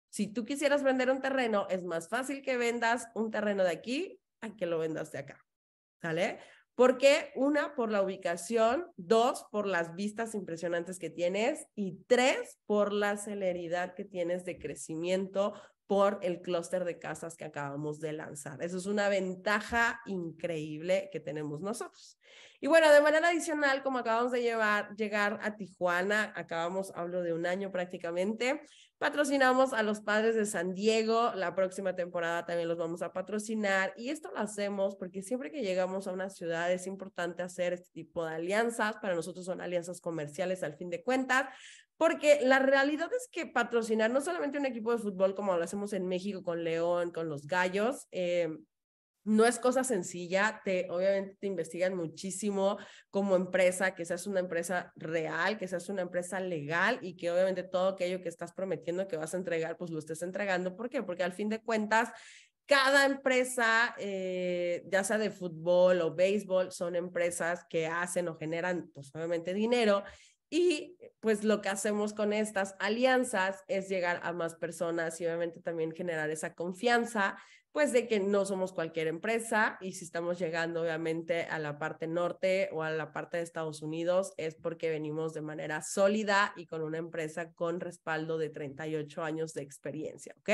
si 0.07 0.27
tú 0.31 0.45
quisieras 0.45 0.81
vender 0.81 1.11
un 1.11 1.19
terreno, 1.19 1.67
es 1.69 1.83
más 1.83 2.07
fácil 2.07 2.41
que 2.41 2.55
vendas 2.55 3.09
un 3.15 3.31
terreno 3.31 3.65
de 3.65 3.71
aquí 3.71 4.21
a 4.39 4.55
que 4.55 4.65
lo 4.65 4.79
vendas 4.79 5.11
de 5.11 5.19
acá. 5.19 5.45
¿Sale? 6.01 6.39
Porque 6.73 7.33
una, 7.35 7.75
por 7.75 7.91
la 7.91 8.01
ubicación, 8.01 8.87
dos, 8.95 9.45
por 9.51 9.67
las 9.67 9.93
vistas 9.93 10.35
impresionantes 10.35 10.99
que 10.99 11.09
tienes 11.09 11.67
y 11.75 12.05
tres, 12.07 12.59
por 12.65 12.93
la 12.93 13.17
celeridad 13.17 13.93
que 13.93 14.05
tienes 14.05 14.45
de 14.45 14.57
crecimiento 14.57 15.53
por 15.89 16.19
el 16.21 16.43
clúster 16.43 16.85
de 16.85 16.99
casas 16.99 17.35
que 17.35 17.45
acabamos 17.45 17.99
de 17.99 18.13
lanzar. 18.13 18.61
Eso 18.61 18.77
es 18.77 18.85
una 18.85 19.09
ventaja 19.09 20.01
increíble 20.05 21.09
que 21.11 21.19
tenemos 21.19 21.61
nosotros. 21.61 22.19
Y 22.61 22.67
bueno, 22.67 22.91
de 22.91 22.99
manera 22.99 23.29
adicional, 23.29 23.81
como 23.83 23.99
acabamos 23.99 24.33
de 24.33 24.41
llegar 24.41 25.39
a 25.41 25.55
Tijuana, 25.55 26.33
acabamos, 26.35 26.91
hablo 26.93 27.21
de 27.21 27.31
un 27.31 27.45
año 27.45 27.71
prácticamente, 27.71 28.61
patrocinamos 28.97 29.71
a 29.71 29.81
los 29.81 30.01
padres 30.01 30.35
de 30.35 30.45
San 30.45 30.73
Diego, 30.73 31.31
la 31.35 31.55
próxima 31.55 31.95
temporada 31.95 32.45
también 32.45 32.67
los 32.67 32.77
vamos 32.77 33.01
a 33.01 33.13
patrocinar 33.13 33.93
y 33.95 34.09
esto 34.09 34.29
lo 34.31 34.39
hacemos 34.39 34.97
porque 34.97 35.21
siempre 35.21 35.51
que 35.51 35.61
llegamos 35.61 36.07
a 36.07 36.11
una 36.11 36.29
ciudad 36.29 36.69
es 36.69 36.85
importante 36.85 37.43
hacer 37.43 37.71
este 37.71 37.91
tipo 37.93 38.25
de 38.25 38.35
alianzas, 38.35 38.97
para 38.97 39.15
nosotros 39.15 39.45
son 39.45 39.61
alianzas 39.61 40.01
comerciales 40.01 40.61
al 40.61 40.75
fin 40.75 40.89
de 40.89 41.01
cuentas, 41.01 41.45
porque 41.95 42.39
la 42.43 42.59
realidad 42.59 43.09
es 43.13 43.29
que 43.31 43.45
patrocinar 43.45 44.11
no 44.11 44.19
solamente 44.19 44.57
un 44.57 44.65
equipo 44.65 44.91
de 44.91 44.97
fútbol 44.97 45.33
como 45.33 45.55
lo 45.55 45.63
hacemos 45.63 45.93
en 45.93 46.07
México 46.07 46.43
con 46.43 46.65
León, 46.65 47.11
con 47.11 47.29
los 47.29 47.47
Gallos, 47.47 48.07
eh, 48.11 48.49
no 49.29 49.45
es 49.45 49.59
cosa 49.59 49.83
sencilla, 49.83 50.59
te, 50.65 50.87
obviamente 50.89 51.37
te 51.39 51.45
investigan 51.45 51.95
muchísimo 51.95 52.77
como 53.11 53.35
empresa, 53.35 53.93
que 53.93 54.03
seas 54.03 54.25
una 54.25 54.39
empresa 54.39 54.91
real, 54.95 55.59
que 55.59 55.67
seas 55.67 55.87
una 55.87 56.01
empresa 56.01 56.39
legal 56.39 56.97
y 57.03 57.15
que 57.15 57.29
obviamente 57.29 57.61
todo 57.61 57.89
aquello 57.89 58.23
que 58.23 58.29
estás 58.29 58.53
prometiendo 58.53 59.07
que 59.07 59.17
vas 59.17 59.35
a 59.35 59.37
entregar, 59.37 59.77
pues 59.77 59.91
lo 59.91 59.99
estés 59.99 60.23
entregando. 60.23 60.75
¿Por 60.75 60.89
qué? 60.89 61.03
Porque 61.03 61.23
al 61.23 61.33
fin 61.33 61.47
de 61.47 61.61
cuentas, 61.61 62.09
cada 62.65 63.05
empresa, 63.05 63.93
eh, 63.99 64.83
ya 64.87 65.03
sea 65.03 65.19
de 65.19 65.29
fútbol 65.29 66.01
o 66.01 66.15
béisbol, 66.15 66.71
son 66.71 66.95
empresas 66.95 67.67
que 67.69 67.85
hacen 67.85 68.29
o 68.29 68.35
generan, 68.35 68.89
pues 68.95 69.13
obviamente 69.13 69.53
dinero 69.53 70.03
y 70.49 70.97
pues 71.19 71.43
lo 71.43 71.61
que 71.61 71.69
hacemos 71.69 72.13
con 72.13 72.33
estas 72.33 72.75
alianzas 72.79 73.63
es 73.67 73.87
llegar 73.87 74.19
a 74.23 74.33
más 74.33 74.55
personas 74.55 75.21
y 75.21 75.25
obviamente 75.25 75.61
también 75.61 75.91
generar 75.91 76.31
esa 76.31 76.55
confianza, 76.55 77.37
pues 77.71 77.93
de 77.93 78.07
que 78.07 78.19
no 78.19 78.45
somos 78.45 78.73
cualquier 78.73 79.07
empresa 79.07 79.77
y 79.79 79.93
si 79.93 80.03
estamos 80.03 80.39
llegando 80.39 80.81
obviamente 80.81 81.43
a 81.43 81.59
la 81.59 81.77
parte 81.77 82.07
norte 82.07 82.69
o 82.71 82.81
a 82.83 82.89
la 82.89 83.13
parte 83.13 83.37
de 83.37 83.43
Estados 83.43 83.81
Unidos 83.81 84.33
es 84.37 84.55
porque 84.55 84.89
venimos 84.89 85.33
de 85.33 85.41
manera 85.41 85.81
sólida 85.81 86.53
y 86.55 86.65
con 86.65 86.81
una 86.81 86.97
empresa 86.97 87.53
con 87.53 87.79
respaldo 87.79 88.37
de 88.37 88.49
38 88.49 89.23
años 89.23 89.53
de 89.53 89.61
experiencia, 89.61 90.35
¿ok? 90.39 90.49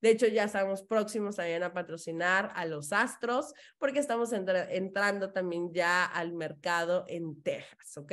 De 0.00 0.10
hecho, 0.10 0.26
ya 0.26 0.44
estamos 0.44 0.82
próximos 0.82 1.36
también 1.36 1.62
a 1.62 1.72
patrocinar 1.72 2.52
a 2.54 2.64
los 2.66 2.92
Astros 2.92 3.54
porque 3.78 3.98
estamos 3.98 4.32
entrando 4.32 5.32
también 5.32 5.72
ya 5.72 6.04
al 6.04 6.32
mercado 6.32 7.04
en 7.08 7.42
Texas, 7.42 7.96
¿ok? 7.98 8.12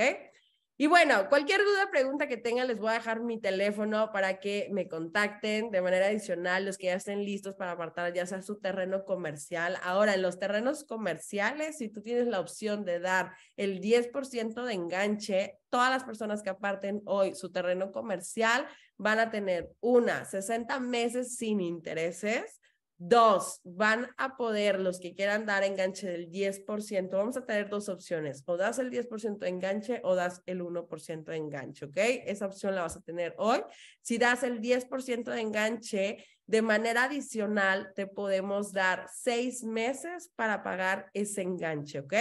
Y 0.82 0.88
bueno, 0.88 1.28
cualquier 1.28 1.60
duda, 1.66 1.92
pregunta 1.92 2.30
que 2.30 2.38
tengan, 2.38 2.66
les 2.66 2.80
voy 2.80 2.92
a 2.92 2.94
dejar 2.94 3.20
mi 3.20 3.38
teléfono 3.38 4.14
para 4.14 4.40
que 4.40 4.70
me 4.72 4.88
contacten 4.88 5.72
de 5.72 5.82
manera 5.82 6.06
adicional, 6.06 6.64
los 6.64 6.78
que 6.78 6.86
ya 6.86 6.94
estén 6.94 7.26
listos 7.26 7.56
para 7.56 7.74
apartar 7.74 8.14
ya 8.14 8.26
sea 8.26 8.42
su 8.42 8.62
terreno 8.62 9.04
comercial. 9.04 9.76
Ahora, 9.84 10.14
en 10.14 10.22
los 10.22 10.40
terrenos 10.40 10.86
comerciales, 10.86 11.80
si 11.80 11.90
tú 11.90 12.02
tienes 12.02 12.28
la 12.28 12.40
opción 12.40 12.86
de 12.86 13.02
dar 13.02 13.34
el 13.58 13.82
10% 13.82 14.64
de 14.64 14.74
enganche, 14.74 15.60
todas 15.68 15.90
las 15.90 16.06
personas 16.06 16.44
que 16.44 16.52
aparten 16.52 17.02
hoy 17.04 17.36
su 17.36 17.52
terreno 17.52 17.92
comercial 17.92 18.66
van 18.96 19.20
a 19.20 19.32
tener 19.32 19.74
una, 19.82 20.24
60 20.24 20.80
meses 20.80 21.36
sin 21.36 21.60
intereses 21.60 22.62
Dos, 23.02 23.62
van 23.64 24.10
a 24.18 24.36
poder 24.36 24.78
los 24.78 25.00
que 25.00 25.16
quieran 25.16 25.46
dar 25.46 25.64
enganche 25.64 26.06
del 26.06 26.30
10%, 26.30 27.10
vamos 27.10 27.38
a 27.38 27.46
tener 27.46 27.70
dos 27.70 27.88
opciones, 27.88 28.44
o 28.46 28.58
das 28.58 28.78
el 28.78 28.90
10% 28.92 29.46
de 29.46 29.48
enganche 29.48 30.02
o 30.04 30.16
das 30.16 30.44
el 30.46 30.62
1% 30.62 31.32
de 31.32 31.38
enganche, 31.38 31.86
¿ok? 31.86 31.96
Esa 32.26 32.46
opción 32.46 32.76
la 32.76 32.82
vas 32.82 32.98
a 32.98 33.02
tener 33.02 33.34
hoy. 33.38 33.62
Si 34.02 34.18
das 34.18 34.44
el 34.44 34.60
10% 34.60 35.32
de 35.32 35.40
enganche, 35.40 36.26
de 36.46 36.62
manera 36.62 37.06
adicional 37.06 37.94
te 37.96 38.06
podemos 38.06 38.74
dar 38.74 39.08
seis 39.10 39.64
meses 39.64 40.34
para 40.36 40.62
pagar 40.62 41.10
ese 41.14 41.42
enganche, 41.42 42.00
¿ok? 42.00 42.14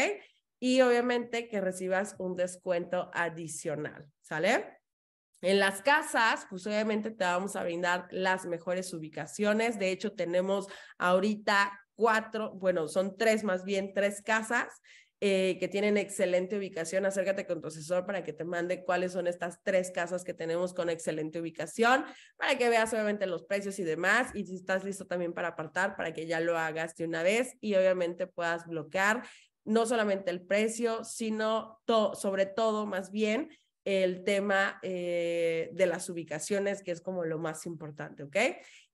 Y 0.61 0.81
obviamente 0.83 1.49
que 1.49 1.61
recibas 1.61 2.15
un 2.21 2.37
descuento 2.37 3.11
adicional, 3.15 4.07
¿sale? 4.21 4.78
En 5.41 5.61
las 5.61 5.83
casas, 5.83 6.47
pues 6.51 6.67
obviamente 6.67 7.11
te 7.11 7.25
vamos 7.25 7.55
a 7.55 7.63
brindar 7.63 8.09
las 8.11 8.47
mejores 8.47 8.93
ubicaciones. 8.93 9.79
De 9.79 9.91
hecho, 9.91 10.13
tenemos 10.13 10.67
ahorita 10.99 11.79
cuatro, 11.95 12.53
bueno, 12.55 12.89
son 12.89 13.17
tres 13.17 13.45
más 13.45 13.65
bien, 13.65 13.93
tres 13.95 14.23
casas 14.23 14.69
eh, 15.21 15.57
que 15.59 15.67
tienen 15.67 15.97
excelente 15.97 16.57
ubicación, 16.57 17.05
acércate 17.05 17.45
con 17.45 17.61
tu 17.61 17.67
asesor 17.67 18.07
para 18.07 18.23
que 18.23 18.33
te 18.33 18.45
mande 18.45 18.85
cuáles 18.85 19.11
son 19.11 19.27
estas 19.27 19.61
tres 19.65 19.91
casas 19.91 20.23
que 20.23 20.33
tenemos 20.33 20.75
con 20.75 20.89
excelente 20.91 21.41
ubicación, 21.41 22.05
para 22.37 22.57
que 22.57 22.69
veas 22.69 22.93
obviamente 22.93 23.27
los 23.27 23.43
precios 23.43 23.81
y 23.81 23.83
demás, 23.83 24.31
y 24.35 24.45
si 24.45 24.55
estás 24.55 24.85
listo 24.85 25.09
también 25.09 25.33
para 25.33 25.49
apartar, 25.49 25.97
para 25.97 26.13
que 26.13 26.27
ya 26.27 26.39
lo 26.39 26.57
hagas 26.57 26.95
de 26.95 27.05
una 27.05 27.25
vez 27.25 27.57
y 27.61 27.75
obviamente 27.75 28.29
puedas 28.29 28.65
bloquear 28.69 29.25
no 29.65 29.87
solamente 29.87 30.31
el 30.31 30.41
precio, 30.41 31.03
sino 31.03 31.81
sobre 32.15 32.47
todo 32.47 32.87
más 32.87 33.11
bien 33.11 33.51
el 33.89 34.23
tema 34.23 34.79
eh, 34.83 35.71
de 35.73 35.87
las 35.87 36.11
ubicaciones, 36.11 36.83
que 36.83 36.91
es 36.91 37.01
como 37.01 37.25
lo 37.25 37.39
más 37.39 37.65
importante, 37.65 38.23
¿ok? 38.23 38.37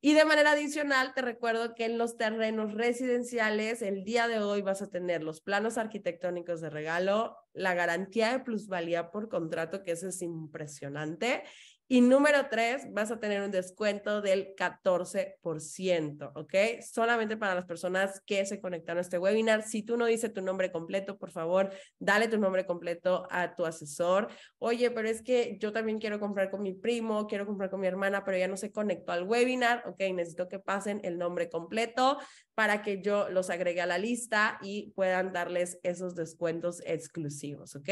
Y 0.00 0.14
de 0.14 0.24
manera 0.24 0.52
adicional, 0.52 1.14
te 1.14 1.22
recuerdo 1.22 1.74
que 1.74 1.86
en 1.86 1.98
los 1.98 2.16
terrenos 2.16 2.74
residenciales, 2.74 3.82
el 3.82 4.04
día 4.04 4.28
de 4.28 4.38
hoy 4.38 4.62
vas 4.62 4.82
a 4.82 4.90
tener 4.90 5.24
los 5.24 5.40
planos 5.40 5.78
arquitectónicos 5.78 6.60
de 6.60 6.70
regalo, 6.70 7.36
la 7.54 7.74
garantía 7.74 8.30
de 8.30 8.38
plusvalía 8.38 9.10
por 9.10 9.28
contrato, 9.28 9.82
que 9.82 9.90
eso 9.90 10.06
es 10.06 10.22
impresionante, 10.22 11.42
y 11.86 12.00
número 12.00 12.46
tres, 12.50 12.86
vas 12.92 13.10
a 13.10 13.20
tener 13.20 13.42
un 13.42 13.50
descuento 13.50 14.22
del 14.22 14.54
14%, 14.54 16.32
¿ok? 16.34 16.54
Solamente 16.80 17.36
para 17.36 17.54
las 17.54 17.66
personas 17.66 18.22
que 18.24 18.46
se 18.46 18.58
conectaron 18.60 18.98
a 18.98 19.02
este 19.02 19.18
webinar. 19.18 19.62
Si 19.62 19.82
tú 19.82 19.98
no 19.98 20.06
dices 20.06 20.32
tu 20.32 20.40
nombre 20.40 20.72
completo, 20.72 21.18
por 21.18 21.30
favor, 21.30 21.70
dale 21.98 22.28
tu 22.28 22.38
nombre 22.38 22.64
completo 22.64 23.26
a 23.30 23.54
tu 23.54 23.66
asesor. 23.66 24.28
Oye, 24.58 24.90
pero 24.90 25.08
es 25.08 25.20
que 25.22 25.58
yo 25.60 25.72
también 25.72 25.98
quiero 25.98 26.18
comprar 26.18 26.50
con 26.50 26.62
mi 26.62 26.72
primo, 26.72 27.26
quiero 27.26 27.44
comprar 27.44 27.68
con 27.68 27.80
mi 27.80 27.86
hermana, 27.86 28.24
pero 28.24 28.38
ya 28.38 28.48
no 28.48 28.56
se 28.56 28.72
conectó 28.72 29.12
al 29.12 29.24
webinar, 29.24 29.82
¿ok? 29.86 30.00
Necesito 30.14 30.48
que 30.48 30.58
pasen 30.58 31.00
el 31.04 31.18
nombre 31.18 31.50
completo 31.50 32.18
para 32.54 32.80
que 32.80 33.02
yo 33.02 33.28
los 33.28 33.50
agregue 33.50 33.82
a 33.82 33.86
la 33.86 33.98
lista 33.98 34.58
y 34.62 34.92
puedan 34.94 35.34
darles 35.34 35.78
esos 35.82 36.14
descuentos 36.14 36.80
exclusivos, 36.86 37.76
¿ok? 37.76 37.90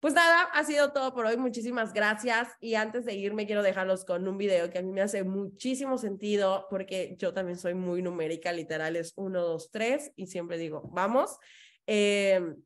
Pues 0.00 0.12
nada, 0.12 0.42
ha 0.52 0.64
sido 0.64 0.92
todo 0.92 1.14
por 1.14 1.26
hoy. 1.26 1.36
Muchísimas 1.36 1.92
gracias. 1.92 2.48
Y 2.60 2.74
antes 2.74 3.04
de 3.06 3.14
irme, 3.14 3.46
quiero 3.46 3.62
dejarlos 3.62 4.04
con 4.04 4.28
un 4.28 4.36
video 4.36 4.70
que 4.70 4.78
a 4.78 4.82
mí 4.82 4.92
me 4.92 5.00
hace 5.00 5.24
muchísimo 5.24 5.96
sentido 5.96 6.66
porque 6.68 7.16
yo 7.18 7.32
también 7.32 7.58
soy 7.58 7.74
muy 7.74 8.02
numérica, 8.02 8.52
literal 8.52 8.96
es 8.96 9.14
1, 9.16 9.40
2, 9.40 9.70
3 9.70 10.12
y 10.16 10.26
siempre 10.26 10.58
digo, 10.58 10.82
vamos. 10.92 11.38
Em, 11.86 12.56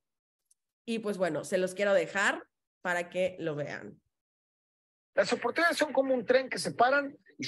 y 0.85 0.99
pues 0.99 1.19
bueno, 1.19 1.45
se 1.45 1.59
los 1.59 1.75
quiero 1.75 1.95
dejar 1.95 2.45
para 2.83 3.09
que 3.11 3.37
lo 3.39 3.55
vean. 3.55 4.01
Las 5.15 5.33
oportunidades 5.33 5.77
son 5.77 5.93
como 5.93 6.15
un 6.15 6.25
tren 6.25 6.49
que 6.49 6.59
se 6.59 6.73
paran 6.73 7.17
y 7.39 7.47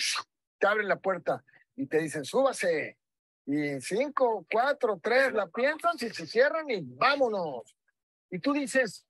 te 0.58 0.66
abren 0.66 0.88
la 0.88 1.00
puerta 1.00 1.44
y 1.74 1.86
te 1.86 1.98
dicen, 1.98 2.24
súbase. 2.24 2.98
Y 3.46 3.80
cinco, 3.80 4.46
cuatro, 4.50 5.00
tres, 5.02 5.32
la 5.32 5.48
piensan, 5.48 5.98
si 5.98 6.08
se 6.10 6.26
cierran 6.26 6.70
y 6.70 6.82
vámonos. 6.82 7.76
Y 8.30 8.38
tú 8.38 8.52
dices, 8.52 9.04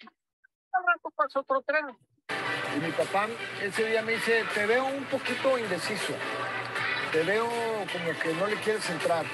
otro 1.35 1.63
tren. 1.63 1.87
Y 2.77 2.81
mi 2.81 2.91
papá 2.93 3.27
ese 3.63 3.85
día 3.85 4.03
me 4.03 4.13
dice, 4.13 4.45
te 4.55 4.67
veo 4.67 4.85
un 4.85 5.05
poquito 5.05 5.59
indeciso, 5.59 6.15
te 7.13 7.23
veo 7.23 7.47
como 7.47 8.19
que 8.19 8.33
no 8.35 8.47
le 8.47 8.57
quieres 8.57 8.89
entrar. 8.91 9.25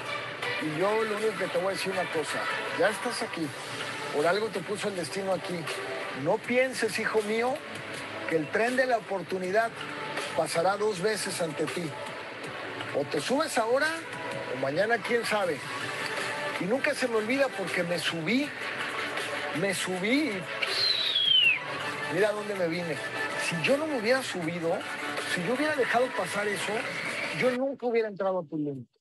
Y 0.61 0.79
yo 0.79 1.03
lo 1.03 1.17
único 1.17 1.37
que 1.37 1.47
te 1.47 1.57
voy 1.57 1.67
a 1.67 1.71
decir 1.71 1.91
una 1.91 2.09
cosa, 2.11 2.39
ya 2.77 2.89
estás 2.89 3.21
aquí, 3.21 3.47
por 4.15 4.27
algo 4.27 4.47
te 4.47 4.59
puso 4.59 4.89
el 4.89 4.95
destino 4.95 5.33
aquí. 5.33 5.59
No 6.23 6.37
pienses, 6.37 6.99
hijo 6.99 7.21
mío, 7.21 7.55
que 8.29 8.35
el 8.35 8.49
tren 8.51 8.75
de 8.75 8.85
la 8.85 8.97
oportunidad 8.97 9.71
pasará 10.35 10.75
dos 10.75 11.01
veces 11.01 11.41
ante 11.41 11.65
ti. 11.65 11.89
O 12.97 13.05
te 13.05 13.21
subes 13.21 13.57
ahora 13.57 13.87
o 14.53 14.57
mañana 14.59 14.97
quién 14.97 15.25
sabe. 15.25 15.57
Y 16.59 16.65
nunca 16.65 16.93
se 16.93 17.07
me 17.07 17.15
olvida 17.15 17.47
porque 17.57 17.83
me 17.83 17.99
subí, 17.99 18.49
me 19.61 19.73
subí 19.73 20.31
y 20.31 20.58
mira 22.13 22.31
dónde 22.31 22.55
me 22.55 22.67
vine. 22.67 22.95
Si 23.41 23.55
yo 23.63 23.77
no 23.77 23.87
me 23.87 23.99
hubiera 23.99 24.21
subido, 24.23 24.77
si 25.33 25.43
yo 25.45 25.53
hubiera 25.53 25.75
dejado 25.75 26.07
pasar 26.15 26.47
eso, 26.47 26.73
yo 27.39 27.51
nunca 27.57 27.85
hubiera 27.85 28.07
entrado 28.07 28.39
a 28.39 28.45
tu 28.45 28.57
mente. 28.57 28.91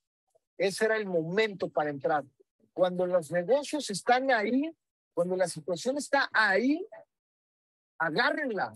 Ese 0.56 0.84
era 0.84 0.96
el 0.96 1.06
momento 1.06 1.68
para 1.68 1.90
entrar. 1.90 2.24
Cuando 2.72 3.06
los 3.06 3.30
negocios 3.30 3.88
están 3.90 4.30
ahí, 4.30 4.70
cuando 5.14 5.36
la 5.36 5.48
situación 5.48 5.96
está 5.98 6.28
ahí, 6.32 6.86
agárrenla. 7.98 8.74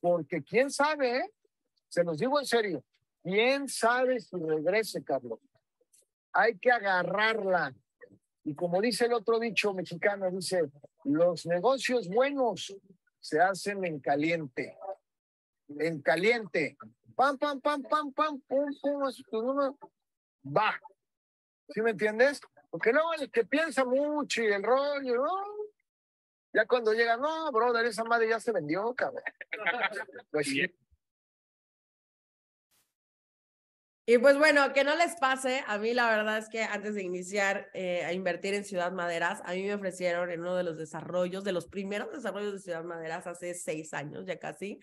Porque 0.00 0.42
quién 0.42 0.70
sabe, 0.70 1.18
¿eh? 1.18 1.30
se 1.88 2.04
los 2.04 2.18
digo 2.18 2.38
en 2.38 2.46
serio, 2.46 2.84
quién 3.22 3.68
sabe 3.68 4.20
si 4.20 4.36
regrese, 4.36 5.02
Carlos. 5.02 5.38
Hay 6.32 6.58
que 6.58 6.70
agarrarla. 6.70 7.74
Y 8.44 8.54
como 8.54 8.80
dice 8.80 9.06
el 9.06 9.14
otro 9.14 9.38
dicho 9.38 9.72
mexicano, 9.72 10.30
dice, 10.30 10.70
los 11.04 11.46
negocios 11.46 12.08
buenos 12.08 12.74
se 13.24 13.40
hacen 13.40 13.82
en 13.86 14.00
caliente. 14.00 14.76
En 15.78 16.02
caliente. 16.02 16.76
Pam, 17.16 17.38
pam, 17.38 17.58
pam, 17.58 17.82
pam, 17.82 18.12
pam, 18.12 18.38
pum, 18.42 18.70
pum. 18.82 19.76
Va. 20.44 20.78
¿Sí 21.70 21.80
me 21.80 21.92
entiendes? 21.92 22.42
Porque 22.68 22.92
no, 22.92 23.14
el 23.14 23.30
que 23.30 23.46
piensa 23.46 23.86
mucho 23.86 24.42
y 24.42 24.52
el 24.52 24.62
rollo, 24.62 25.16
¿no? 25.16 25.42
Ya 26.52 26.66
cuando 26.66 26.92
llega, 26.92 27.16
no, 27.16 27.50
brother, 27.50 27.86
esa 27.86 28.04
madre 28.04 28.28
ya 28.28 28.38
se 28.38 28.52
vendió, 28.52 28.94
cabrón. 28.94 29.22
Pues 30.30 30.46
Y 34.06 34.18
pues 34.18 34.36
bueno, 34.36 34.72
que 34.74 34.84
no 34.84 34.94
les 34.96 35.16
pase, 35.16 35.64
a 35.66 35.78
mí 35.78 35.94
la 35.94 36.10
verdad 36.10 36.36
es 36.36 36.50
que 36.50 36.62
antes 36.62 36.94
de 36.94 37.02
iniciar 37.02 37.70
eh, 37.72 38.04
a 38.04 38.12
invertir 38.12 38.52
en 38.52 38.64
Ciudad 38.64 38.92
Maderas, 38.92 39.40
a 39.46 39.54
mí 39.54 39.62
me 39.62 39.74
ofrecieron 39.74 40.30
en 40.30 40.40
uno 40.40 40.56
de 40.56 40.62
los 40.62 40.76
desarrollos, 40.76 41.42
de 41.42 41.52
los 41.52 41.66
primeros 41.66 42.12
desarrollos 42.12 42.52
de 42.52 42.58
Ciudad 42.58 42.84
Maderas 42.84 43.26
hace 43.26 43.54
seis 43.54 43.94
años 43.94 44.26
ya 44.26 44.38
casi, 44.38 44.78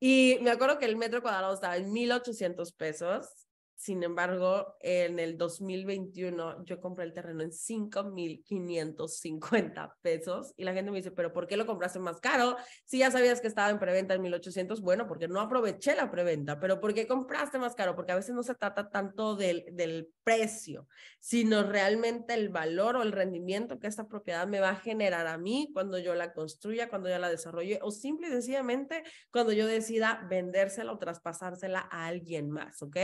y 0.00 0.38
me 0.42 0.50
acuerdo 0.50 0.78
que 0.78 0.86
el 0.86 0.96
metro 0.96 1.22
cuadrado 1.22 1.54
estaba 1.54 1.76
en 1.76 1.92
1.800 1.92 2.74
pesos 2.76 3.47
sin 3.78 4.02
embargo, 4.02 4.76
en 4.80 5.20
el 5.20 5.38
2021 5.38 6.64
yo 6.64 6.80
compré 6.80 7.04
el 7.04 7.12
terreno 7.12 7.44
en 7.44 7.52
5,550 7.52 9.96
pesos 10.02 10.52
y 10.56 10.64
la 10.64 10.74
gente 10.74 10.90
me 10.90 10.96
dice, 10.96 11.12
pero 11.12 11.32
¿por 11.32 11.46
qué 11.46 11.56
lo 11.56 11.64
compraste 11.64 12.00
más 12.00 12.20
caro? 12.20 12.56
Si 12.84 12.98
ya 12.98 13.12
sabías 13.12 13.40
que 13.40 13.46
estaba 13.46 13.70
en 13.70 13.78
preventa 13.78 14.14
en 14.14 14.22
1,800, 14.22 14.80
bueno, 14.80 15.06
porque 15.06 15.28
no 15.28 15.40
aproveché 15.40 15.94
la 15.94 16.10
preventa, 16.10 16.58
pero 16.58 16.80
¿por 16.80 16.92
qué 16.92 17.06
compraste 17.06 17.60
más 17.60 17.76
caro? 17.76 17.94
Porque 17.94 18.10
a 18.10 18.16
veces 18.16 18.34
no 18.34 18.42
se 18.42 18.56
trata 18.56 18.90
tanto 18.90 19.36
del, 19.36 19.64
del 19.70 20.08
precio, 20.24 20.88
sino 21.20 21.62
realmente 21.62 22.34
el 22.34 22.48
valor 22.48 22.96
o 22.96 23.02
el 23.02 23.12
rendimiento 23.12 23.78
que 23.78 23.86
esta 23.86 24.08
propiedad 24.08 24.48
me 24.48 24.58
va 24.58 24.70
a 24.70 24.76
generar 24.76 25.28
a 25.28 25.38
mí 25.38 25.70
cuando 25.72 26.00
yo 26.00 26.16
la 26.16 26.32
construya, 26.32 26.88
cuando 26.88 27.08
ya 27.08 27.20
la 27.20 27.30
desarrolle 27.30 27.78
o 27.80 27.92
simple 27.92 28.26
y 28.26 28.32
sencillamente 28.32 29.04
cuando 29.30 29.52
yo 29.52 29.68
decida 29.68 30.26
vendérsela 30.28 30.90
o 30.90 30.98
traspasársela 30.98 31.88
a 31.92 32.06
alguien 32.06 32.50
más, 32.50 32.82
¿ok? 32.82 32.96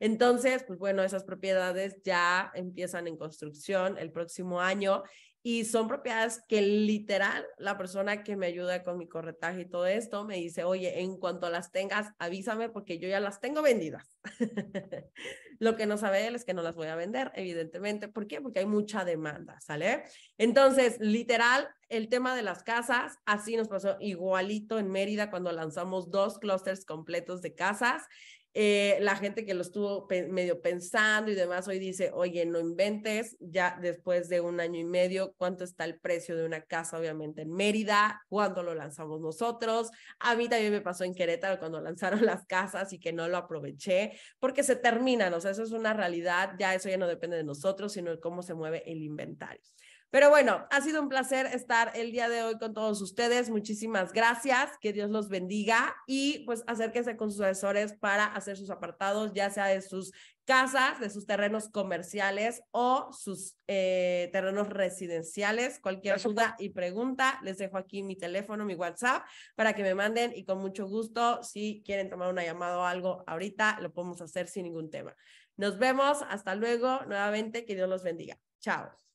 Entonces, 0.00 0.64
pues 0.66 0.78
bueno, 0.78 1.02
esas 1.02 1.24
propiedades 1.24 2.02
ya 2.02 2.50
empiezan 2.54 3.06
en 3.06 3.16
construcción 3.16 3.98
el 3.98 4.10
próximo 4.10 4.60
año 4.60 5.04
y 5.42 5.64
son 5.64 5.88
propiedades 5.88 6.42
que 6.48 6.60
literal 6.60 7.46
la 7.56 7.78
persona 7.78 8.22
que 8.22 8.36
me 8.36 8.46
ayuda 8.46 8.82
con 8.82 8.98
mi 8.98 9.08
corretaje 9.08 9.62
y 9.62 9.68
todo 9.70 9.86
esto 9.86 10.24
me 10.24 10.36
dice, 10.36 10.64
oye, 10.64 11.00
en 11.00 11.16
cuanto 11.16 11.48
las 11.48 11.72
tengas, 11.72 12.12
avísame 12.18 12.68
porque 12.68 12.98
yo 12.98 13.08
ya 13.08 13.20
las 13.20 13.40
tengo 13.40 13.62
vendidas. 13.62 14.18
Lo 15.58 15.76
que 15.76 15.86
no 15.86 15.96
sabe 15.96 16.26
él 16.26 16.34
es 16.34 16.44
que 16.44 16.52
no 16.52 16.62
las 16.62 16.74
voy 16.74 16.88
a 16.88 16.96
vender, 16.96 17.32
evidentemente. 17.34 18.08
¿Por 18.08 18.26
qué? 18.26 18.40
Porque 18.42 18.60
hay 18.60 18.66
mucha 18.66 19.04
demanda, 19.04 19.58
¿sale? 19.60 20.04
Entonces, 20.36 20.98
literal, 21.00 21.68
el 21.88 22.08
tema 22.08 22.36
de 22.36 22.42
las 22.42 22.62
casas, 22.62 23.18
así 23.24 23.56
nos 23.56 23.68
pasó 23.68 23.96
igualito 24.00 24.78
en 24.78 24.90
Mérida 24.90 25.30
cuando 25.30 25.52
lanzamos 25.52 26.10
dos 26.10 26.38
clústeres 26.38 26.84
completos 26.84 27.40
de 27.40 27.54
casas. 27.54 28.04
Eh, 28.52 28.98
la 29.00 29.14
gente 29.14 29.44
que 29.44 29.54
lo 29.54 29.62
estuvo 29.62 30.08
medio 30.28 30.60
pensando 30.60 31.30
y 31.30 31.36
demás 31.36 31.68
hoy 31.68 31.78
dice, 31.78 32.10
oye, 32.12 32.44
no 32.46 32.58
inventes, 32.58 33.36
ya 33.38 33.78
después 33.80 34.28
de 34.28 34.40
un 34.40 34.58
año 34.58 34.80
y 34.80 34.84
medio, 34.84 35.34
¿cuánto 35.36 35.62
está 35.62 35.84
el 35.84 36.00
precio 36.00 36.36
de 36.36 36.44
una 36.44 36.62
casa, 36.62 36.98
obviamente, 36.98 37.42
en 37.42 37.52
Mérida? 37.52 38.22
¿Cuándo 38.28 38.64
lo 38.64 38.74
lanzamos 38.74 39.20
nosotros? 39.20 39.90
A 40.18 40.34
mí 40.34 40.48
también 40.48 40.72
me 40.72 40.80
pasó 40.80 41.04
en 41.04 41.14
Querétaro 41.14 41.60
cuando 41.60 41.80
lanzaron 41.80 42.26
las 42.26 42.44
casas 42.46 42.92
y 42.92 42.98
que 42.98 43.12
no 43.12 43.28
lo 43.28 43.36
aproveché, 43.36 44.12
porque 44.40 44.64
se 44.64 44.74
terminan, 44.74 45.32
o 45.32 45.40
sea, 45.40 45.52
eso 45.52 45.62
es 45.62 45.70
una 45.70 45.92
realidad, 45.92 46.54
ya 46.58 46.74
eso 46.74 46.88
ya 46.88 46.96
no 46.96 47.06
depende 47.06 47.36
de 47.36 47.44
nosotros, 47.44 47.92
sino 47.92 48.10
de 48.10 48.18
cómo 48.18 48.42
se 48.42 48.54
mueve 48.54 48.82
el 48.90 49.02
inventario. 49.02 49.62
Pero 50.10 50.28
bueno, 50.28 50.66
ha 50.70 50.80
sido 50.80 51.00
un 51.00 51.08
placer 51.08 51.46
estar 51.46 51.92
el 51.94 52.10
día 52.10 52.28
de 52.28 52.42
hoy 52.42 52.58
con 52.58 52.74
todos 52.74 53.00
ustedes. 53.00 53.48
Muchísimas 53.48 54.12
gracias. 54.12 54.70
Que 54.80 54.92
Dios 54.92 55.08
los 55.08 55.28
bendiga 55.28 55.94
y 56.06 56.44
pues 56.46 56.64
acérquense 56.66 57.16
con 57.16 57.30
sus 57.30 57.42
asesores 57.42 57.92
para 57.92 58.24
hacer 58.24 58.56
sus 58.56 58.70
apartados, 58.70 59.32
ya 59.34 59.50
sea 59.50 59.66
de 59.66 59.80
sus 59.82 60.12
casas, 60.44 60.98
de 60.98 61.10
sus 61.10 61.26
terrenos 61.26 61.68
comerciales 61.68 62.60
o 62.72 63.12
sus 63.12 63.56
eh, 63.68 64.30
terrenos 64.32 64.68
residenciales. 64.68 65.78
Cualquier 65.78 66.20
duda 66.20 66.56
y 66.58 66.70
pregunta, 66.70 67.38
les 67.44 67.58
dejo 67.58 67.78
aquí 67.78 68.02
mi 68.02 68.16
teléfono, 68.16 68.64
mi 68.64 68.74
WhatsApp, 68.74 69.22
para 69.54 69.74
que 69.74 69.84
me 69.84 69.94
manden 69.94 70.32
y 70.34 70.44
con 70.44 70.58
mucho 70.58 70.88
gusto, 70.88 71.40
si 71.44 71.84
quieren 71.86 72.10
tomar 72.10 72.32
una 72.32 72.44
llamada 72.44 72.78
o 72.78 72.84
algo 72.84 73.22
ahorita, 73.28 73.78
lo 73.80 73.92
podemos 73.92 74.20
hacer 74.22 74.48
sin 74.48 74.64
ningún 74.64 74.90
tema. 74.90 75.14
Nos 75.56 75.78
vemos, 75.78 76.24
hasta 76.28 76.56
luego, 76.56 77.00
nuevamente, 77.06 77.64
que 77.64 77.76
Dios 77.76 77.88
los 77.88 78.02
bendiga. 78.02 78.36
Chao. 78.58 79.09